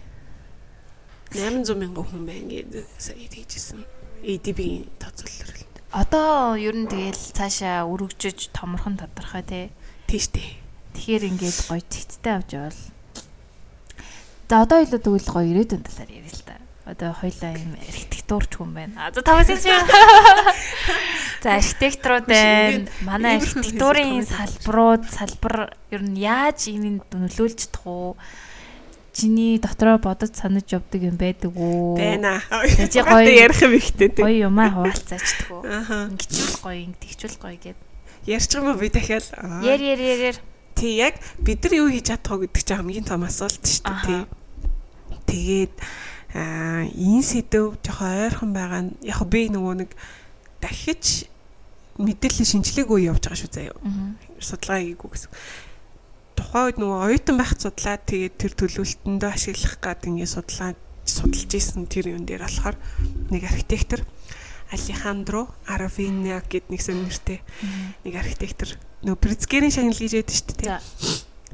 800 1.35 1.75
мянган 1.77 2.05
хүн 2.07 2.23
байна 2.25 2.49
гэдэг 2.49 2.85
сая 2.97 3.27
тэгжсэн. 3.29 3.85
ADB-ийн 4.23 4.89
тооцоололоор 4.99 5.55
л. 5.55 5.69
Одоо 5.89 6.53
ер 6.55 6.75
нь 6.77 6.85
тэгэл 6.85 7.33
цаашаа 7.33 7.89
өргөжөж 7.89 8.53
томорхон 8.53 9.01
тодорхой 9.01 9.43
тий. 9.43 9.65
Тийш 10.05 10.29
дээ. 10.29 10.57
Тэгэхээр 10.93 11.23
ингээд 11.33 11.57
гоё 11.65 11.81
цэгцтэй 11.81 12.33
авч 12.33 12.49
явал. 12.53 12.81
За 14.49 14.65
одоо 14.65 14.81
илүү 14.85 15.01
тэгвэл 15.01 15.29
гоё 15.29 15.45
ирээдүйн 15.49 15.85
талаар 15.85 16.11
ярил 16.13 16.33
л 16.33 16.45
да. 16.45 16.57
Одоо 16.89 17.13
хоёлаа 17.13 17.53
юм 17.53 17.77
архитектурч 17.77 18.57
хүн 18.57 18.73
байна. 18.73 19.13
За 19.13 19.21
таваас 19.21 19.45
юм. 19.53 19.85
За 21.45 21.61
архитекторууд 21.61 22.25
байна. 22.25 22.89
Манай 23.05 23.37
архитектурын 23.37 24.25
салбарууд 24.25 25.05
салбар 25.05 25.77
ер 25.93 26.01
нь 26.01 26.17
яаж 26.17 26.65
ийм 26.73 26.97
нөлөөлж 27.13 27.69
чадах 27.69 27.85
уу? 27.85 28.17
Чиний 29.13 29.61
дотроо 29.61 30.01
бодож 30.01 30.33
санаж 30.33 30.65
явдаг 30.65 31.01
юм 31.05 31.17
байдаг 31.21 31.53
уу? 31.53 31.93
Байна. 31.93 32.41
Чи 32.65 33.05
гоё 33.05 33.29
ярих 33.37 33.61
юм 33.61 33.77
ихтэй. 33.77 34.09
Гоё 34.09 34.49
юмаа 34.49 34.73
хуваалцаачдаг 34.73 35.49
уу? 35.53 35.61
Ингэчүүл 35.69 36.57
гоё, 36.65 36.77
ингэчүүл 36.89 37.37
гоё 37.37 37.57
гэд. 37.61 37.79
Ярьчих 38.25 38.65
юм 38.65 38.73
уу 38.73 38.81
би 38.81 38.89
дахиад? 38.89 39.29
Яр 39.61 39.77
яр 39.77 40.01
яр 40.01 40.21
яр. 40.33 40.37
Тий 40.73 40.97
яг 40.97 41.21
бид 41.37 41.61
нар 41.61 41.73
юу 41.85 41.93
хийж 41.93 42.09
чадах 42.09 42.33
вэ 42.33 42.49
гэдэг 42.49 42.63
чинь 42.65 42.77
хамгийн 42.81 43.05
том 43.05 43.21
асуулт 43.29 43.61
шүү 43.61 43.93
дээ. 44.09 44.25
Тэгээд 45.29 45.73
аа 46.33 46.85
энэ 46.85 47.23
сэдв 47.25 47.79
жоохон 47.81 48.13
ойрхон 48.29 48.51
байгаа 48.53 48.81
нь 48.85 48.91
яг 49.01 49.19
би 49.25 49.49
нөгөө 49.49 49.75
нэг 49.81 49.91
дахиж 50.61 51.25
мэдээлэл 51.99 52.51
шинжилгээгүй 52.51 53.09
явж 53.09 53.23
байгаа 53.27 53.39
шүү 53.39 53.51
заяа. 53.51 53.75
Судалгаа 54.39 54.79
хийгээгүй 54.79 55.09
гэсэн. 55.09 55.31
Тухайн 56.37 56.65
үед 56.71 56.77
нөгөө 56.79 56.99
оюутан 57.11 57.35
байхад 57.35 57.59
судлаад 57.59 58.03
тэгээд 58.07 58.35
тэр 58.39 58.53
төлөвлөлтөндөө 58.55 59.29
ашиглах 59.33 59.75
гад 59.83 60.07
ингээд 60.07 60.31
судлаа 60.31 60.71
судалж 61.03 61.51
исэн 61.51 61.89
тэр 61.91 62.15
юм 62.15 62.23
дээр 62.23 62.47
болохоор 62.47 62.77
нэг 63.33 63.43
архитектор 63.43 64.05
Алехандро 64.71 65.49
Аравиня 65.65 66.39
гэд 66.45 66.69
нэг 66.69 66.79
сонирхтой 66.79 67.41
нэг 68.05 68.13
архитектор 68.15 68.69
нөгөө 69.03 69.19
Прицкерийн 69.19 69.73
шагнал 69.73 69.97
гэж 69.97 70.13
яддаг 70.21 70.35
шүү 70.37 70.55
дээ. 70.61 70.79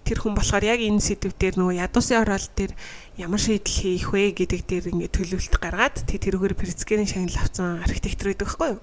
Тэр 0.06 0.22
хүн 0.22 0.38
болохоор 0.38 0.64
яг 0.64 0.80
энэ 0.86 1.02
сэдв 1.02 1.34
дээр 1.34 1.58
нөгөө 1.58 1.82
ядуусын 1.82 2.22
орол 2.22 2.48
дээр 2.54 2.72
ямар 3.18 3.42
шийдэл 3.42 3.74
хийх 3.82 4.14
вэ 4.14 4.38
гэдэг 4.38 4.62
дээр 4.70 4.86
ингээд 4.94 5.18
төлөвлөлт 5.18 5.58
гаргаад 5.58 6.06
тэг 6.06 6.22
тэрүүгээр 6.30 6.54
Прицкерийн 6.54 7.10
шагнал 7.10 7.42
авсан 7.42 7.82
архитектор 7.82 8.30
байдаг 8.30 8.46
байхгүй 8.46 8.70
юу? 8.70 8.82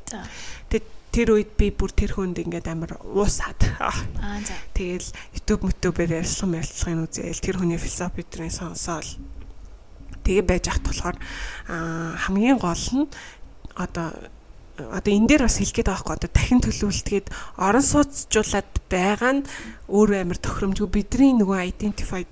Тэг 0.66 0.82
тэр 1.12 1.28
үед 1.36 1.52
би 1.60 1.68
бүр 1.70 1.92
тэр 1.92 2.16
хүнд 2.16 2.40
ингээд 2.40 2.66
амар 2.72 2.96
уусаад. 3.04 3.60
Аа 3.78 4.40
за. 4.42 4.56
Тэгэл 4.72 5.06
YouTube 5.36 5.68
мөтөбөр 5.68 6.10
ярьсан 6.24 6.56
ярилцлагын 6.56 7.04
үзээл 7.04 7.44
тэр 7.44 7.56
хүний 7.60 7.76
философи 7.76 8.24
төрийн 8.24 8.50
сонсоол. 8.50 9.06
Тэгээ 10.24 10.42
байж 10.48 10.72
ахт 10.72 10.88
болохоор 10.88 11.16
хамгийн 11.68 12.56
гол 12.56 12.86
нь 12.96 13.06
одоо 13.76 14.10
одоо 14.90 15.12
энэ 15.14 15.28
дээр 15.30 15.42
бас 15.46 15.62
хэлэх 15.62 15.76
гээд 15.78 15.88
байгаа 15.92 16.02
байхгүй 16.02 16.16
одоо 16.18 16.30
дахин 16.32 16.60
төлөвлөлтгээд 16.64 17.26
орон 17.60 17.84
сууцжуулаад 17.86 18.70
байгаа 18.90 19.32
нь 19.38 19.46
өөрөө 19.86 20.18
амар 20.24 20.38
тохиромжгүй 20.42 20.88
бидний 20.90 21.32
нөгөө 21.38 21.58
identified 21.70 22.30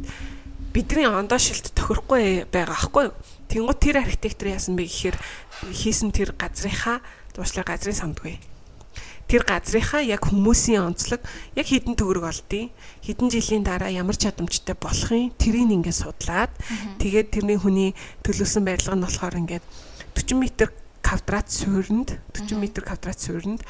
бидний 0.74 1.06
ондоошилт 1.06 1.74
тохирохгүй 1.74 2.46
байгаа 2.50 2.74
аахгүй 2.78 3.10
юу. 3.10 3.14
Тэнгууд 3.50 3.78
тэр 3.82 3.96
архитектор 3.98 4.54
яасан 4.54 4.78
бэ 4.78 4.86
гэхээр 4.86 5.16
хийсэн 5.74 6.14
тэр 6.14 6.30
газрынхаа 6.38 7.02
дуушлаа 7.34 7.66
газрын 7.66 7.98
сандгүй. 7.98 8.38
Тэр 9.26 9.42
газрынхаа 9.42 10.02
яг 10.06 10.30
хүмүүсийн 10.30 10.86
онцлог 10.86 11.22
яг 11.58 11.66
хідэн 11.66 11.98
төгрөг 11.98 12.22
олдیں۔ 12.22 12.70
Хідэн 13.02 13.28
жилийн 13.30 13.66
дараа 13.66 13.90
ямар 13.90 14.14
чадамжтай 14.14 14.78
болохын 14.78 15.34
тэрийг 15.38 15.70
ингээд 15.70 16.02
судлаад 16.02 16.54
тэгээд 17.02 17.34
тэрний 17.34 17.58
хүний 17.58 17.90
төлөвлөсөн 18.22 18.62
барилга 18.62 18.94
нь 18.94 19.06
болохоор 19.06 19.34
ингээд 19.42 19.64
40 20.14 20.38
м 20.38 20.42
квадрат 21.02 21.48
суурьнд 21.50 22.20
40 22.32 22.56
м 22.56 22.64
квадрат 22.70 23.18
суурьнд 23.20 23.62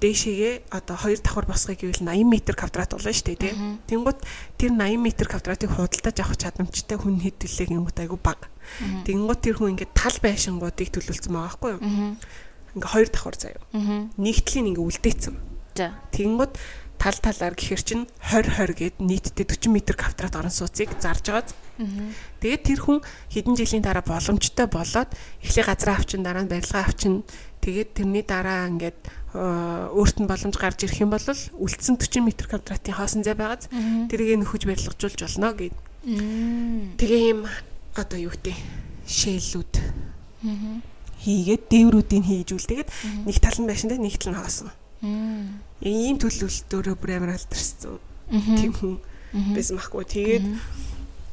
дээшээгээ 0.00 0.68
одоо 0.68 0.96
хоёр 1.00 1.18
давхар 1.24 1.46
босгоё 1.48 1.76
гэвэл 1.80 2.04
80 2.04 2.28
м 2.28 2.34
квадрат 2.52 2.92
болно 2.92 3.08
шүү 3.08 3.26
дээ 3.32 3.40
тийм. 3.40 3.80
Тэнгууд 3.88 4.20
тэр 4.60 4.72
80 4.76 5.00
м 5.00 5.06
квадратыг 5.24 5.70
худалдаж 5.72 6.16
авах 6.20 6.36
чадамжтай 6.36 6.96
хүн 7.00 7.16
хэдвэлээ 7.24 7.66
гингууд 7.72 7.98
айгу 7.98 8.20
баг. 8.20 8.52
Тэнгууд 9.08 9.40
тэр 9.40 9.56
хүн 9.56 9.72
ингээд 9.80 9.96
тал 9.96 10.16
байшингуудыг 10.20 10.92
төлөвлөсөн 10.92 11.32
байгаа 11.32 11.48
байхгүй 11.48 11.70
юу? 11.72 11.82
Ингээ 12.76 12.92
хоёр 12.92 13.08
давхар 13.08 13.36
заяа. 13.40 13.62
Нэгтлийн 14.20 14.76
ингээ 14.76 14.84
үлдээсэн. 14.84 15.34
За. 15.78 15.96
Тал 16.98 17.14
талаар 17.22 17.54
гэхэр 17.54 17.82
чин 17.86 18.00
20 18.20 18.58
20 18.58 18.74
гэд 18.74 18.96
нийтдээ 18.98 19.46
40 19.46 19.70
м 19.70 19.76
квадрат 19.94 20.34
орон 20.34 20.50
сууцыг 20.50 20.90
зарж 20.98 21.30
байгаа. 21.30 21.46
Тэгээд 22.42 22.62
тэр 22.66 22.80
хүн 22.82 22.98
хэдэн 23.30 23.54
жилийн 23.54 23.86
дараа 23.86 24.02
боломжтой 24.02 24.66
болоод 24.66 25.10
эхлээ 25.46 25.64
газраа 25.64 25.94
авчин 25.94 26.26
дараа 26.26 26.42
нь 26.42 26.50
барилгаа 26.50 26.82
авчин. 26.90 27.22
Тэгээд 27.62 27.90
тэрний 27.94 28.26
дараа 28.26 28.66
ингээд 28.66 28.98
өөрт 29.94 30.16
нь 30.18 30.26
боломж 30.26 30.56
гарч 30.58 30.82
ирэх 30.82 30.98
юм 31.06 31.14
бол 31.14 31.22
үлдсэн 31.22 31.94
40 32.02 32.18
м 32.18 32.28
квадратын 32.34 32.94
хоосон 32.98 33.22
зай 33.22 33.38
байгааз. 33.38 33.70
Тэрийг 34.10 34.42
нөхөж 34.42 34.66
барилгажуулж 34.66 35.22
болно 35.22 35.54
гэд. 35.54 35.74
Тэгээ 36.98 37.22
юм 37.30 37.46
одоо 37.94 38.18
юу 38.18 38.34
гэдэг 38.34 38.58
шээлүүд 39.06 39.74
хийгээд 41.22 41.62
дээврүүдийг 41.70 42.24
хийж 42.26 42.50
үл. 42.58 42.66
Тэгээд 42.66 42.90
нэг 43.26 43.36
тал 43.38 43.58
нь 43.62 43.68
байшинтай 43.70 43.98
нэг 44.02 44.18
тал 44.18 44.34
нь 44.34 44.38
хоосон. 44.38 44.70
Ийм 45.84 46.18
төлөвлөлтөөрөө 46.18 46.96
бүр 46.98 47.10
амар 47.14 47.36
алдарсан. 47.38 47.98
Тийм 48.28 48.72
хүн 48.74 48.98
байсан 49.54 49.78
байхгүй. 49.78 50.04
Тэгээд 50.04 50.46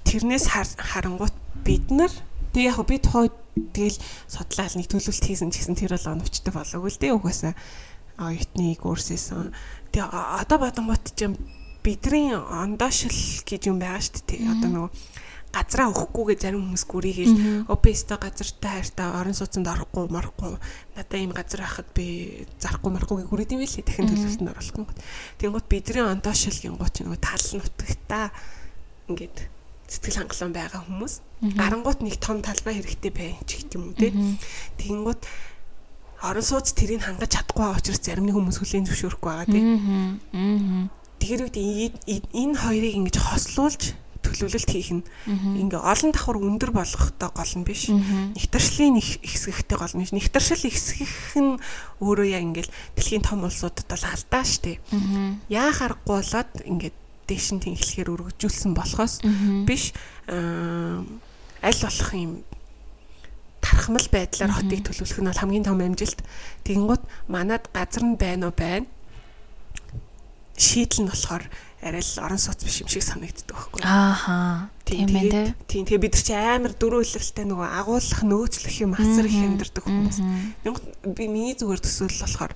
тэрнээс 0.06 0.46
харангуут 0.78 1.36
бид 1.66 1.89
нар 1.89 2.14
тэг 2.54 2.70
яг 2.70 2.80
би 2.86 3.02
тухай 3.02 3.34
тэгэл 3.74 3.98
судлаал 4.30 4.76
нэг 4.78 4.88
төлөвлөлт 4.88 5.26
хийсэн 5.26 5.50
ч 5.50 5.60
гэсэн 5.60 5.76
тэр 5.76 5.98
бол 5.98 6.12
оновчтой 6.14 6.54
болоогүй 6.54 6.91
л 6.91 7.02
дээ 7.02 7.16
угаасаа 7.18 7.54
оюутныг 8.22 8.80
өөрсөөсөн. 8.80 9.52
Тэг 9.91 10.04
одоо 10.14 10.58
бодонгот 10.62 11.16
ч 11.18 11.32
бидний 11.84 12.32
ондоошил 12.36 13.18
гэж 13.43 13.62
юм 13.68 13.82
байгаа 13.82 14.02
шүү 14.02 14.24
дээ. 14.24 14.52
Одоо 14.56 14.70
нөгөө 14.72 14.89
газраа 15.56 15.88
өгөхгүйгээ 15.88 16.38
зарим 16.43 16.68
хүмүүс 16.68 16.84
гүрийгээл 16.91 17.36
опесто 17.72 18.20
газартай 18.20 18.84
хайртай 18.84 19.08
орон 19.08 19.32
сууцнд 19.32 19.72
орохгүй 19.72 20.12
морохгүй 20.12 20.60
надаа 20.99 21.20
ийм 21.20 21.32
газар 21.32 21.64
хахад 21.64 21.88
би 21.95 22.43
зарахгүй 22.60 22.91
марахгүй 22.91 23.24
гүрээд 23.24 23.56
юм 23.56 23.64
билээ 23.64 23.88
дахин 23.88 24.12
төлөвлөлтөнд 24.12 24.51
оруулах 24.51 24.76
юм. 24.76 24.88
Тэнгууд 25.39 25.68
бидний 25.72 26.03
ондоошил 26.03 26.60
гингууч 26.60 26.95
нөгөө 27.08 27.20
тал 27.24 27.47
нутагтаа 27.56 28.26
ингээд 29.08 29.38
сэтгэл 29.88 30.20
хангалуун 30.28 30.53
байгаа 30.53 30.82
хүмүүс. 30.84 31.14
Гарангуут 31.56 31.99
нэг 32.03 32.20
том 32.20 32.43
талбай 32.43 32.76
хэрэгтэй 32.76 33.12
бай 33.16 33.32
ч 33.47 33.64
гэх 33.64 33.80
юм 33.80 33.93
уу 33.93 33.95
те. 33.95 34.12
Тэнгууд 34.82 35.22
орон 36.26 36.45
сууц 36.45 36.74
тэрийг 36.74 37.06
хангаж 37.06 37.32
чадахгүй 37.32 37.64
байгаа 37.64 37.80
учраас 37.80 38.01
зарим 38.01 38.26
нэг 38.28 38.36
хүмүүс 38.36 38.58
хүлээн 38.60 38.88
зөвшөөрөхгүй 38.89 39.30
байгаа 39.30 39.47
тийм. 39.47 40.89
Тэгэхээр 41.22 41.43
үед 41.47 41.58
энэ 42.34 42.56
хоёрыг 42.60 42.93
ингэж 42.97 43.16
хослуулж 43.22 43.82
төлөвлөлт 44.36 44.67
хийх 44.67 44.91
нь 44.91 45.07
ингээ 45.31 45.79
олон 45.79 46.11
давхар 46.11 46.38
өндөр 46.43 46.71
болгохтой 46.75 47.29
гол 47.31 47.53
нь 47.55 47.63
биш. 47.63 47.88
Нэгтаршлын 47.88 48.99
их 48.99 49.23
хэсэгтэй 49.23 49.77
гол 49.79 49.95
нь. 49.95 50.03
Нэгтаршил 50.11 50.67
ихсгэх 50.67 51.39
нь 51.39 51.55
өөрөө 52.03 52.27
яг 52.27 52.43
ингээл 52.43 52.75
дэлхийн 52.99 53.23
том 53.23 53.47
улсуудад 53.47 53.88
бол 53.88 54.03
алдаа 54.03 54.43
штэ. 54.43 54.83
Яа 55.47 55.71
харахгүй 55.71 56.19
болоод 56.19 56.51
ингээд 56.67 56.97
дээш 57.25 57.47
нь 57.55 57.63
тэнхлэхээр 57.63 58.11
өргөжүүлсэн 58.11 58.75
болохоос 58.75 59.23
биш 59.65 59.95
аль 60.27 61.81
болох 61.81 62.11
юм 62.13 62.43
тархамал 63.65 64.07
байдлаар 64.11 64.53
хотыг 64.53 64.86
төлөвлөх 64.86 65.19
нь 65.23 65.29
бол 65.31 65.41
хамгийн 65.41 65.65
том 65.65 65.81
амжилт. 65.81 66.19
Тэгэнгუთ 66.67 67.03
манад 67.31 67.65
газар 67.73 68.03
нь 68.05 68.19
байна 68.19 68.51
уу 68.51 68.53
байна. 68.53 68.86
шийдэл 70.57 71.03
нь 71.03 71.11
болохоор 71.11 71.43
арай 71.82 72.01
л 72.01 72.19
орон 72.23 72.39
сууц 72.39 72.63
биш 72.63 72.82
юм 72.84 72.89
шиг 72.91 73.03
санагддаг 73.03 73.55
байхгүй. 73.55 73.82
Ааха. 73.84 74.69
Тийм 74.86 75.09
ээ 75.11 75.32
тий. 75.32 75.47
Тийм 75.67 75.84
тэгээ 75.89 76.03
бид 76.05 76.15
нар 76.15 76.23
чи 76.23 76.34
амар 76.34 76.73
дөрөв 76.78 77.03
илэрхтэй 77.03 77.45
нөгөө 77.49 77.67
агуулах 77.80 78.21
нөөцлөх 78.23 78.76
юм 78.86 78.93
асар 78.95 79.26
их 79.26 79.39
амьдардаг 79.41 79.84
хүмүүс. 79.84 80.17
Би 81.15 81.26
миний 81.28 81.57
зүгээр 81.57 81.82
төсөөлөл 81.82 82.23
болохоор 82.26 82.53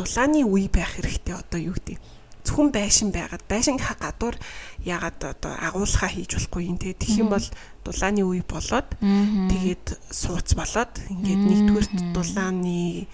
дулааны 0.00 0.40
үе 0.46 0.68
байх 0.72 0.96
хэрэгтэй 0.96 1.34
одоо 1.36 1.60
юу 1.60 1.76
гэдэг 1.76 1.98
зөвхөн 2.44 2.70
байшин 2.72 3.10
байгаад 3.12 3.44
байшингийнхаа 3.48 3.96
гадуур 4.00 4.36
ягаад 4.84 5.20
одоо 5.20 5.52
агуулхаа 5.60 6.08
хийж 6.08 6.34
болохгүй 6.34 6.62
юм 6.72 6.78
те 6.80 6.96
тэгэх 6.96 7.20
юм 7.20 7.28
бол 7.28 7.46
дулааны 7.84 8.22
үе 8.24 8.42
болоод 8.48 8.88
тэгээд 9.00 9.86
сууц 10.08 10.56
болоод 10.56 10.92
ингээд 11.12 11.42
нэгдүгürt 11.44 11.94
дулааны 12.16 13.06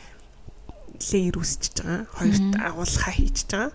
леер 1.00 1.36
үсчихэж 1.36 1.76
байгаа. 1.82 2.02
Хоёрт 2.16 2.50
агуулхаа 2.56 3.12
хийчихэж 3.12 3.50
байгаа. 3.52 3.72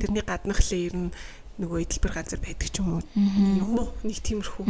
Тэрний 0.00 0.24
гаднах 0.24 0.60
леер 0.70 0.94
нь 0.94 1.10
нөгөө 1.58 1.78
эдэлбэр 1.86 2.12
газар 2.14 2.40
байдаг 2.42 2.68
ч 2.70 2.82
юм 2.82 2.98
уу. 2.98 3.02
Юм 3.14 3.72
уу? 3.78 3.88
Нэг 4.02 4.18
тиймэрхүү. 4.22 4.66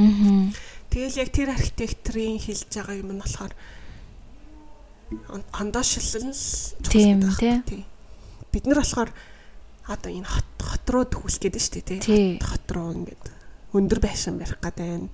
Тэгэл 0.92 1.20
яг 1.20 1.30
тэр 1.32 1.48
архитекторын 1.56 2.36
хэлж 2.40 2.68
байгаа 2.68 2.96
юм 3.00 3.10
нь 3.16 3.22
болохоор 3.22 3.52
ондоошлол 5.56 6.32
л 6.32 6.44
тийм 6.84 7.24
тий. 7.30 7.84
Бид 8.52 8.64
нар 8.68 8.84
болохоор 8.84 9.10
одоо 9.88 10.10
энэ 10.12 10.28
хот 10.28 10.48
хот 10.60 10.86
руу 10.92 11.04
төхүүлэх 11.08 11.40
гээд 11.40 11.56
нь 11.56 11.64
шүү 11.64 11.74
дээ 11.80 12.00
тий. 12.04 12.28
Хот 12.40 12.68
руу 12.68 12.92
ингээд 12.92 13.24
өндөр 13.72 14.00
байшин 14.04 14.36
барих 14.36 14.60
гэдэг 14.60 14.84
байна 14.84 15.08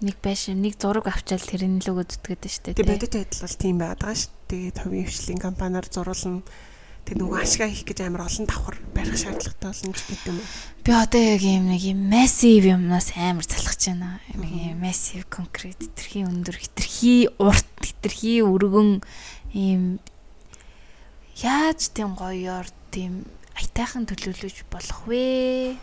нэг 0.00 0.16
байшин 0.20 0.60
нэг 0.60 0.76
зураг 0.76 1.08
авчаал 1.08 1.40
тэрний 1.40 1.80
л 1.80 1.90
өгөөд 1.96 2.20
зүтгээд 2.20 2.42
нь 2.44 2.52
штэ. 2.52 2.76
Тэгээ 2.76 2.92
бодит 2.92 3.14
байдал 3.16 3.40
бол 3.40 3.56
тийм 3.56 3.76
байгаа 3.80 4.12
шүү. 4.12 4.35
Тэгээд 4.46 4.78
хувийн 4.78 5.06
хвшлийн 5.06 5.42
компаниар 5.42 5.86
зуруулна. 5.90 6.46
Тэг 7.06 7.22
нөгөө 7.22 7.38
ашгаа 7.38 7.70
хийх 7.70 7.86
гэж 7.86 8.02
амар 8.02 8.26
олон 8.26 8.46
давхар 8.50 8.76
барих 8.90 9.14
шаардлагатай 9.14 9.70
болно 9.70 9.94
ч 9.94 10.00
гэдэг 10.10 10.26
юм. 10.26 10.38
Би 10.82 10.90
одоо 10.90 11.22
яг 11.22 11.42
юм 11.42 11.64
нэг 11.70 11.82
юм 11.86 12.00
массив 12.10 12.62
юмнаас 12.66 13.14
амар 13.14 13.46
залхаж 13.46 13.82
байна. 13.90 14.18
Нэг 14.34 14.74
юм 14.74 14.78
массив 14.82 15.22
конкрет 15.30 15.78
хитрхи 15.78 16.26
өндөр 16.26 16.58
хитрхи 16.58 17.30
урт 17.38 17.70
хитрхи 17.78 18.42
өргөн 18.42 19.06
ийм 19.54 20.02
яаж 21.38 21.94
тийм 21.94 22.18
гоёор 22.18 22.66
тийм 22.90 23.22
аятайхан 23.54 24.06
төлөвлөж 24.10 24.66
болох 24.66 25.06
вэ? 25.06 25.78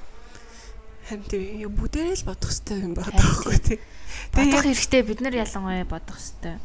Харин 1.08 1.24
тийм 1.28 1.72
бүдэрэл 1.72 2.28
бодох 2.28 2.52
хэрэгтэй 2.52 2.80
юм 2.84 2.94
байна 3.00 3.16
таахгүй 3.16 3.58
тийм. 3.64 3.82
Бодох 4.36 4.64
хэрэгтэй 4.64 5.02
бид 5.08 5.20
нар 5.24 5.36
ялангуяа 5.36 5.88
бодох 5.88 6.20
хэрэгтэй. 6.20 6.60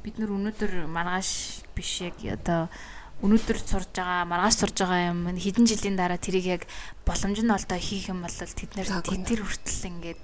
Бид 0.00 0.16
нар 0.16 0.32
өнөөдөр 0.32 0.88
маргааш 0.88 1.30
биш 1.76 2.00
яг 2.00 2.16
одоо 2.24 2.72
өнөөдөр 3.20 3.58
сурж 3.60 3.92
байгаа 3.92 4.24
маргааш 4.24 4.56
сурж 4.56 4.76
байгаа 4.80 5.12
юм 5.12 5.28
хэдэн 5.36 5.68
жилийн 5.68 5.96
дараа 6.00 6.16
тэрийг 6.16 6.46
яг 6.48 6.62
боломж 7.04 7.38
нь 7.44 7.52
олдоо 7.52 7.76
хийх 7.76 8.08
юм 8.08 8.24
бол 8.24 8.32
тэд 8.32 8.72
нар 8.80 8.88
тэр 9.04 9.44
хүртэл 9.44 9.88
ингээд 9.92 10.20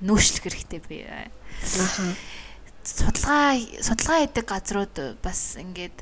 нөөшлөх 0.00 0.44
хэрэгтэй 0.48 0.80
би. 0.88 1.04
Судалгаа 2.80 3.60
судалгаа 3.84 4.18
хийдэг 4.24 4.46
газрууд 4.48 4.96
бас 5.20 5.60
ингээд 5.60 6.00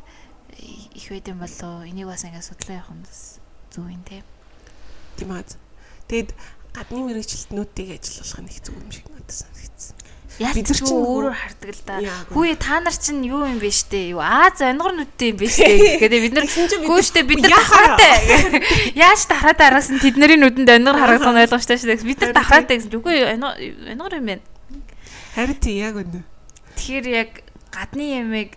их 0.95 1.07
байд 1.11 1.27
юм 1.27 1.43
болоо 1.43 1.83
энийг 1.83 2.07
бас 2.07 2.23
ингээд 2.23 2.47
судлаа 2.47 2.79
явах 2.79 2.95
нь 2.95 3.07
зөв 3.75 3.91
юм 3.91 4.03
те. 4.07 4.23
Тийм 5.19 5.35
аа. 5.35 5.43
Тэгэд 6.07 6.31
гадны 6.71 7.03
мэрэгчлэтнүүдийг 7.03 7.99
ажиллуулах 7.99 8.41
нь 8.47 8.51
их 8.55 8.63
зөв 8.63 8.79
юм 8.79 8.91
шиг 8.95 9.11
надад 9.11 9.35
санагдсан. 9.35 9.99
Бид 10.39 10.71
нар 10.71 10.79
ч 10.79 10.87
өөрөөр 10.87 11.35
хардаг 11.35 11.71
л 11.75 11.83
да. 11.83 11.99
Хүү 12.31 12.55
та 12.63 12.79
нар 12.79 12.95
чинь 12.95 13.27
юу 13.27 13.43
юм 13.43 13.59
бэ 13.59 13.75
штэ? 13.75 14.15
Юу 14.15 14.23
Аз 14.23 14.63
ангорнуудтай 14.63 15.35
юм 15.35 15.39
бэ 15.43 15.51
штэ. 15.51 15.99
Гэхдээ 15.99 16.23
бид 16.23 16.35
нар 16.39 16.47
хүү 16.47 17.01
штэ 17.03 17.27
бид 17.27 17.43
нар 17.43 17.59
давхраатай. 17.59 18.15
Яаж 19.03 19.27
давхраатай 19.27 19.67
араас 19.67 19.91
нь 19.91 19.99
тэдний 19.99 20.39
нүдэнд 20.39 20.71
ангор 20.71 20.95
харагдах 20.95 21.35
нь 21.35 21.43
ойлгож 21.43 21.67
штэ. 21.67 22.07
Бид 22.07 22.23
нар 22.23 22.33
давхраатай 22.39 22.79
гэсэн. 22.79 22.95
Үгүй 22.95 23.27
ангор 23.35 24.15
юм 24.15 24.31
байна. 24.31 24.47
Харин 25.35 25.59
тий 25.59 25.83
яг 25.83 25.99
үнэ. 25.99 26.23
Тэгэхээр 26.79 27.07
яг 27.11 27.31
гадны 27.75 28.07
ямиг 28.23 28.55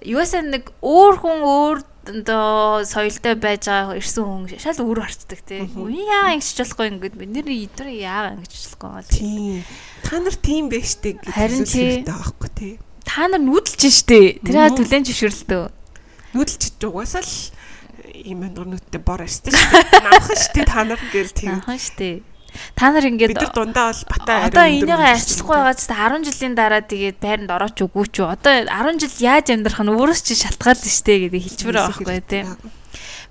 юусаа 0.00 0.40
нэг 0.40 0.72
өөр 0.80 1.14
хүн 1.20 1.38
өөр 1.44 1.78
одоо 2.10 2.82
соёлтой 2.88 3.36
байж 3.36 3.68
байгаа 3.68 3.96
ирсэн 4.00 4.24
хүн 4.24 4.44
шал 4.56 4.80
өөр 4.82 5.04
харцдаг 5.04 5.40
тий. 5.44 5.68
Үе 5.76 6.08
яа 6.08 6.32
ингэж 6.34 6.64
болохгүй 6.64 6.86
ингээд 6.96 7.16
бид 7.20 7.30
нэр 7.30 7.46
эдгээр 7.46 7.88
яагаа 8.00 8.32
ингэж 8.40 8.52
болохгүй. 8.56 9.62
Та 10.04 10.20
нар 10.20 10.36
тийм 10.36 10.70
байж 10.72 10.96
штэ 10.96 11.20
гэж 11.20 11.32
харин 11.34 11.64
тий 11.64 12.02
байхгүй 12.06 12.50
тий. 12.56 12.72
Та 13.04 13.28
нар 13.28 13.42
нүүдэлж 13.42 13.82
штэ. 13.90 14.40
Тэрээ 14.44 14.76
түлэн 14.76 15.04
зөвшөрлөлтөө. 15.06 15.64
Нүүдэлж 16.34 16.82
угаасаа 16.86 17.22
л 17.24 17.34
ийм 18.14 18.44
өндөрнөттэй 18.46 19.00
бор 19.02 19.24
арьстай 19.24 19.54
штэ. 19.54 20.02
Намхан 20.04 20.38
штэ 20.38 20.60
та 20.64 20.84
нар 20.84 21.00
гээл 21.10 21.32
тий. 21.34 21.48
Намхан 21.50 21.78
штэ. 21.80 22.22
Та 22.74 22.90
нар 22.90 23.06
ингээд 23.06 23.30
бид 23.30 23.42
нар 23.42 23.54
дундаа 23.54 23.94
бол 23.94 24.04
бата 24.10 24.32
одоо 24.50 24.66
энийгээ 24.66 25.14
арчлахгүй 25.14 25.54
байгаа 25.54 25.76
ч 25.78 25.86
10 25.86 26.26
жилийн 26.26 26.54
дараа 26.58 26.82
тэгээд 26.82 27.18
байранд 27.22 27.50
орооч 27.54 27.78
үгүй 27.78 28.06
ч 28.10 28.26
одоо 28.26 28.66
10 28.66 28.98
жил 28.98 29.14
яаж 29.22 29.46
амьдрах 29.54 29.80
нь 29.82 29.94
өөрөөс 29.94 30.20
чи 30.26 30.34
шалтгаалж 30.34 30.82
штэ 30.82 31.30
гэдэг 31.30 31.42
хэлчмээр 31.46 31.76
байгаа 31.78 31.94
байхгүй 31.94 32.22
тий. 32.26 32.42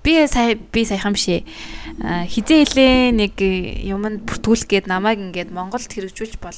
Би 0.02 0.26
сая 0.26 0.56
би 0.56 0.84
саяхан 0.84 1.12
бишээ. 1.12 1.44
Хизээ 2.28 2.60
хэлээ 2.64 3.12
нэг 3.12 3.34
юмд 3.84 4.24
бүртгүүлэх 4.24 4.68
гээд 4.68 4.86
намайг 4.88 5.20
ингээд 5.20 5.52
Монголд 5.52 5.92
хэрэгжүүлж 5.92 6.40
бол 6.40 6.56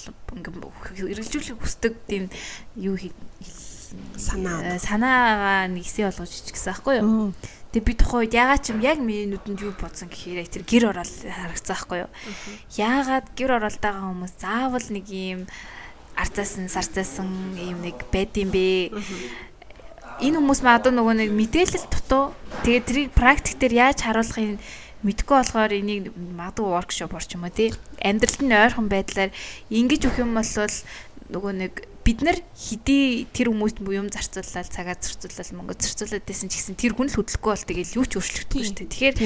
хэрэгжүүлэх 0.95 1.59
хүсдэг 1.59 1.99
тийм 2.07 2.30
юу 2.78 2.95
санаа 4.16 4.78
санаагаа 4.78 5.68
нэгсээ 5.68 6.09
болгож 6.09 6.30
иччихсэн 6.30 6.72
байхгүй 6.72 6.95
юу. 7.03 7.34
Тэгээ 7.72 7.88
би 7.88 7.95
тухайн 7.97 8.20
үед 8.28 8.34
ягаад 8.36 8.62
ч 8.62 8.72
юм 8.72 8.80
яг 8.84 9.01
миний 9.01 9.26
нүдэнд 9.26 9.64
юу 9.64 9.72
бодсон 9.74 10.12
гэхээр 10.12 10.49
тэр 10.49 10.64
гэр 10.68 10.84
орол 10.93 11.09
харагцсан 11.09 11.72
байхгүй 11.72 11.99
юу. 12.05 12.11
Яагаад 12.76 13.26
гэр 13.32 13.51
оролтойгоо 13.57 14.12
хүмүүс 14.12 14.34
заавал 14.36 14.86
нэг 14.93 15.07
юм 15.09 15.40
арцаасан 16.16 16.68
сарцаасан 16.68 17.57
юм 17.57 17.80
нэг 17.80 17.97
байд 18.12 18.36
юм 18.36 18.53
бэ? 18.53 18.93
Энэ 20.21 20.37
хүмүүс 20.37 20.61
магадгүй 20.61 20.93
нөгөө 20.93 21.15
нэг 21.23 21.31
мэдээлэл 21.33 21.87
дутуу. 21.89 22.25
Тэгээ 22.67 22.83
тэрийг 22.85 23.11
практик 23.17 23.57
дээр 23.57 23.93
яаж 23.93 24.05
харуулахыг 24.05 24.61
мэдгүй 25.03 25.37
болохоор 25.41 25.73
энийг 25.73 26.13
магадгүй 26.15 26.69
воркшоп 26.69 27.17
орч 27.17 27.35
юм 27.35 27.49
уу 27.49 27.55
тий. 27.55 27.73
Амьдралд 28.05 28.43
нь 28.45 28.53
ойрхон 28.53 28.87
байдлаар 28.93 29.33
ингэж 29.73 30.03
өгөх 30.07 30.23
юм 30.23 30.37
бол 30.37 30.47
нөгөө 31.33 31.53
нэг 31.59 31.73
бид 32.05 32.19
нар 32.23 32.39
хэдий 32.55 33.27
тэр 33.31 33.51
хүмүүст 33.51 33.79
юм 33.83 34.11
зарцуулаад 34.11 34.69
цагаа 34.69 34.99
зарцуулаад 34.99 35.51
мөнгө 35.55 35.75
зарцуулаад 35.79 36.27
байсан 36.27 36.51
ч 36.51 36.59
гэсэн 36.59 36.77
тэр 36.79 36.95
хүн 36.99 37.09
л 37.11 37.17
хөдлөхгүй 37.19 37.51
бол 37.55 37.69
тэгэл 37.71 37.97
юу 37.99 38.07
ч 38.07 38.13
өөрчлөгдөхгүй 38.19 38.63
шүү 38.63 38.77
дээ. 38.79 38.91
Тэгэхээр 38.91 39.17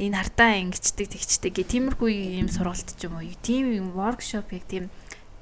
энэ 0.00 0.18
хардаа 0.18 0.50
ингэчдэг 0.58 1.06
тэгчдэг 1.10 1.52
гэ 1.54 1.64
тиймэрхүү 1.70 2.10
юм 2.42 2.48
сургалт 2.50 2.90
ч 2.98 3.06
юм 3.06 3.18
уу. 3.18 3.30
Тийм 3.46 3.70
юм 3.70 3.88
воркшоп 3.94 4.50
яг 4.50 4.64
тийм 4.66 4.90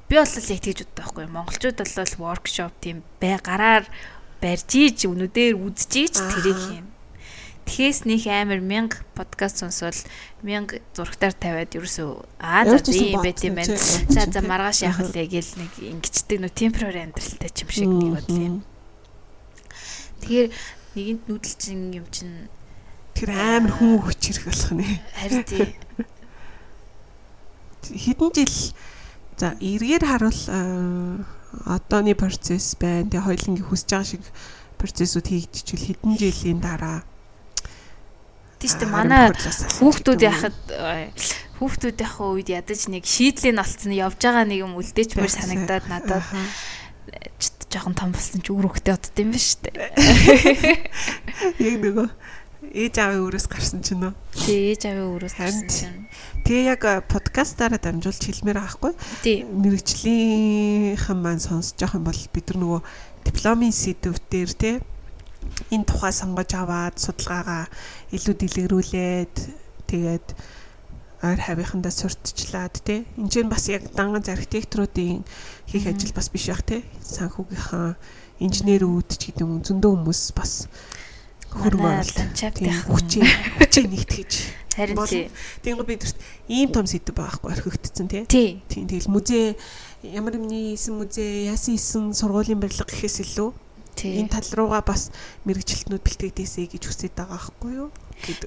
би 0.09 0.17
бол 0.17 0.29
яг 0.29 0.61
тэгж 0.61 0.79
боддог 0.85 0.97
байхгүй. 0.97 1.25
Монголчууд 1.29 1.79
бол 1.81 2.15
воркшоп 2.21 2.73
тийм 2.85 3.01
бай 3.17 3.41
гараар 3.41 3.85
барьж 4.43 4.71
ийж 4.75 4.99
өнөдөр 5.11 5.59
үзэж 5.59 5.93
ийж 5.99 6.15
тэрийг 6.19 6.61
юм 6.83 6.87
Тэхээс 7.69 8.09
нэг 8.09 8.25
амар 8.33 8.65
1000 8.65 8.97
подкаст 9.13 9.61
сонсвол 9.61 9.93
1000 10.41 10.81
зурагтаар 10.97 11.37
тавиад 11.37 11.77
ерөөсөө 11.77 12.41
аа 12.41 12.65
за 12.65 12.81
ийм 12.97 13.21
байт 13.21 13.45
юм 13.45 13.61
байна. 13.61 13.77
За 14.09 14.25
за 14.25 14.41
маргааш 14.41 14.89
яах 14.89 15.05
вэ 15.05 15.29
гэл 15.29 15.53
нэг 15.61 15.73
ингэчдэг 15.77 16.41
нөө 16.41 16.53
темпорary 16.57 17.05
амьдралтай 17.05 17.53
ч 17.53 17.69
юм 17.69 17.69
шиг 17.69 17.93
нэг 17.93 18.09
бодлоо 18.17 18.41
юм. 18.41 18.57
Тэгэхээр 20.25 20.49
нэгэнт 20.97 21.23
нүүдэлчин 21.29 21.81
юм 21.93 22.07
чинь 22.09 22.49
тэр 23.13 23.37
амар 23.37 23.73
хүн 23.77 24.01
хүчрэх 24.01 24.49
болох 24.49 24.73
нэ. 24.73 24.89
Харин 25.21 25.45
тий. 25.45 25.69
Хэдэн 27.85 28.33
жил 28.33 28.57
за 29.37 29.61
эргээр 29.61 30.05
харуул 30.09 30.41
одооны 31.65 32.15
процесс 32.15 32.77
байна. 32.77 33.09
Тэгээ 33.09 33.27
хоёулангийн 33.27 33.69
хүсэж 33.69 33.89
байгаа 33.89 34.09
шиг 34.09 34.25
процессыг 34.77 35.27
хийгдчихвэл 35.27 35.87
хэдэн 35.97 36.15
жилийн 36.17 36.61
дараа 36.61 37.03
дээ. 38.59 38.91
Манай 38.91 39.31
хүүхдүүд 39.33 40.21
яхад 40.23 40.59
хүүхдүүд 41.63 41.99
яг 42.03 42.15
үед 42.19 42.49
ядаж 42.51 42.91
нэг 42.91 43.07
шийдлийн 43.07 43.63
олцсон 43.63 43.95
явж 43.95 44.19
байгаа 44.19 44.47
нэг 44.47 44.67
юм 44.67 44.75
үлдээч 44.79 45.15
мөр 45.15 45.31
санагдаад 45.31 45.87
надад 45.87 46.27
жоохон 47.71 47.95
том 47.95 48.11
болсон 48.11 48.41
ч 48.43 48.51
үр 48.51 48.67
хөвгтэй 48.67 48.95
одд 48.97 49.17
юм 49.21 49.31
ба 49.31 49.39
дээ. 49.39 49.79
Яг 51.63 51.77
нөгөө 51.85 52.09
ээж 52.75 52.95
аавын 52.99 53.25
өрөөс 53.29 53.47
гарсан 53.47 53.81
ч 53.85 53.95
нөө. 53.95 54.13
Тий, 54.35 54.75
ээж 54.75 54.89
аавын 54.89 55.15
өрөөс 55.15 55.35
гарсан 55.39 55.69
чинь. 55.69 56.08
Тэгээ 56.45 56.65
яг 56.79 56.83
подкастаараа 57.09 57.81
дамжуулж 57.81 58.23
хэлмээр 58.23 58.59
байхгүй. 58.61 58.93
Мэргэжлийнхэн 59.49 61.19
маань 61.19 61.43
сонсож 61.43 61.79
явах 61.83 61.99
юм 61.99 62.05
бол 62.07 62.23
бид 62.35 62.47
нар 62.53 62.59
нөгөө 62.63 62.81
дипломын 63.27 63.75
сэдвээр 63.75 64.53
тий 64.55 64.77
энэ 65.73 65.87
тухай 65.89 66.13
сонгож 66.13 66.51
аваад 66.55 66.97
судалгаагаа 66.97 67.69
илүү 68.15 68.35
дэлгэрүүлээд 68.39 69.37
тэгээд 69.91 70.27
ойр 71.23 71.41
хавийнхандаа 71.43 71.93
сурталчлаад 71.93 72.75
тий 72.87 73.03
энэ 73.19 73.31
чинь 73.33 73.51
бас 73.51 73.67
яг 73.69 73.91
данган 73.93 74.23
архитекторуудын 74.23 75.27
хийх 75.67 75.87
ажил 75.91 76.15
бас 76.15 76.31
биш 76.31 76.47
байх 76.47 76.63
тий 76.63 76.81
санхүүгийнхаа 77.03 77.99
инженерүүд 78.39 79.09
ч 79.19 79.35
гэдэг 79.35 79.43
юм 79.43 79.59
зөндөө 79.67 79.91
хүмүүс 79.99 80.23
бас 80.39 80.69
Тийм, 82.55 82.77
хүчээ 82.87 83.25
хүчээ 83.59 83.87
нэгтгэж. 83.89 84.33
Харин 84.79 84.97
тий. 85.11 85.27
Тэнгуү 85.67 85.87
бидэрт 85.91 86.17
ийм 86.47 86.71
том 86.71 86.87
сэдв 86.87 87.19
байгаа 87.19 87.35
хгүй 87.35 87.51
орхигдсон 87.59 88.07
тий. 88.07 88.23
Тий. 88.31 88.63
Тэгэл 88.71 89.11
музей 89.11 89.59
ямар 90.07 90.39
нэгний 90.39 90.79
исэн 90.79 90.95
музей 90.95 91.51
яасан 91.51 91.75
исэн 91.75 92.15
сургуулийн 92.15 92.63
барилга 92.63 92.87
гэхээс 92.87 93.27
илүү 93.27 93.51
Тий. 93.99 94.23
энэ 94.23 94.31
тал 94.31 94.47
руугаа 94.55 94.87
бас 94.87 95.11
мэрэгчлэтнүүд 95.43 96.07
бэлтгэдээсэй 96.07 96.71
гэж 96.71 96.83
хүсэж 96.87 97.19
байгаа 97.19 97.35
байхгүй 97.35 97.73
юу? 97.75 97.91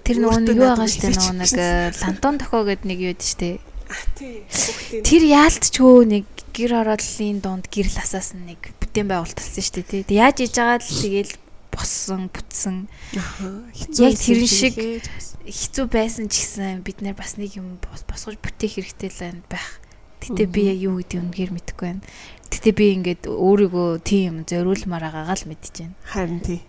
Тэр 0.08 0.24
нөгөө 0.24 0.40
нэг 0.48 0.56
юу 0.56 0.72
байгаа 0.72 0.88
штэ 0.88 1.12
нөгөө 1.12 1.36
нэг 1.44 1.52
э, 1.60 1.92
лантон 2.00 2.36
тохоо 2.40 2.64
гэд 2.64 2.88
нэг 2.88 3.00
юу 3.04 3.16
дээ 3.20 3.28
штэ. 3.36 3.52
Тий. 4.16 4.48
Тэр 5.04 5.24
яалтчгүй 5.28 6.00
нэг 6.08 6.26
гэр 6.56 6.72
орооллын 6.88 7.44
дунд 7.44 7.68
гэрэл 7.68 8.00
асаас 8.00 8.32
нэг 8.32 8.72
бүтээн 8.80 9.12
байгуулталсан 9.12 9.60
штэ 9.60 9.84
тий. 9.84 10.02
Тэг 10.08 10.16
Яаж 10.16 10.40
иж 10.40 10.56
байгаа 10.56 10.80
л 10.80 10.88
тэгэл 10.88 11.36
боссон, 11.82 12.30
бүтсэн. 12.30 12.86
Яг 13.18 14.14
тэрэн 14.22 14.46
шиг 14.46 14.78
хэцүү 15.42 15.86
байсан 15.90 16.30
ч 16.30 16.46
гэсэн 16.46 16.86
бид 16.86 17.02
нэр 17.02 17.18
бас 17.18 17.42
нэг 17.42 17.58
юм 17.58 17.82
бос- 17.82 18.06
босгож 18.06 18.38
бүтээх 18.38 18.78
хэрэгтэй 18.78 19.10
л 19.10 19.42
байх. 19.50 19.82
Гэтэ 20.22 20.46
би 20.46 20.70
яг 20.70 20.78
юу 20.78 21.02
гэдэг 21.02 21.18
үнээр 21.18 21.52
мэдэхгүй 21.58 21.88
байна. 21.98 22.06
Гэтэ 22.54 22.70
би 22.78 22.86
ингээд 23.02 23.24
өөрийгөө 23.26 23.90
тийм 24.06 24.46
зориулмаар 24.46 25.10
байгаагаа 25.10 25.34
л 25.34 25.50
байна. 25.90 25.98
Харин 26.06 26.40
тий. 26.46 26.62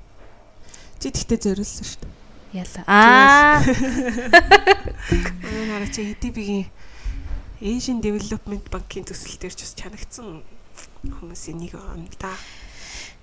Чи 0.97 1.13
тэгтээ 1.13 1.53
зориулсан 1.53 1.85
шүү 1.85 2.01
дээ. 2.01 2.13
Яла. 2.53 2.81
Аа. 2.89 3.61
Манай 5.45 5.67
нараа 5.73 5.89
чи 5.93 6.17
EDB-гийн 6.17 6.69
Asian 7.61 8.01
Development 8.01 8.65
Bank-ийн 8.73 9.05
төсөл 9.05 9.37
дээр 9.37 9.53
ч 9.53 9.65
бас 9.69 9.75
чанагдсан 9.77 10.41
хүмүүсийн 11.05 11.59
нэг 11.61 11.77
юм 11.77 12.09
да. 12.17 12.33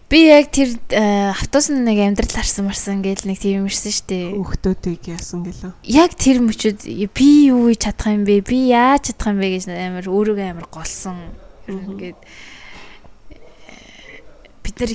Би 0.10 0.26
яг 0.26 0.49
тэр 0.49 0.74
э, 0.89 1.30
автобус 1.30 1.70
нэг 1.70 2.01
амьдрал 2.01 2.34
харсан 2.34 2.66
марсан 2.66 3.05
гэл 3.05 3.30
нэг 3.30 3.38
тийм 3.38 3.70
юмэрсэн 3.70 3.93
штэ. 3.93 4.34
Хүүхдүүдийг 4.34 5.05
яасан 5.05 5.45
гэлөө. 5.45 5.78
Яг 5.86 6.18
тэр 6.18 6.41
мөчөд 6.41 6.82
би 7.14 7.30
юу 7.53 7.70
хийж 7.70 7.86
чадах 7.86 8.18
юм 8.18 8.26
бэ? 8.26 8.41
Би 8.41 8.74
яаж 8.74 9.14
чадах 9.14 9.38
юм 9.38 9.38
бэ 9.38 9.53
гэж 9.53 9.70
амар 9.70 10.10
өөрийгөө 10.10 10.49
амар 10.49 10.66
голсон. 10.74 11.30
Ер 11.70 11.78
нь 11.78 11.86
ингээд 11.93 12.18
э, 12.18 13.38
бид 14.66 14.76
нар 14.82 14.91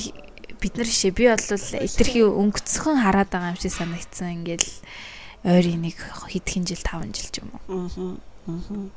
бид 0.59 0.75
нар 0.83 0.91
шээ 0.91 1.15
би 1.15 1.31
бол 1.31 1.47
итерхий 1.79 2.27
өнгөцхөн 2.27 2.99
хараад 2.99 3.31
байгаа 3.31 3.55
юм 3.55 3.63
шиг 3.63 3.71
санагдсан. 3.71 4.43
Ингээл 4.43 4.67
ойрын 5.47 5.79
нэг 5.79 5.95
хэдхэн 5.95 6.67
жил 6.67 6.83
5 6.83 7.15
жил 7.15 7.31
ч 7.31 7.39
юм 7.39 7.55
уу. 7.71 8.91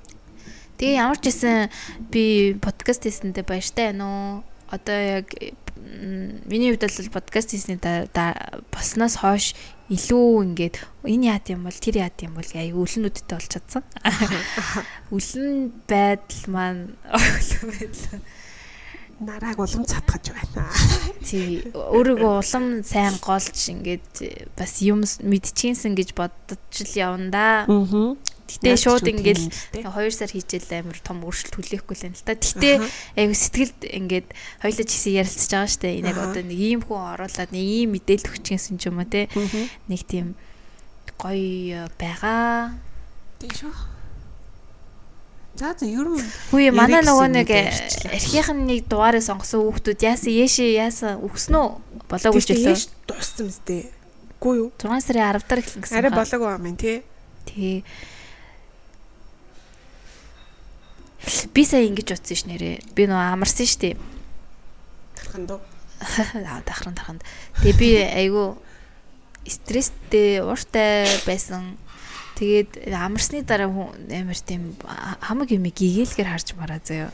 Тэгээ 0.81 0.97
ямар 0.97 1.21
ч 1.21 1.29
байсан 1.29 1.69
би 2.09 2.57
подкаст 2.57 3.05
хийсэндээ 3.05 3.45
баяртай 3.45 3.93
байна 3.93 4.41
уу? 4.41 4.56
Одоо 4.69 4.99
яг 5.21 5.33
миний 6.45 6.71
хувьд 6.75 6.83
бол 6.83 7.13
подкаст 7.21 7.51
хийсний 7.51 7.79
болсноос 8.71 9.15
хойш 9.23 9.55
илүү 9.87 10.43
ингээд 10.51 10.75
энэ 11.07 11.31
яат 11.31 11.47
юм 11.47 11.63
бол 11.63 11.79
тэр 11.79 12.03
яат 12.03 12.19
юм 12.19 12.35
бол 12.35 12.51
аяа 12.51 12.75
өлнүүдтэй 12.75 13.23
болж 13.31 13.47
чадсан. 13.47 13.83
Өлн 15.15 15.71
байдал 15.87 16.43
маань 16.51 16.83
өлн 17.07 17.71
байдал. 17.71 18.19
Нарааг 19.23 19.57
улам 19.63 19.87
цатгаж 19.87 20.35
байна. 20.35 20.67
Тий 21.23 21.63
өөрийгөө 21.71 22.33
улам 22.43 22.83
сайн 22.83 23.15
голж 23.23 23.55
ингээд 23.71 24.51
бас 24.59 24.83
юм 24.83 25.07
мэдчихсэн 25.07 25.95
гэж 25.95 26.11
бодож 26.19 26.75
л 26.83 26.93
явна 26.99 27.31
да. 27.31 27.47
Аа. 27.63 28.19
Гэтэ 28.47 28.79
шууд 28.79 29.03
ингээд 29.03 29.43
2 29.83 29.91
сар 30.15 30.31
хийжэл 30.31 30.71
амар 30.79 30.99
том 31.03 31.19
өөрчлөлт 31.27 31.55
хүлээхгүй 31.59 31.95
л 31.99 32.03
байна 32.07 32.15
л 32.15 32.23
та. 32.23 32.33
Гэтэ 32.39 32.71
айгу 33.19 33.35
сэтгэлд 33.35 33.79
ингээд 33.83 34.27
хоёлоо 34.63 34.85
ч 34.87 34.91
гэсэн 34.95 35.13
ярилцж 35.19 35.51
байгаа 35.51 35.67
штэ. 35.67 35.99
Энэ 35.99 36.09
яг 36.15 36.19
одоо 36.23 36.43
нэг 36.47 36.59
ийм 36.59 36.81
хүн 36.87 37.19
оруулаад 37.19 37.51
нэг 37.51 37.65
ийм 37.67 37.89
мэдээлэл 37.99 38.31
өгчихсэн 38.31 38.79
ч 38.79 38.87
юм 38.87 39.03
уу 39.03 39.07
те. 39.11 39.27
Нэг 39.91 40.01
тийм 40.07 40.39
гоё 41.19 41.91
байгаа. 41.99 42.79
Тийм 43.43 43.51
шүү. 43.51 43.75
За 45.57 45.73
за 45.73 45.89
ер 45.89 46.05
нь 46.05 46.21
Хүү 46.53 46.69
манай 46.69 47.01
нөгөө 47.01 47.27
нэг 47.33 47.49
мэдээ 47.49 47.65
ирчлээ. 47.65 48.13
архихан 48.13 48.59
нэг 48.69 48.85
дугаарыг 48.85 49.25
сонгосон 49.25 49.65
хүүхдүүд 49.65 50.05
яасан 50.05 50.33
яашээ 50.37 50.71
яасан 50.77 51.17
өгснө? 51.25 51.81
Болоогүй 52.05 52.41
ч 52.45 52.53
яаж 52.53 52.93
дууссан 53.09 53.49
мэт. 53.49 53.89
Үгүй 54.37 54.53
юу? 54.61 54.69
6 54.77 55.01
сарын 55.01 55.33
10 55.33 55.49
дараа 55.49 55.63
эхлэн 55.65 55.81
гэсэн. 55.81 55.97
Арай 55.97 56.13
болоогүй 56.13 56.49
юм 56.61 56.77
тий. 56.77 57.01
Тий. 57.49 57.81
Би 61.53 61.65
сая 61.65 61.87
ингэж 61.89 62.13
утсан 62.13 62.37
ш 62.37 62.43
нэрээ. 62.45 62.93
Би 62.93 63.09
нөө 63.09 63.33
амарсан 63.33 63.67
штеп. 63.67 63.97
Тархан 65.17 65.49
дөө. 65.49 65.59
Аа 66.45 66.61
дахран 66.61 66.93
дахранд. 66.93 67.25
Тэгээ 67.63 67.77
би 67.81 67.89
айгу 68.05 68.57
стресстэй, 69.47 70.43
ууртай 70.45 71.09
байсан. 71.25 71.77
Тэгээд 72.37 72.93
амарсны 72.93 73.41
дараа 73.41 73.65
хүн 73.65 74.13
амар 74.13 74.37
тийм 74.37 74.77
хамаг 75.25 75.49
юм 75.49 75.65
гэгээлгээр 75.65 76.29
харж 76.29 76.53
мараа 76.53 76.77
заяа. 76.85 77.09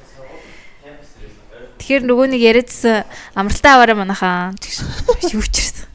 Тэгэхээр 1.79 2.03
нөгөө 2.03 2.27
нэг 2.35 2.41
яриадсан 2.43 3.07
амралтай 3.31 3.71
аваараа 3.71 4.03
манайхаа 4.03 4.51
юу 5.31 5.45
ч 5.47 5.63
ирсэн. 5.63 5.87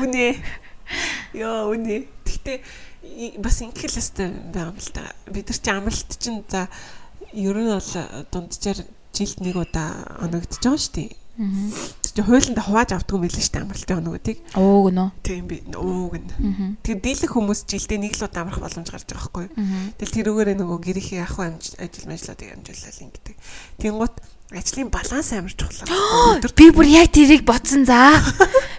Үнэ. 0.00 0.40
Йоо 1.36 1.76
үнэ. 1.76 2.08
Тэгтээ 2.24 2.87
бас 3.38 3.62
ингэх 3.62 3.86
л 3.86 3.96
хэвээр 3.98 4.32
байгаа 4.52 4.72
юм 4.74 4.78
л 4.78 4.90
та. 4.92 5.04
Бид 5.30 5.46
нар 5.48 5.58
чи 5.58 5.70
амралт 5.70 6.10
чинь 6.18 6.42
за 6.48 6.68
ер 7.32 7.56
нь 7.56 7.70
бол 7.70 7.92
дунджаар 8.32 8.80
жилд 9.14 9.38
нэг 9.42 9.56
удаа 9.56 10.18
оногдож 10.22 10.58
байгаа 10.58 10.78
шүү 10.78 10.94
дээ. 10.94 11.10
Аа. 11.38 11.70
Тэр 12.02 12.12
чи 12.14 12.22
хуулинд 12.26 12.58
хувааж 12.58 12.90
авдаг 12.94 13.14
юм 13.14 13.22
билээ 13.22 13.42
шүү 13.46 13.54
дээ 13.54 13.62
амралтын 13.62 13.98
оногдыг. 14.02 14.38
Оо 14.58 14.90
гэнэ. 14.90 15.04
Тийм 15.22 15.44
би 15.46 15.56
өөг 15.70 16.14
нь. 16.18 16.74
Тэр 16.82 16.98
дийлэх 16.98 17.30
хүмүүс 17.30 17.60
жилдээ 17.70 17.98
нэг 18.02 18.14
л 18.18 18.26
удаа 18.26 18.42
амрах 18.42 18.58
боломж 18.58 18.90
гарч 18.90 19.06
байгаа 19.06 19.22
байхгүй 19.22 19.44
юу? 19.46 19.54
Тэгэл 20.02 20.16
тэрүүгээрээ 20.18 20.56
нөгөө 20.58 20.78
гэрийнхээ 20.82 21.22
ах 21.22 21.38
ажил 21.38 22.06
мажлуудыг 22.10 22.50
амжуулаад 22.58 22.98
ингэдэг. 23.06 23.36
Тэнгуут 23.78 24.14
ажлын 24.50 24.88
баланс 24.88 25.32
амар 25.32 25.52
чухал. 25.52 26.40
Би 26.56 26.70
бүр 26.72 26.88
яг 26.88 27.12
тэрийг 27.12 27.44
бодсон 27.44 27.84
за. 27.84 28.16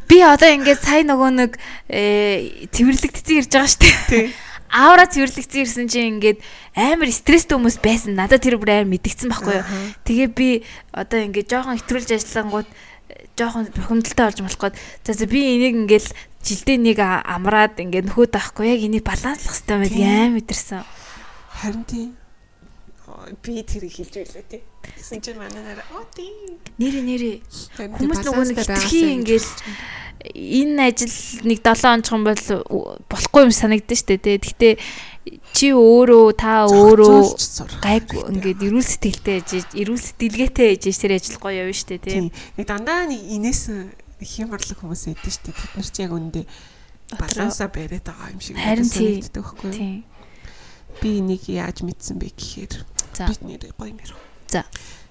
Би 0.09 0.21
одоо 0.25 0.49
ингээд 0.49 0.81
сая 0.81 1.05
нөгөө 1.05 1.29
нэг 1.37 1.51
э, 1.85 2.65
цэвэрлэгдсэн 2.73 3.37
ирж 3.37 3.51
байгаа 3.53 3.69
штэ. 3.69 3.89
тий. 4.09 4.25
Аавра 4.69 5.05
цэвэрлэгдсэн 5.05 5.61
ирсэн 5.61 5.85
чинь 5.85 6.17
ингээд 6.17 6.41
амар 6.73 7.09
стресстэй 7.13 7.53
хүмүүс 7.53 7.77
байсан. 7.85 8.17
Надад 8.17 8.41
тэр 8.41 8.57
бүр 8.57 8.81
амар 8.81 8.97
мэдгдсэн 8.97 9.29
байхгүй 9.29 9.61
юу. 9.61 9.65
Тэгээ 10.09 10.29
би 10.33 10.49
одоо 10.89 11.21
ингээд 11.29 11.49
жоохон 11.53 11.77
хэтрүүлж 11.77 12.17
ажиллангууд 12.17 12.69
жоохон 13.37 13.69
бухимдалтай 13.69 14.25
болж 14.25 14.41
болох 14.41 14.61
гээд 14.73 14.77
за 15.05 15.13
за 15.13 15.25
би 15.29 15.41
энийг 15.53 15.85
ингээд 15.85 16.07
жилдээ 16.45 16.77
нэг 16.81 16.97
амраад 17.01 17.77
ингээд 17.77 18.09
нөхөд 18.09 18.33
авахгүй 18.37 18.73
яг 18.73 18.81
энийг 18.81 19.05
баланслах 19.05 19.53
хэрэгтэй 19.53 19.89
Тийм. 19.89 20.09
амар 20.09 20.33
мэдэрсэн. 20.37 20.81
Харин 21.61 21.85
тий. 21.85 22.05
Би 23.43 23.63
тэрийг 23.63 23.93
хэлж 23.95 24.13
байлаа 24.21 24.45
тий. 24.49 24.61
Гэсэн 24.97 25.19
чинь 25.21 25.39
манай 25.39 25.63
нараа 25.63 25.87
оо 25.97 26.05
тий. 26.15 26.29
Нэрэ 26.77 27.01
нэрэ 27.03 27.31
тий, 27.41 27.87
Хүмүүс 27.89 28.21
нөгөө 28.25 28.45
нэг 28.53 28.57
хитрхи 28.63 29.01
ингээл 29.17 29.49
энэ 30.19 30.83
ажил 30.91 31.15
нэг 31.47 31.59
7 31.63 32.03
онцгон 32.03 32.23
бол 32.27 32.43
болохгүй 33.07 33.41
юм 33.47 33.53
санагдсан 33.55 33.97
шүү 33.97 34.07
дээ. 34.19 34.19
тэ. 34.19 34.43
Гэхдээ 34.43 34.73
чи 35.55 35.71
өөрөө 35.71 36.25
та 36.35 36.65
өөрөө 36.67 37.19
гайг 37.79 38.07
ингээд 38.11 38.65
эрүүл 38.67 38.83
сэтгэлтэй 38.83 39.35
ээж 39.39 39.49
эрүүл 39.79 40.01
сэтгэлгээтэй 40.01 40.67
ээж 40.75 40.83
тэр 40.99 41.15
ажил 41.15 41.39
гоё 41.39 41.63
явна 41.63 41.75
шүү 41.75 41.89
дээ. 41.95 42.03
Тий. 42.03 42.31
Нэг 42.59 42.65
дандаа 42.67 43.07
нэг 43.07 43.21
инээс 43.31 43.63
хямрлаг 44.19 44.79
хүмүүс 44.79 45.03
эдэн 45.15 45.31
штэ. 45.31 45.55
Тэд 45.55 45.71
нар 45.79 45.87
чи 45.87 46.01
яг 46.03 46.11
үндэ 46.11 46.41
балансаа 47.15 47.69
бариад 47.71 48.03
байгаа 48.03 48.31
юм 48.35 48.41
шиг 48.43 48.55
тий. 48.59 49.23
санагддаг 49.23 49.43
байхгүй 49.43 49.71
юу? 49.71 50.03
Би 50.99 51.09
энийг 51.23 51.43
яаж 51.47 51.79
мэдсэн 51.85 52.19
бэ 52.19 52.27
гэхээр 52.35 52.73
За. 53.19 53.27
бид 53.27 53.41
нэр 53.43 53.75
гоё 53.75 53.91
мэр. 53.91 54.15
За. 54.47 54.63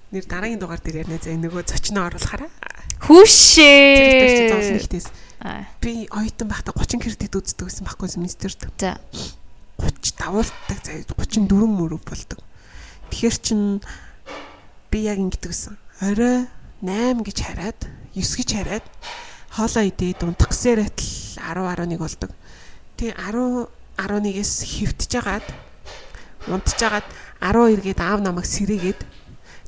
Нэр 0.08 0.24
дараагийн 0.24 0.56
дугаар 0.56 0.80
дээр 0.80 1.04
ярина 1.04 1.20
за 1.20 1.36
нөгөө 1.36 1.68
зочноо 1.68 2.08
оруулахаараа. 2.08 2.48
Хүүшээ. 3.04 4.48
Зовлон 4.48 4.80
ихтэйс. 4.80 5.12
Би 5.84 6.08
оюутан 6.08 6.48
байхдаа 6.48 6.72
30 6.72 7.04
кредит 7.04 7.36
үздэг 7.36 7.68
гэсэн 7.68 7.84
байхгүй 7.84 8.08
семестрт. 8.08 8.64
За. 8.80 8.96
30 9.76 10.16
давуулдаг 10.16 10.78
заяа 10.80 11.04
34 11.04 11.52
мөрөв 11.68 12.00
болдог. 12.00 12.40
Тэгэхээр 13.12 13.36
чин 13.44 13.84
би 14.88 15.04
яг 15.04 15.20
ингэдэг 15.20 15.52
гэсэн. 15.52 15.76
Орой 16.00 16.48
8 16.80 17.20
гэж 17.20 17.38
хараад 17.44 17.80
9 18.16 18.24
гэж 18.24 18.48
хараад 18.56 18.86
хоолоо 19.52 19.84
идээд 19.84 20.24
унтах 20.24 20.48
гэсээр 20.48 20.88
байтал 20.88 21.04
10 21.36 21.92
11 21.92 22.00
болдог. 22.00 22.30
Тэгээ 22.96 23.14
10 23.20 23.68
11-ээс 23.98 24.52
хөвтөж 24.62 25.10
жагаад 25.10 25.46
унтж 26.46 26.78
жагаад 26.78 27.06
12 27.40 27.82
гээд 27.84 28.00
аав 28.02 28.20
намайг 28.22 28.46
сэрээгээд 28.46 29.00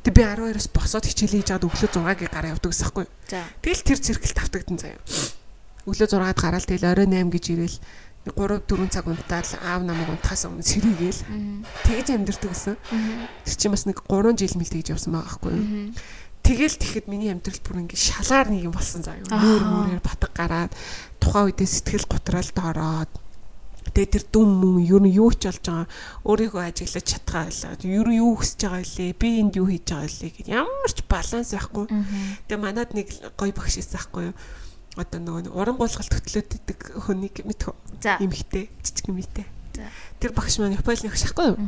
тэг 0.05 0.13
би 0.17 0.23
12-оос 0.25 0.69
босоод 0.75 1.05
хичээлээ 1.07 1.41
хийж 1.45 1.49
жагаад 1.55 1.67
өглөө 1.69 1.91
6-гийн 1.93 2.33
гараа 2.33 2.53
явдаг. 2.57 2.73
За. 2.73 3.45
Тэгэл 3.63 3.85
тэр 3.87 3.99
циркэлт 4.01 4.39
автагдсан 4.41 4.79
заяа. 4.81 5.01
Өглөө 5.87 6.09
6-ад 6.09 6.39
гараал 6.41 6.67
тэгэл 6.67 6.89
орой 6.91 7.07
8 7.07 7.31
гэж 7.31 7.45
ирээл 7.55 7.79
3 8.21 8.37
4 8.69 8.93
цаг 8.93 9.07
унтаал 9.09 9.51
аав 9.65 9.81
намайг 9.85 10.09
унтахаас 10.13 10.45
өмнө 10.45 10.61
сэрийгээл 10.65 11.21
Мгм. 11.25 11.65
тэгэж 11.89 12.07
амьдэрдэг 12.21 12.51
гэсэн. 12.53 12.77
Тэр 13.49 13.57
чинь 13.57 13.73
бас 13.73 13.85
нэг 13.89 13.99
3 14.05 14.37
жил 14.37 14.55
мэл 14.61 14.69
тэгж 14.69 14.93
явсан 14.93 15.13
байгаа 15.17 15.25
байхгүй 15.41 15.53
юу. 15.57 15.93
Тэгэл 16.45 16.77
тэгэхэд 16.81 17.07
миний 17.09 17.33
амьдрал 17.33 17.61
бүр 17.65 17.81
ингээд 17.85 17.97
шалгаар 18.01 18.49
нэг 18.53 18.65
юм 18.69 18.75
болсон 18.77 19.01
юу. 19.05 19.25
Нүүр 19.25 19.65
мөрөөр 19.65 20.03
батг 20.05 20.33
гараад 20.37 20.73
тухайн 21.21 21.49
үедээ 21.49 21.69
сэтгэл 21.69 22.09
готролд 22.13 22.57
ороод 22.61 23.13
тэгээ 23.95 24.13
тэр 24.15 24.25
дүм 24.31 24.49
мөн 24.61 24.75
юу 24.87 25.01
нь 25.03 25.15
юу 25.15 25.31
ч 25.35 25.51
болж 25.51 25.65
байгаа 25.65 25.87
өөрийгөө 26.27 26.63
ажиглаж 26.67 27.07
чадхаа 27.07 27.47
байлаа. 27.51 27.75
Юу 27.83 28.05
юу 28.11 28.33
хүсэж 28.39 28.61
байгаа 28.67 28.83
илээ 28.87 29.13
би 29.19 29.29
энд 29.41 29.55
юу 29.59 29.67
хийж 29.71 29.87
байгаа 29.91 30.09
илээ 30.09 30.33
гэд 30.37 30.49
ямар 30.51 30.91
ч 30.93 30.99
баланс 31.07 31.51
байхгүй. 31.55 31.87
Тэгээ 32.49 32.61
манад 32.61 32.91
нэг 32.95 33.09
гоё 33.35 33.53
багш 33.55 33.79
ирсэн 33.79 33.99
байхгүй 33.99 34.25
юу 34.31 34.37
одоо 34.99 35.21
нөгөө 35.23 35.55
уран 35.55 35.79
гуулгалт 35.79 36.11
хөтлөөд 36.11 36.51
идэг 36.51 36.81
хүнийг 37.07 37.47
мэдхүү. 37.47 37.75
Имхтэй, 38.27 38.67
жижиг 38.83 39.07
имхтэй. 39.07 39.47
Тэр 40.19 40.35
багш 40.35 40.59
маань 40.59 40.75
Японы 40.75 41.09
багш 41.09 41.25
ахгүй 41.31 41.55
юу? 41.55 41.59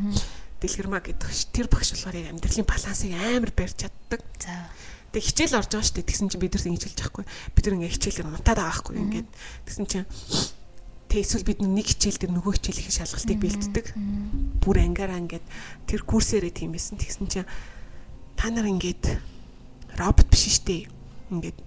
Дэлгэрмаа 0.58 1.00
гэдэг 1.06 1.22
багш. 1.22 1.46
Тэр 1.54 1.70
багш 1.70 1.94
болохоор 1.94 2.18
амьдралын 2.18 2.66
балансыг 2.66 3.14
амар 3.14 3.52
барьж 3.54 3.76
чаддаг. 3.78 4.20
За. 4.42 4.66
Тэг 5.14 5.22
хичээл 5.22 5.58
орж 5.60 5.70
байгаа 5.70 5.86
шүү 5.86 5.96
дээ. 6.02 6.08
Тэгсэн 6.10 6.28
чинь 6.34 6.42
бид 6.42 6.54
нар 6.58 6.66
ингэж 6.66 6.82
хэлж 6.82 6.98
байхгүй. 6.98 7.24
Бид 7.54 7.64
нар 7.68 7.76
ингээ 7.78 7.94
хичээлээр 7.94 8.28
унтаад 8.32 8.58
байгаа 8.58 8.70
байхгүй 8.74 8.96
ингээд. 8.98 9.28
Тэгсэн 9.70 9.86
чинь 9.86 10.06
тэг 11.12 11.28
эсвэл 11.28 11.44
бид 11.44 11.60
нэг 11.60 11.92
хичээл 11.92 12.16
дээр 12.24 12.32
нөгөө 12.40 12.52
хичээлийн 12.56 12.96
шалгалтыг 12.96 13.36
бэлддэг. 13.36 13.86
Бүр 14.64 14.76
ангаараа 14.80 15.20
ингээд 15.20 15.44
тэр 15.84 16.00
курсээрээ 16.08 16.56
тийм 16.56 16.72
байсан. 16.72 16.96
Тэгсэн 16.96 17.28
чинь 17.28 17.48
та 18.40 18.48
нар 18.48 18.64
ингээд 18.64 19.20
робот 20.00 20.32
биш 20.32 20.64
дээ. 20.64 20.88
Ингээд 21.28 21.60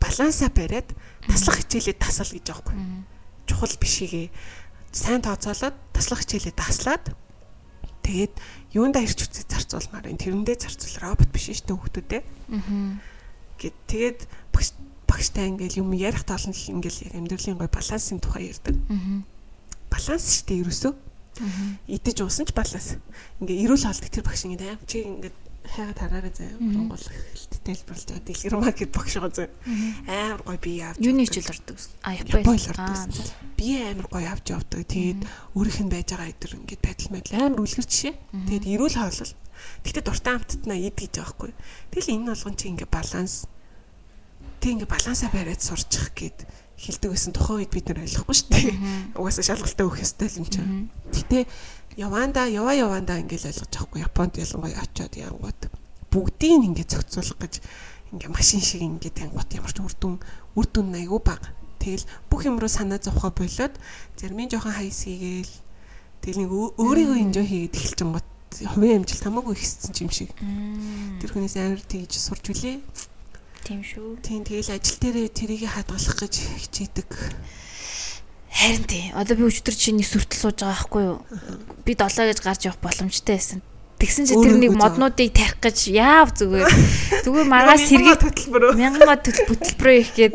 балансаа 0.00 0.48
бариад 0.48 0.88
таслах 1.28 1.60
хичээлээ 1.60 2.00
тасал 2.00 2.32
гэж 2.32 2.46
аахгүй. 2.56 2.76
Чухал 3.44 3.76
бишигээ 3.76 4.32
сайн 4.96 5.20
тооцоолоод 5.20 5.76
таслах 5.92 6.24
хичээлээ 6.24 6.56
таслаад 6.56 7.12
тэгээд 8.00 8.32
юунда 8.72 9.04
ирч 9.04 9.28
үцээ 9.28 9.44
зарцуулмаар 9.44 10.08
энэ 10.08 10.24
тэрэндээ 10.24 10.56
зарцуул 10.56 10.96
робот 11.04 11.28
биш 11.36 11.52
шүү 11.52 11.68
дээ 11.68 11.76
хүүхдүүдээ. 11.76 12.22
Аа. 12.56 12.96
Гэт 13.60 13.76
тэгээд 13.92 14.20
багш 14.54 14.72
багштай 15.06 15.48
ингээл 15.54 15.80
юм 15.80 15.94
ярих 15.94 16.26
тоолн 16.26 16.52
ингээл 16.52 17.14
амьдралын 17.14 17.58
гой 17.58 17.70
балансын 17.70 18.18
тухай 18.18 18.50
ярьдаг. 18.50 18.76
Аа. 18.90 19.22
Баланс 19.90 20.24
шүү 20.26 20.44
дээ 20.50 20.62
ерөөсөө. 20.66 20.92
Аа. 20.92 21.48
Идэж 21.86 22.18
уусан 22.26 22.46
ч 22.46 22.52
баланс. 22.52 22.98
Ингээ 23.40 23.62
эрүүл 23.64 23.86
хоолтой 23.86 24.10
тэр 24.10 24.26
багш 24.26 24.42
ингээ 24.50 24.74
аим 24.74 24.82
чи 24.86 25.06
ингээ 25.06 25.32
хайгаад 25.66 25.98
хараарай 25.98 26.32
заяа. 26.34 26.58
Монгол 26.58 27.02
хэлт 27.02 27.52
тайлбарлаж 27.62 28.06
байгаа 28.06 28.26
дэлгэр 28.26 28.56
маркет 28.58 28.90
багшгаа 28.94 29.30
заяа. 29.30 29.50
Амар 30.06 30.42
гоё 30.42 30.58
би 30.62 30.70
явж. 30.82 30.98
Юуны 31.02 31.26
хичээл 31.26 31.52
ордог. 31.54 31.78
А 32.02 32.14
Японд 32.14 32.46
ордог. 32.46 33.26
Би 33.58 33.68
амар 33.82 34.06
гоё 34.10 34.26
явж 34.30 34.44
явдаг. 34.50 34.86
Тэгээд 34.86 35.20
өөрийнх 35.54 35.80
нь 35.82 35.92
байж 35.92 36.08
байгаа 36.14 36.30
өдөр 36.30 36.52
ингээд 36.62 36.82
байдал 36.82 37.10
мэдл 37.14 37.34
амар 37.34 37.60
үлгэр 37.62 37.86
жишээ. 37.86 38.14
Тэгээд 38.46 38.70
эрүүл 38.74 38.96
хаалал. 38.98 39.34
Гэтэ 39.82 40.00
дуртай 40.04 40.34
амттнаа 40.38 40.78
ид 40.78 40.96
гэж 40.98 41.12
байгаа 41.18 41.34
хгүй. 41.34 41.52
Тэгэл 41.90 42.12
энэ 42.14 42.28
болгон 42.30 42.54
чи 42.54 42.64
ингээд 42.70 42.92
баланс 42.92 43.34
тэг 44.66 44.82
ингээд 44.82 44.90
балансаа 44.90 45.30
бариад 45.30 45.62
сурчих 45.62 46.10
гээд 46.18 46.42
хилдэг 46.74 47.14
гэсэн 47.14 47.38
тухайн 47.38 47.62
үед 47.62 47.70
бид 47.70 47.86
нар 47.86 48.02
ойлгохгүй 48.02 48.34
шүү 48.34 48.50
дээ. 48.50 48.74
Угаасаа 49.14 49.46
шалгалтаа 49.46 49.86
өгөх 49.86 50.02
ёстой 50.02 50.26
юм 50.34 50.46
чинь. 50.50 50.90
Гэтэ 51.14 51.46
яванда 51.94 52.50
яваа 52.50 52.74
яванда 52.74 53.22
ингээл 53.22 53.46
ойлгож 53.46 53.72
авахгүй 53.78 54.02
Японд 54.02 54.34
ялангуяа 54.42 54.82
очиод 54.82 55.14
янгууд 55.14 55.60
бүгдийг 56.10 56.66
ингээд 56.66 56.90
зохицуулах 56.98 57.38
гэж 57.46 57.54
ингээ 58.10 58.30
машин 58.34 58.58
шиг 58.58 58.82
ингээ 58.82 59.14
тангууд 59.14 59.50
ямар 59.54 59.70
ч 59.70 59.78
үрдүн 59.86 60.18
үрдүн 60.58 60.98
айгүй 60.98 61.20
баг. 61.22 61.46
Тэгэл 61.78 62.04
бүх 62.26 62.42
юм 62.50 62.58
руу 62.58 62.66
санаа 62.66 62.98
зовхоо 62.98 63.30
болоод 63.30 63.74
зармын 64.18 64.50
жоохон 64.50 64.74
хайс 64.74 65.06
хийгээл 65.06 65.54
тэгэл 66.26 66.42
нэг 66.42 66.50
өөрийгөө 66.74 67.18
энжой 67.22 67.46
хийгээд 67.46 67.78
эхэлж 67.78 68.00
гот 68.02 68.28
хувийн 68.74 69.06
амжилт 69.06 69.22
хамаагүй 69.22 69.54
ихссэн 69.54 69.94
юм 70.02 70.10
шиг. 70.10 70.34
Тэр 71.22 71.30
хүнээс 71.30 71.54
амар 71.54 71.80
тэгж 71.86 72.12
сурч 72.18 72.50
үлээ. 72.50 72.82
Тийм 73.66 73.82
шүү. 73.82 74.22
Тийм 74.22 74.46
тэгэл 74.46 74.78
ажил 74.78 74.98
дээрээ 75.02 75.26
тэрийг 75.34 75.66
хадгалах 75.66 76.14
гэж 76.22 76.34
хичээдэг. 76.38 77.10
Харин 78.46 78.86
тий. 78.86 79.10
Одоо 79.10 79.34
би 79.34 79.50
өчтөр 79.50 79.74
чинь 79.74 79.98
сүртэл 80.06 80.38
сууж 80.38 80.62
байгаа 80.62 80.86
байхгүй 80.86 81.02
юу? 81.02 81.18
Би 81.82 81.98
7 81.98 82.30
гэж 82.30 82.38
гарч 82.46 82.70
явах 82.70 82.78
боломжтой 82.78 83.34
байсан. 83.34 83.66
Тэгсэн 83.98 84.30
чи 84.30 84.38
тэр 84.38 84.54
нэг 84.62 84.70
моднуудыг 84.78 85.34
тарих 85.34 85.58
гэж 85.58 85.90
яав 85.90 86.30
зүгээр. 86.38 86.70
Зүгээр 87.26 87.48
маргаас 87.50 87.90
сэргийг 87.90 88.22
хөтөлбөрөө. 88.22 88.72
Мянга 88.78 89.18
хөтөлбөрөө 89.18 89.96
их 89.98 90.10
гээд 90.14 90.34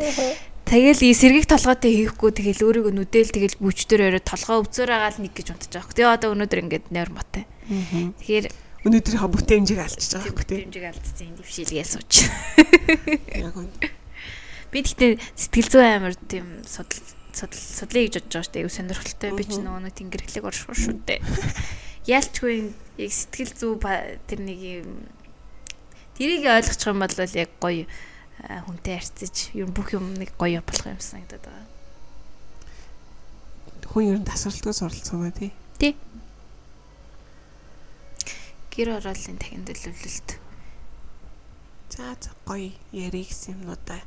Тэгэл 0.68 1.02
и 1.08 1.14
сэргийг 1.16 1.46
толгойтой 1.48 1.92
хийхгүй 1.92 2.30
тэгэл 2.36 2.64
өөрийгөө 2.68 2.94
нүдэл 2.94 3.32
тэгэл 3.32 3.60
бүчтөр 3.60 4.00
өрөө 4.12 4.22
толгой 4.28 4.60
өвцөр 4.60 4.88
агаал 4.92 5.18
нэг 5.20 5.32
гэж 5.36 5.46
унтаж 5.52 5.72
байгаа. 5.72 5.96
Тэгээ 5.96 6.14
одоо 6.16 6.30
өнөөдөр 6.36 6.62
ингээд 6.62 6.86
нойрмотой. 6.92 7.44
Тэгэхээр 8.20 8.46
өнөөдрийнхөө 8.82 9.30
бүтээн 9.30 9.62
хэмжээг 9.62 9.80
алдчихж 9.82 10.12
байгаа. 10.18 10.38
Бүтээн 10.42 10.62
хэмжээг 10.66 10.86
алдчихсан 10.90 11.26
энэ 11.30 11.38
дэвшилгээ 11.38 11.86
сууч. 11.86 12.12
Яг 13.38 13.54
үн. 13.54 13.70
Би 14.74 14.78
тэгтээ 14.82 15.12
сэтгэл 15.38 15.70
зүй 15.70 15.86
амар 15.86 16.14
тийм 16.26 16.66
судал 16.66 16.98
судлаа 17.32 18.02
гэж 18.02 18.14
бодож 18.18 18.34
байгаа 18.34 18.42
шүү 18.42 18.52
дээ. 18.52 18.62
Аюу 18.66 18.74
сонирхолтой. 18.74 19.30
Би 19.38 19.44
ч 19.46 19.54
нөгөө 19.62 19.82
нэг 19.86 19.94
тэнгэрлэг 19.94 20.44
орших 20.44 20.74
шүү 20.74 20.96
дээ. 21.06 21.20
Яалчгүй 22.10 22.74
яг 22.98 23.12
сэтгэл 23.14 23.52
зүй 23.54 23.72
тэр 24.26 24.40
нэг 24.42 24.58
юм 24.82 25.06
тэрийг 26.18 26.44
ойлгочих 26.50 26.90
юм 26.90 26.98
бол 27.00 27.14
яг 27.14 27.50
гоё 27.62 27.86
хүнтэй 28.42 28.98
харьцаж 28.98 29.36
ер 29.54 29.70
нь 29.70 29.76
бүх 29.76 29.94
юм 29.94 30.12
нэг 30.18 30.34
гоё 30.36 30.60
болох 30.66 30.86
юм 30.90 30.98
санагдаад 30.98 31.46
байгаа. 31.46 31.66
Хүн 33.92 34.08
ер 34.10 34.18
нь 34.18 34.26
тасралтгүй 34.26 34.74
суралцсан 34.74 35.22
бай 35.22 35.32
тий. 35.32 35.50
Тий. 35.78 35.92
Гэр 38.72 38.96
ороолын 38.96 39.36
дахин 39.36 39.68
төлөвлөлт. 39.68 40.40
За 41.92 42.16
гоё 42.48 42.72
ярих 42.92 43.28
юмнуудаа 43.44 44.00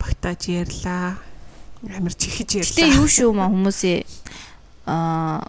багтааж 0.00 0.48
ярьлаа 0.48 1.20
амар 1.84 2.14
чихэж 2.16 2.64
ярьлаа. 2.64 2.88
Гэтэ 2.88 2.96
юу 2.96 3.04
шүү 3.04 3.30
маа 3.36 3.52
хүмүүсээ 3.52 3.98
аа 4.88 5.44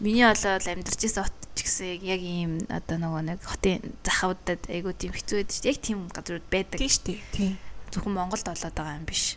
миний 0.00 0.24
болоод 0.24 0.64
амьдарч 0.64 1.00
байсан 1.04 1.28
хот 1.28 1.36
ч 1.52 1.58
гэсэн 1.68 2.00
яг 2.00 2.20
ийм 2.24 2.64
одоо 2.72 2.96
нөгөө 2.96 3.22
нэг 3.28 3.40
хотын 3.44 3.92
захавдад 4.00 4.64
айгуу 4.72 4.96
тийм 4.96 5.12
хэцүү 5.12 5.44
байдаг 5.44 5.52
шүү 5.52 5.62
дээ. 5.62 5.72
Яг 5.76 5.80
тийм 5.84 5.98
газрууд 6.08 6.46
байдаг. 6.48 6.78
Тийм 6.80 6.90
шүү 6.90 7.04
дээ. 7.12 7.20
Тийм. 7.36 7.52
Зөвхөн 7.92 8.16
Монголд 8.16 8.48
болоод 8.48 8.74
байгаа 8.74 8.98
юм 8.98 9.06
биш. 9.06 9.36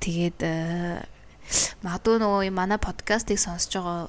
Тэгээд 0.00 0.40
магадгүй 1.84 2.16
нөгөө 2.18 2.50
манай 2.50 2.80
подкастыг 2.80 3.38
сонсож 3.38 3.76
байгаа 3.76 4.00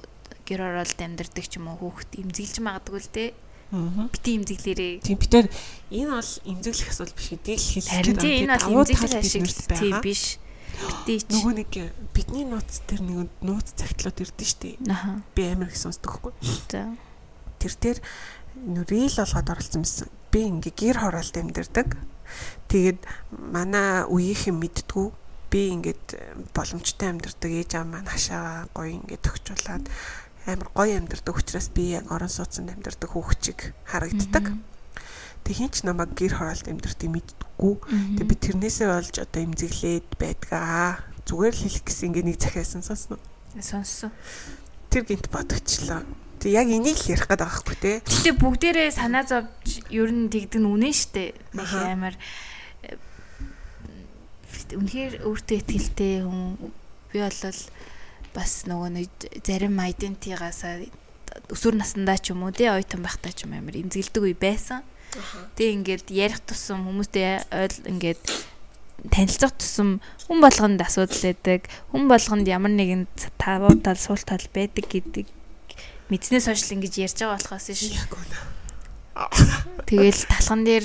гэр 0.44 0.60
оролт 0.60 0.98
амьдардаг 1.00 1.44
ч 1.48 1.56
юм 1.58 1.72
уу 1.72 1.80
хүүхд 1.80 2.20
имзэглэж 2.20 2.56
магадгүй 2.60 3.00
л 3.00 3.10
дээ 3.12 3.30
бити 3.72 4.30
имзэглэрээ. 4.38 4.94
Тийм 5.02 5.18
бид 5.18 5.32
нар 5.32 5.48
энэ 5.90 6.10
бол 6.14 6.32
имзэглэх 6.46 6.90
асуудал 6.90 7.16
биш 7.16 7.28
гэдэг 7.32 7.58
л 7.58 7.70
хэлэх. 7.74 7.90
Харин 7.90 8.16
тийм 8.16 8.36
энэ 8.46 8.54
бол 8.54 8.72
имзэглэх 8.84 9.14
ашиг 9.18 9.46
тийм 9.74 9.96
биш. 10.04 10.38
Бити 11.06 11.30
нөгөө 11.30 11.54
нэг 11.58 11.72
бидний 12.14 12.44
нууц 12.46 12.82
дээр 12.86 13.02
нэг 13.02 13.30
нууц 13.42 13.68
цагтлууд 13.74 14.18
ирдэ 14.20 14.44
штэ. 14.44 14.78
Би 15.34 15.42
амар 15.50 15.70
их 15.70 15.78
сонсдог 15.78 16.18
хгүй. 16.18 16.34
За. 16.70 16.94
Тэр 17.58 17.74
дээр 17.78 17.98
нүрэл 18.54 19.18
болгоод 19.18 19.50
оролцсон 19.50 19.82
байсан. 19.82 20.08
Би 20.30 20.40
ингээ 20.50 20.74
гэр 20.74 20.98
хороолт 21.02 21.34
амьдэрдэг. 21.34 21.88
Тэгээд 22.70 23.00
манай 23.30 24.02
үеийнхэн 24.06 24.58
мэдтгүү 24.58 25.06
би 25.54 25.70
ингээд 25.78 26.50
боломжтой 26.50 27.14
амьдэрдэг 27.14 27.52
ээж 27.62 27.70
аав 27.78 27.86
маань 27.86 28.10
хашаа 28.10 28.66
гоё 28.74 28.98
ингээд 28.98 29.22
төгчүүлээд 29.22 29.86
амар 30.44 30.68
гоё 30.76 31.00
амьдардаг 31.00 31.34
учраас 31.36 31.68
би 31.72 31.96
яг 31.96 32.12
орон 32.12 32.28
сууцнд 32.28 32.68
амьдардаг 32.72 33.10
хүүхчиг 33.10 33.72
харагддаг. 33.88 34.52
Тэг 35.44 35.54
хинч 35.56 35.84
намайг 35.84 36.12
гэр 36.16 36.40
хороолт 36.40 36.68
амьдартыг 36.68 37.08
мэддэггүй. 37.12 37.74
Тэг 38.16 38.26
би 38.28 38.34
тэрнээсээ 38.36 38.88
болж 38.88 39.14
одоо 39.20 39.40
имзэглээд 39.44 40.08
байдгаа. 40.16 41.04
Зүгээр 41.28 41.52
л 41.52 41.62
хэлэх 41.68 41.84
гэсэн 41.84 42.08
ингээ 42.12 42.24
нэг 42.28 42.38
захиасан 42.40 42.80
сонсно. 42.80 43.20
Сонссон. 43.60 44.12
Тэр 44.88 45.04
гинт 45.04 45.28
бодогчлоо. 45.28 46.04
Тэг 46.40 46.50
яг 46.52 46.68
энийг 46.68 46.96
л 46.96 47.12
ярих 47.12 47.28
гэдэг 47.28 47.44
байхгүй 47.44 47.76
те. 47.76 47.92
Гэтэ 48.04 48.32
бүгдээрээ 48.40 48.90
санаа 48.92 49.24
зовж 49.24 49.84
ер 49.92 50.12
нь 50.12 50.28
тэгдэг 50.32 50.60
нь 50.60 50.68
үнэн 50.68 50.92
штэ. 50.96 51.36
Нэг 51.56 51.72
амар 51.72 52.16
үнэхээр 54.72 55.28
өөртөө 55.28 55.60
ихтэй 55.60 56.24
хүн 56.24 56.72
би 57.12 57.20
болол 57.20 57.60
бас 58.34 58.66
нөгөө 58.66 58.90
нэг 58.98 59.08
зарим 59.46 59.78
айдентигаас 59.80 60.64
өсвөр 61.50 61.78
насндаа 61.78 62.18
ч 62.18 62.34
юм 62.34 62.44
уу 62.44 62.52
тий 62.54 62.68
ойтон 62.70 63.02
байхдаа 63.06 63.32
ч 63.32 63.46
юм 63.46 63.54
амар 63.54 63.78
имзэглдэг 63.78 64.22
үе 64.22 64.34
байсан. 64.34 64.82
Тэг 65.54 65.78
ингээд 65.78 66.10
ярих 66.10 66.42
тусам 66.42 66.86
хүмүүстэй 66.86 67.46
ойл 67.54 67.76
ингээд 67.86 68.22
танилцах 69.10 69.54
тусам 69.54 70.02
хүн 70.26 70.38
болгонд 70.42 70.82
асуудал 70.82 71.22
байдаг. 71.22 71.70
Хүн 71.94 72.10
болгонд 72.10 72.46
ямар 72.50 72.74
нэгэн 72.74 73.06
тавуу 73.38 73.74
тал 73.78 73.98
суул 73.98 74.22
тал 74.22 74.42
байдаг 74.50 74.86
гэдэг 74.90 75.26
мэдснээс 76.10 76.46
хойш 76.50 76.62
л 76.68 76.74
ингэж 76.76 76.94
ярьж 77.00 77.18
байгаа 77.22 77.38
болохоос 77.38 77.68
ш. 77.72 77.90
Тэгэл 79.86 80.20
талхан 80.26 80.62
дээр 80.66 80.84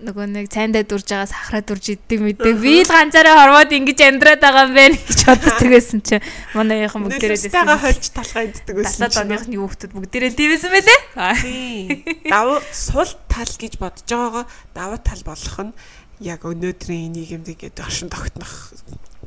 нөгөө 0.00 0.26
нэг 0.32 0.46
цайндаа 0.48 0.84
дүрж 0.84 1.06
байгаа 1.12 1.28
сахараа 1.28 1.62
дүрж 1.64 1.84
иддэг 1.94 2.20
мэддэг. 2.24 2.56
Би 2.56 2.82
л 2.84 2.90
ганцаараа 2.90 3.36
хормоод 3.36 3.70
ингэж 3.70 3.98
амьдраад 4.00 4.40
байгаа 4.40 4.64
юм 4.66 4.74
байна 4.76 4.96
гэж 4.96 5.20
боддог 5.28 5.68
байсан 5.70 6.00
чинь 6.00 6.24
манайхан 6.56 7.04
бүгдээрээ 7.04 7.40
дэсэн. 7.40 7.54
Тага 7.54 7.76
хольж 7.78 8.04
талхаа 8.10 8.44
иддэг 8.48 8.74
байсан. 8.80 9.00
70 9.06 9.24
оныхны 9.24 9.56
хүүхдүүд 9.60 9.92
бүгдээрээ 9.94 10.32
тийвсэн 10.34 10.70
байлээ. 10.72 11.00
Тийм. 11.44 11.86
Давуу 12.32 12.58
сул 12.72 13.12
тал 13.28 13.52
гэж 13.60 13.74
бодож 13.76 14.08
байгаагаа 14.08 14.44
давуу 14.74 14.98
тал 15.04 15.22
болох 15.28 15.56
нь 15.60 15.72
яг 16.20 16.44
өнөөдрийн 16.44 17.12
нийгэмд 17.16 17.48
ингээд 17.56 17.80
оршин 17.80 18.12
тогтнох 18.12 18.76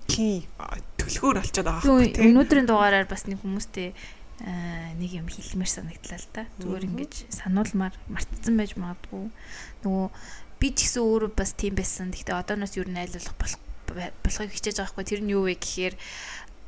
кий 0.05 0.45
төлхөөр 0.99 1.41
болчиход 1.41 1.65
байгаа 1.65 1.81
байхгүй 1.81 2.13
тийм. 2.13 2.33
Өнөөдрийн 2.33 2.67
дугаараар 2.69 3.07
бас 3.09 3.25
нэг 3.25 3.41
хүмүүстэй 3.41 3.93
нэг 4.43 5.11
юм 5.13 5.27
хэлмээр 5.29 5.71
санагдлаа 5.71 6.19
л 6.19 6.29
да. 6.35 6.43
Зүгээр 6.59 6.87
ингэж 6.89 7.13
сануулмаар 7.31 7.95
мартцсан 8.11 8.59
байж 8.59 8.75
магадгүй. 8.75 9.31
Нөгөө 9.85 10.05
би 10.63 10.71
ч 10.71 10.87
гэсэн 10.87 11.03
өөрөө 11.03 11.31
бас 11.35 11.51
тийм 11.59 11.75
байсан. 11.75 12.15
Гэхдээ 12.15 12.39
одооноос 12.39 12.79
юу 12.79 12.87
найлуулах 12.87 13.35
болох 13.35 13.59
болохыг 14.23 14.51
хичээж 14.55 14.79
байгаа 14.79 14.95
хгүй. 14.95 15.03
Тэр 15.03 15.21
нь 15.27 15.35
юу 15.35 15.43
вэ 15.43 15.59
гэхээр 15.59 15.95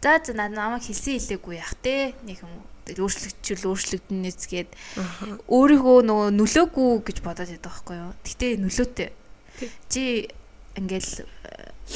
за 0.04 0.20
за 0.20 0.36
намайг 0.36 0.84
хэлсэн 0.84 1.16
хэлээгүй 1.16 1.56
яах 1.56 1.74
те. 1.80 2.12
Нэг 2.28 2.44
юм 2.44 2.52
өөрчлөгчл 2.86 3.66
өөрчлөгдөнэс 3.72 4.46
гээд 4.52 4.70
өөрийгөө 5.48 5.98
нөгөө 6.06 6.30
нөлөөгүй 6.38 6.92
гэж 7.08 7.18
бодоод 7.24 7.50
байдаг 7.50 7.72
байхгүй 7.72 7.96
юу. 7.98 8.12
Гэтэ 8.22 8.48
нөлөөтэй. 8.62 9.10
Чи 9.90 10.30
ингээл 10.78 11.26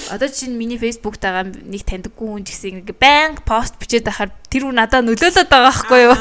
одоо 0.09 0.29
чинь 0.31 0.57
миний 0.57 0.81
фейсбુક 0.81 1.21
тагаа 1.21 1.45
нэг 1.45 1.85
таньдаггүй 1.85 2.25
хүн 2.25 2.45
гэсэн 2.47 2.81
ингээ 2.81 2.97
банк 2.97 3.45
пост 3.45 3.77
бичээд 3.77 4.09
байхаар 4.09 4.31
тэр 4.49 4.65
хүн 4.65 4.81
надад 4.81 5.05
нөлөөлөд 5.05 5.45
байгаа 5.45 5.69
байхгүй 5.69 5.99
юу. 6.09 6.17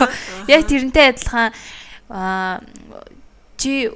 Яг 0.52 0.68
тэрнтэй 0.68 1.16
адилхан 1.16 1.52
аа 2.12 2.60
чи 3.58 3.90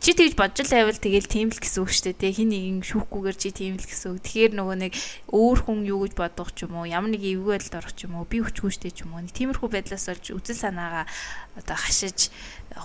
чи 0.00 0.10
тэгж 0.16 0.34
бодж 0.40 0.64
л 0.64 0.72
байвал 0.72 0.96
тэгэл 0.96 1.28
тийм 1.28 1.52
л 1.52 1.60
гэсэн 1.60 1.84
үг 1.84 1.92
шүү 1.92 2.16
дээ. 2.16 2.32
Хин 2.32 2.48
нэг 2.48 2.62
юм 2.64 2.80
шүүхгүйгээр 2.80 3.36
чи 3.36 3.48
тийм 3.52 3.76
л 3.76 3.84
гэсэн 3.84 4.16
үг. 4.16 4.24
Тэгэхээр 4.24 4.52
нөгөө 4.56 4.76
нэг 4.88 4.92
өөр 5.28 5.58
хүн 5.68 5.78
юу 5.84 6.08
гэж 6.08 6.16
бодох 6.16 6.50
ч 6.56 6.64
юм 6.64 6.80
уу, 6.80 6.88
ямар 6.88 7.12
нэг 7.12 7.20
эвгүй 7.20 7.60
байдалд 7.60 7.76
орох 7.76 7.92
ч 7.92 8.08
юм 8.08 8.16
уу, 8.16 8.24
би 8.24 8.40
хүчгүй 8.40 8.72
штэ 8.72 8.88
ч 8.88 9.04
юм 9.04 9.12
уу. 9.12 9.20
Нэг 9.20 9.36
тиймэрхүү 9.36 9.68
байдлаас 9.68 10.08
олж 10.08 10.32
үзэл 10.32 10.64
санаагаа 10.64 11.04
одоо 11.60 11.76
хашиж 11.76 12.32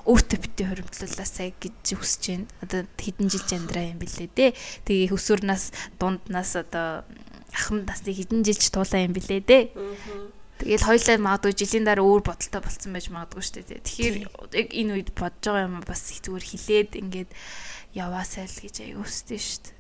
өөртөө 0.04 0.40
битээ 0.44 0.68
хоримтлуулаасай 0.68 1.56
гэж 1.56 1.96
хүсэж 1.96 2.24
байна. 2.28 2.52
Одоо 2.60 2.80
хэдэн 3.00 3.28
жил 3.32 3.48
амьдраа 3.48 3.86
юм 3.88 4.00
бэлээ 4.04 4.30
дээ. 4.36 4.52
Тэгээ 4.84 5.16
хөсвөрнаас 5.16 5.72
дунднаас 5.96 6.60
одоо 6.60 7.08
ахмад 7.56 7.88
насны 7.88 8.12
хэдэн 8.12 8.44
жилч 8.44 8.68
туулаа 8.68 9.08
юм 9.08 9.16
бэлээ 9.16 9.42
дээ. 9.48 9.64
Тэгэл 10.58 10.88
хоёлаа 10.90 11.18
магадгүй 11.22 11.54
жилийн 11.54 11.86
дараа 11.86 12.06
өөр 12.06 12.24
бодолтой 12.26 12.62
болцсон 12.62 12.92
байж 12.94 13.08
магадгүй 13.14 13.44
шүү 13.46 13.66
дээ. 13.66 13.86
Тэгэхээр 13.86 14.16
яг 14.58 14.70
энэ 14.74 14.94
үед 14.98 15.10
бодож 15.14 15.44
байгаа 15.46 15.68
юм 15.70 15.82
бас 15.86 16.02
зүгээр 16.10 16.46
хилээд 16.50 16.92
ингээд 16.98 17.32
яваасай 17.94 18.46
л 18.50 18.62
гэж 18.66 18.76
аюустай 18.90 19.38
шүү 19.38 19.62
дээ. 19.70 19.76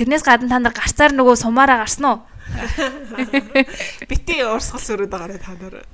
Тэрнээс 0.00 0.24
гадна 0.24 0.48
та 0.48 0.58
нар 0.62 0.72
гарцаар 0.72 1.12
нөгөө 1.12 1.36
сумаараа 1.36 1.82
гарсан 1.82 2.06
уу? 2.08 2.18
Бити 4.10 4.40
уурсгал 4.46 4.80
сөрөөд 4.80 5.10
байгаарэ 5.10 5.42
та 5.42 5.52
нар. 5.58 5.84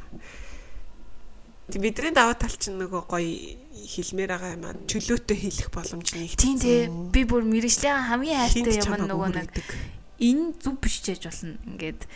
Тэг 1.66 1.82
бидний 1.82 2.14
даваа 2.14 2.38
тал 2.38 2.54
чинь 2.54 2.78
нөгөө 2.78 3.02
гоё 3.10 3.58
хэлмээр 3.74 4.30
байгаа 4.30 4.54
юм 4.54 4.64
аа. 4.70 4.78
Чөлөөтэй 4.86 5.38
хэлэх 5.42 5.74
боломж 5.74 6.14
нэг. 6.14 6.38
Тийм 6.38 6.62
тий. 6.62 6.86
Би 6.86 7.26
бүр 7.26 7.42
мэрэгжлийн 7.42 8.06
хамгийн 8.06 8.38
хайртай 8.38 8.78
юм 8.78 9.10
нөгөө 9.10 9.30
нэг 9.34 9.50
энэ 10.22 10.54
зүв 10.62 10.78
биш 10.78 11.02
ч 11.02 11.18
яж 11.18 11.26
болно. 11.26 11.58
Ингээд 11.66 12.06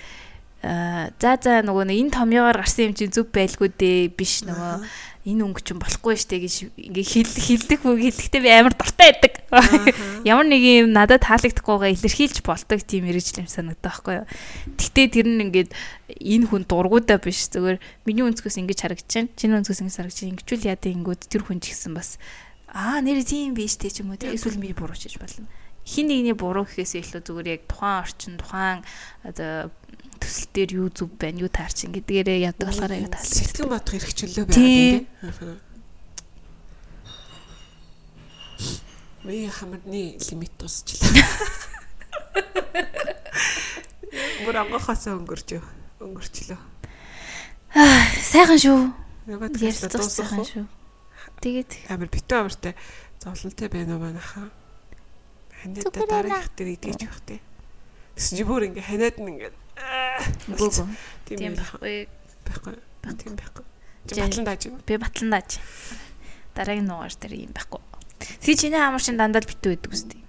за 0.61 1.31
за 1.41 1.65
нөгөө 1.65 1.89
энэ 1.89 2.13
томьёогоор 2.13 2.61
гарсан 2.61 2.93
юм 2.93 2.95
чинь 2.95 3.15
зүв 3.15 3.33
байлгүй 3.33 3.73
дээ 3.73 4.13
биш 4.13 4.45
нөгөө 4.45 4.85
энэ 5.21 5.45
өнгө 5.45 5.61
чинь 5.61 5.81
болохгүй 5.81 6.17
штэ 6.17 6.41
гэж 6.41 6.55
ингээ 6.81 7.05
хил 7.05 7.29
хилдэг 7.29 7.81
үг 7.85 8.01
хэлэхдээ 8.01 8.41
би 8.41 8.51
амар 8.53 8.73
дуртай 8.73 9.13
байдаг. 9.13 9.45
Ямар 10.29 10.49
нэг 10.49 10.65
юм 10.65 10.97
надад 10.97 11.29
таалагдахгүйгээ 11.29 11.93
илэрхийлж 11.97 12.41
болдог 12.41 12.81
тийм 12.85 13.05
мэрэгжил 13.05 13.45
юм 13.45 13.49
санагдах 13.53 14.01
байхгүй 14.01 14.25
юу. 14.25 14.29
Гэтэ 14.81 15.13
тэр 15.13 15.29
нь 15.29 15.45
ингээд 15.45 15.77
энэ 16.25 16.49
хүн 16.49 16.65
дургуудаа 16.65 17.21
биш 17.21 17.53
зүгээр 17.53 17.77
миний 18.09 18.25
өнцгөөс 18.25 18.57
ингэж 18.65 18.79
харагдаж 18.81 19.13
байна. 19.13 19.33
Чиний 19.37 19.57
өнцгөөс 19.61 19.81
ингэж 19.85 19.97
харагдаж 20.01 20.21
байна. 20.25 20.33
Ингэчүүл 20.41 20.69
яа 20.73 20.77
дээ 20.81 20.97
ингүүд 20.97 21.21
тэр 21.29 21.43
хүн 21.45 21.61
ч 21.61 21.65
гэсэн 21.77 21.93
бас 21.93 22.17
аа 22.73 23.05
нэр 23.05 23.21
тийм 23.21 23.53
биш 23.53 23.77
дээ 23.77 23.93
ч 23.93 24.01
юм 24.01 24.13
уу 24.13 24.21
те 24.21 24.33
эсвэл 24.33 24.57
миний 24.57 24.73
буруу 24.73 24.97
чиж 24.97 25.21
болно. 25.21 25.45
Хин 25.85 26.09
нэгний 26.09 26.37
буруу 26.37 26.65
гэхээс 26.65 26.97
илүү 26.97 27.21
зүгээр 27.29 27.49
яг 27.61 27.63
тухайн 27.69 28.01
орчин 28.05 28.35
тухайн 28.39 28.81
одоо 29.27 29.69
төсөл 30.21 30.53
дээр 30.53 30.71
юу 30.77 30.89
зүв 30.93 31.09
байна, 31.17 31.41
юу 31.43 31.49
таарчин 31.51 31.93
гэдгээрээ 31.97 32.45
яадаг 32.47 32.69
болохоор 32.69 32.93
аяга 32.93 33.17
таалж. 33.17 33.33
Сэтгэн 33.33 33.69
бодох 33.73 33.97
эрх 33.97 34.13
чөлөө 34.15 34.45
байгаа 34.47 34.55
тийм. 34.55 35.09
Би 39.25 39.49
хамарны 39.49 40.21
лимит 40.21 40.53
тусчлаа. 40.61 41.11
Бүр 44.45 44.57
ангахаас 44.61 45.09
өнгөрч 45.09 45.57
өнгөрчлөө. 46.01 46.59
Аа, 47.77 48.05
сайхан 48.19 48.59
шүү. 48.59 48.81
Ярилцах 49.31 50.09
сайхан 50.09 50.45
шүү. 50.45 50.65
Тэгээд 51.41 51.71
амар 51.93 52.09
битүү 52.13 52.39
амартай 52.41 52.75
зовлонтой 53.21 53.69
байна 53.69 53.97
уу 53.97 54.03
манайхаа. 54.03 54.49
Ханаад 55.63 55.93
дараагийнх 55.93 56.51
дээр 56.57 56.71
идэж 56.75 57.05
явах 57.05 57.21
тий. 57.29 57.41
Тэс 58.17 58.33
чи 58.33 58.45
бүр 58.45 58.73
ингээ 58.73 58.89
ханаад 58.89 59.17
нь 59.21 59.29
ингээ 59.37 59.53
Үгүй. 60.51 60.87
Тийм 61.27 61.55
байхгүй. 61.57 62.09
Байхгүй. 62.47 62.75
Тийм 63.17 63.35
байхгүй. 63.37 63.65
Батлан 64.11 64.45
дааж 64.45 64.63
байна. 64.67 64.83
Би 64.87 64.97
батлан 64.97 65.31
дааж. 65.31 65.61
Дараагийн 66.55 66.89
нуугаар 66.89 67.15
дээр 67.15 67.35
юм 67.47 67.53
байхгүй. 67.55 67.81
Тэг 68.41 68.59
чиний 68.59 68.81
амар 68.81 69.01
шин 69.01 69.17
дандаа 69.21 69.45
битүү 69.45 69.77
байдаг 69.77 69.93
үстэй. 69.93 70.21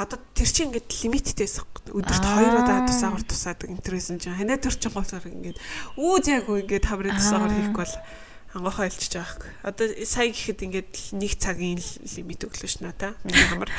Одоо 0.00 0.18
тэр 0.32 0.48
чинь 0.48 0.72
ингээд 0.72 0.88
лимиттэйс 0.88 1.60
өдөрт 1.92 2.24
2 2.24 2.56
удаа 2.56 2.88
тусаагаар 2.88 3.24
тусаад 3.26 3.68
интернэсэн 3.68 4.16
чинь 4.16 4.38
ханаа 4.38 4.56
төр 4.56 4.72
чинь 4.72 4.96
голоор 4.96 5.26
ингээд 5.28 5.58
үү 6.00 6.16
зайгүй 6.24 6.64
ингээд 6.64 6.88
таврын 6.88 7.20
тусаагаар 7.20 7.52
хийхгүй 7.52 7.84
бол 7.84 7.96
ангахаа 8.56 8.88
илчиж 8.88 9.12
байгаа 9.12 9.28
хэрэг. 9.28 9.44
Одоо 9.60 9.86
сая 10.08 10.28
гэхэд 10.32 10.60
ингээд 10.64 10.92
нэг 11.20 11.32
цагийн 11.36 11.78
лимит 12.16 12.42
өглөө 12.48 12.70
ш 12.70 12.80
надаа. 12.80 13.12
Миний 13.28 13.44
хамар. 13.52 13.70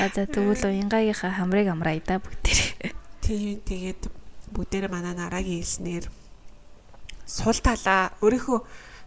За 0.00 0.24
тэгвэл 0.24 0.64
уянгаагийнхаа 0.72 1.32
хамрыг 1.36 1.68
амраа 1.68 2.00
да 2.00 2.16
бүгдээрээ. 2.16 3.05
Тийм 3.26 3.58
тэгээд 3.66 4.02
бүгдээрээ 4.54 4.90
манай 4.94 5.18
нарагийн 5.18 5.58
хэлснээр 5.58 6.06
сул 7.26 7.58
талаа 7.58 8.14
өөрийнхөө 8.22 8.60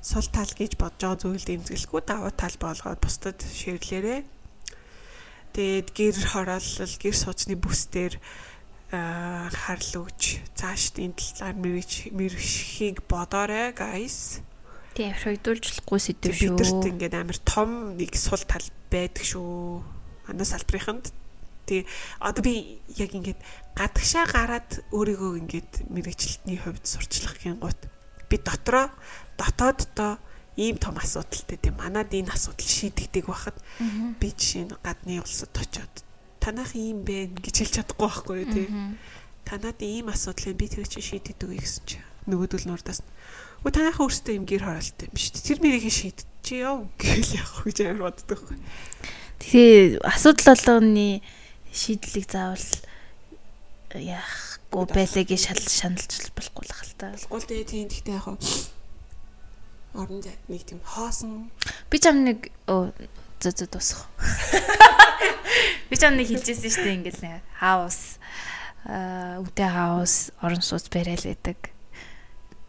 сул 0.04 0.28
тал 0.28 0.52
гэж 0.52 0.76
бодож 0.76 1.00
байгаа 1.00 1.24
зүйлд 1.24 1.48
эмзэглэхгүй 1.48 2.02
давуу 2.04 2.32
тал 2.36 2.56
болгоод 2.60 3.00
бусдад 3.00 3.40
ширлээрээ. 3.40 4.28
Тэгээд 5.56 5.88
гэр 5.96 6.16
хороолол, 6.20 6.96
гэр 7.00 7.16
сууцны 7.16 7.56
бүсдэр 7.56 8.20
харл 8.92 9.92
өгч 10.04 10.44
цааш 10.52 11.00
энэ 11.00 11.16
талаар 11.16 11.56
мэрэж 11.56 12.12
мэрхийг 12.12 13.08
бодоорой 13.08 13.72
guys. 13.72 14.44
Тийм 15.00 15.16
шойдуулжлахгүй 15.16 16.00
сэдв 16.00 16.36
шүү. 16.36 16.60
Бидэрт 16.60 16.84
ингээд 16.92 17.16
амар 17.16 17.40
том 17.48 17.96
нэг 17.96 18.20
сул 18.20 18.44
тал 18.44 18.68
байдаг 18.92 19.24
шүү. 19.24 19.80
Манай 20.28 20.44
салбарынханд 20.44 21.16
тий 21.70 21.82
одоо 22.18 22.42
би 22.42 22.82
яг 22.98 23.14
ингээд 23.14 23.40
гадагшаа 23.78 24.26
гараад 24.26 24.70
өөрийгөө 24.90 25.32
ингээд 25.46 25.72
мэрэгчлэлтний 25.94 26.58
хувьд 26.58 26.86
сурчлах 26.90 27.38
гингут 27.38 27.78
би 28.30 28.36
дотроо 28.42 28.90
дотооддоо 29.38 30.18
ийм 30.58 30.82
том 30.82 30.98
асуудалтай 30.98 31.58
тийм. 31.62 31.78
Манад 31.78 32.10
энэ 32.10 32.34
асуудал 32.34 32.66
шийдэгдэг 32.66 33.26
байхад 33.30 33.58
би 34.18 34.28
жишээ 34.34 34.66
нь 34.66 34.76
гадны 34.82 35.22
улсад 35.22 35.54
очиод 35.54 35.94
танах 36.42 36.74
ийм 36.74 37.06
бэ 37.06 37.30
гэж 37.38 37.56
хэлж 37.62 37.74
чадахгүй 37.78 38.10
байхгүй 38.10 38.36
юу 38.42 38.50
тий 38.50 38.68
танад 39.46 39.78
ийм 39.86 40.10
асуудал 40.10 40.58
би 40.58 40.66
тэр 40.68 40.90
чинь 40.90 41.06
шийдэгдэг 41.06 41.48
үү 41.48 41.62
гэсэн 41.62 41.84
чинь 41.86 42.08
нөгөөдөл 42.28 42.68
нурдаас 42.68 43.06
Өө 43.60 43.76
танайхаа 43.76 44.08
өөртөө 44.08 44.36
юм 44.40 44.46
гэр 44.48 44.64
хороолтой 44.64 45.12
юм 45.12 45.20
шүү 45.20 45.32
дээ. 45.36 45.48
Тэр 45.52 45.60
мэрийг 45.60 45.92
шийд 45.92 46.20
чи 46.48 46.64
яв? 46.64 46.88
гэл 47.02 47.28
яг 47.36 47.52
гэж 47.68 47.78
амар 47.92 48.16
боддог. 48.16 48.40
Тэгээ 49.44 50.00
асуудал 50.00 50.56
болгоны 50.56 51.20
шийдлийг 51.74 52.28
заавал 52.30 52.70
яахгүй 53.94 54.86
байлаа 54.86 55.24
гэж 55.26 55.40
шал 55.50 55.62
шаналж 55.62 56.30
болохгүй 56.38 56.66
л 56.70 56.76
хальтаа. 56.78 57.18
Болохгүй 57.18 57.40
л 57.42 57.50
дээ 57.50 57.64
тийм 57.66 57.88
гэхдээ 57.90 58.18
яг 58.18 58.28
орон 59.94 60.22
зай 60.22 60.38
нэг 60.48 60.64
тийм 60.66 60.82
хоосон. 60.86 61.50
Би 61.90 61.98
ч 61.98 62.06
ам 62.10 62.22
нэг 62.22 62.54
оо 62.70 62.94
зөө 63.42 63.54
зөө 63.58 63.70
дуусах. 63.74 64.06
Би 65.90 65.96
ч 65.98 66.06
ам 66.06 66.22
нэг 66.22 66.30
хэлжсэн 66.30 66.70
шүү 66.70 66.86
дээ 66.86 66.98
ингээл 67.02 67.22
нэг 67.26 67.42
хаус 67.58 68.22
аа 68.86 69.42
үтэй 69.42 69.70
хаус 69.70 70.30
орон 70.46 70.62
сууц 70.62 70.86
барайл 70.94 71.26
байдаг. 71.26 71.74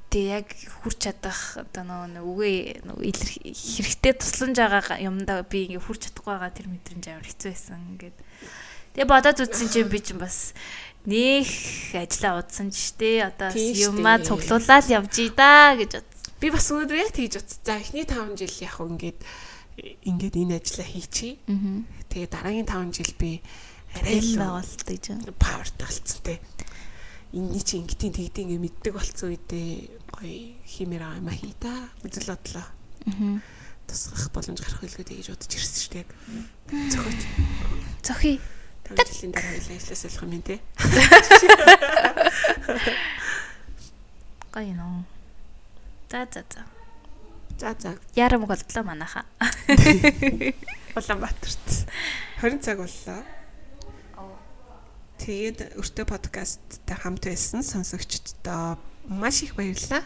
Тэг 0.08 0.24
яг 0.24 0.46
хурч 0.80 1.04
чадах 1.04 1.60
одоо 1.60 1.84
нөгөө 1.84 2.24
үгээ 2.24 2.56
хэрэгтэй 3.52 4.14
тусламж 4.16 4.56
байгаа 4.56 4.98
юмдаа 5.04 5.44
би 5.44 5.68
ингээ 5.68 5.84
хурч 5.84 6.08
чадахгүй 6.08 6.34
байгаа 6.34 6.50
тэр 6.50 6.66
мэдрэмж 6.72 7.04
амар 7.12 7.28
хэцүү 7.28 7.50
байсан 7.52 7.78
ингээд 7.94 8.16
Тэгээ 8.94 9.06
бодоод 9.06 9.38
үзсэн 9.46 9.68
чинь 9.70 9.90
би 9.90 9.98
чинь 10.02 10.18
бас 10.18 10.50
нэх 11.06 11.48
ажиллаа 11.96 12.42
удсан 12.42 12.68
ч 12.74 12.92
штэ 12.92 13.30
одоо 13.30 13.54
юмаа 13.54 14.20
цуглуулаад 14.20 14.86
явж 14.90 15.14
ий 15.22 15.30
да 15.32 15.72
гэж 15.78 16.02
бодсон. 16.02 16.34
Би 16.42 16.48
бас 16.50 16.66
өнөөдөр 16.68 16.98
яг 16.98 17.10
тэгж 17.14 17.34
бодсон. 17.40 17.60
За 17.64 17.78
эхний 17.78 18.04
5 18.04 18.36
жил 18.36 18.54
яг 18.60 18.76
ингээд 18.82 19.20
ингээд 20.04 20.36
энэ 20.36 20.58
ажлаа 20.60 20.86
хийчихье. 20.90 21.40
Тэгээ 22.10 22.28
дараагийн 22.28 22.68
5 22.68 22.98
жил 22.98 23.12
би 23.16 23.40
арай 23.96 24.20
л 24.20 24.36
байгуулалт 24.36 24.82
гэж. 24.84 25.04
павертай 25.38 25.86
болцсон 25.88 26.20
те. 26.20 26.34
Энийний 27.32 27.62
чи 27.62 27.78
ингэтийн 27.78 28.12
тэгдийн 28.12 28.58
ингээ 28.58 28.64
мэддэг 28.66 28.92
болцсон 28.92 29.32
үедээ 29.32 29.70
гоё 30.10 30.58
химээр 30.66 31.02
аа 31.06 31.16
юм 31.22 31.30
хий 31.30 31.54
та. 31.56 31.70
Үзэл 32.04 32.34
бодлоо. 32.34 32.66
Аа. 33.06 33.38
Тусгах 33.86 34.28
боломж 34.34 34.58
гарах 34.60 34.82
хэлгээд 34.82 35.10
гэж 35.14 35.28
бодож 35.32 35.52
ирсэн 35.54 35.78
шүү 35.80 35.92
дээ. 35.94 36.06
Зохиоч. 36.90 37.20
Зохи. 38.04 38.34
5 38.90 39.14
жилийн 39.14 39.32
дараа 39.32 39.54
хоёлаа 39.54 39.76
ажиллаж 39.78 40.02
болох 40.02 40.22
юм 40.22 40.42
те. 40.42 40.58
Гоё 44.50 44.74
нөө. 44.74 45.06
За 46.10 46.26
за 46.26 46.42
за. 46.50 46.66
За 47.58 47.74
за. 47.78 47.98
Ярам 48.16 48.46
болтлоо 48.46 48.82
манайха. 48.82 49.22
Улаанбаатарт 50.98 51.86
20 52.42 52.64
цаг 52.64 52.78
боллоо. 52.82 53.22
Тэгээд 55.20 55.76
өртөө 55.78 56.04
подкасттай 56.08 56.96
хамт 56.96 57.28
байсан 57.28 57.62
сонсогчдоо 57.62 58.80
маш 59.06 59.44
их 59.44 59.54
баярлалаа. 59.54 60.02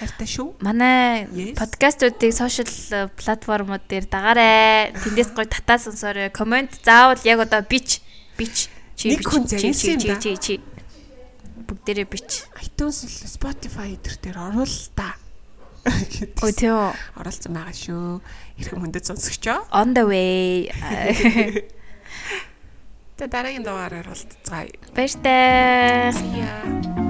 Хайртай 0.00 0.26
шүү. 0.26 0.56
Манай 0.64 1.28
подкастуудыг 1.54 2.32
сошиал 2.32 3.12
платформуд 3.14 3.84
дээр 3.86 4.08
дагаарай. 4.08 4.96
Тэндээс 5.04 5.36
гоё 5.36 5.46
татаа 5.46 5.78
сонсоорой. 5.78 6.32
Комент 6.32 6.80
заавал 6.82 7.20
яг 7.28 7.44
одоо 7.44 7.60
бич 7.62 8.00
бич 8.38 8.68
Нэг 9.04 9.26
хүн 9.26 9.44
загисан 9.50 9.98
юм 9.98 10.14
да. 10.14 10.20
чи 10.22 10.30
чи 10.38 10.54
бүгдээрээ 11.66 12.08
бич. 12.08 12.46
iTunes, 12.62 13.04
Spotify 13.26 13.98
дээр 14.00 14.16
дээр 14.22 14.38
оруул 14.38 14.76
та. 14.94 15.16
Ой 16.44 16.52
тэо 16.56 16.94
оролцсон 17.18 17.52
байгаа 17.58 17.74
шүү. 17.76 18.20
Хэрхэн 18.56 18.80
мөндөд 18.80 19.04
сонсогчоо. 19.04 19.68
on 19.74 19.92
the 19.92 20.04
way. 20.08 20.70
Тэ 23.18 23.28
дараагийн 23.30 23.62
дугаараар 23.62 24.08
уулзцгаая. 24.10 24.72
Баяртай. 24.96 26.10
See 26.16 26.40
ya. 26.42 27.03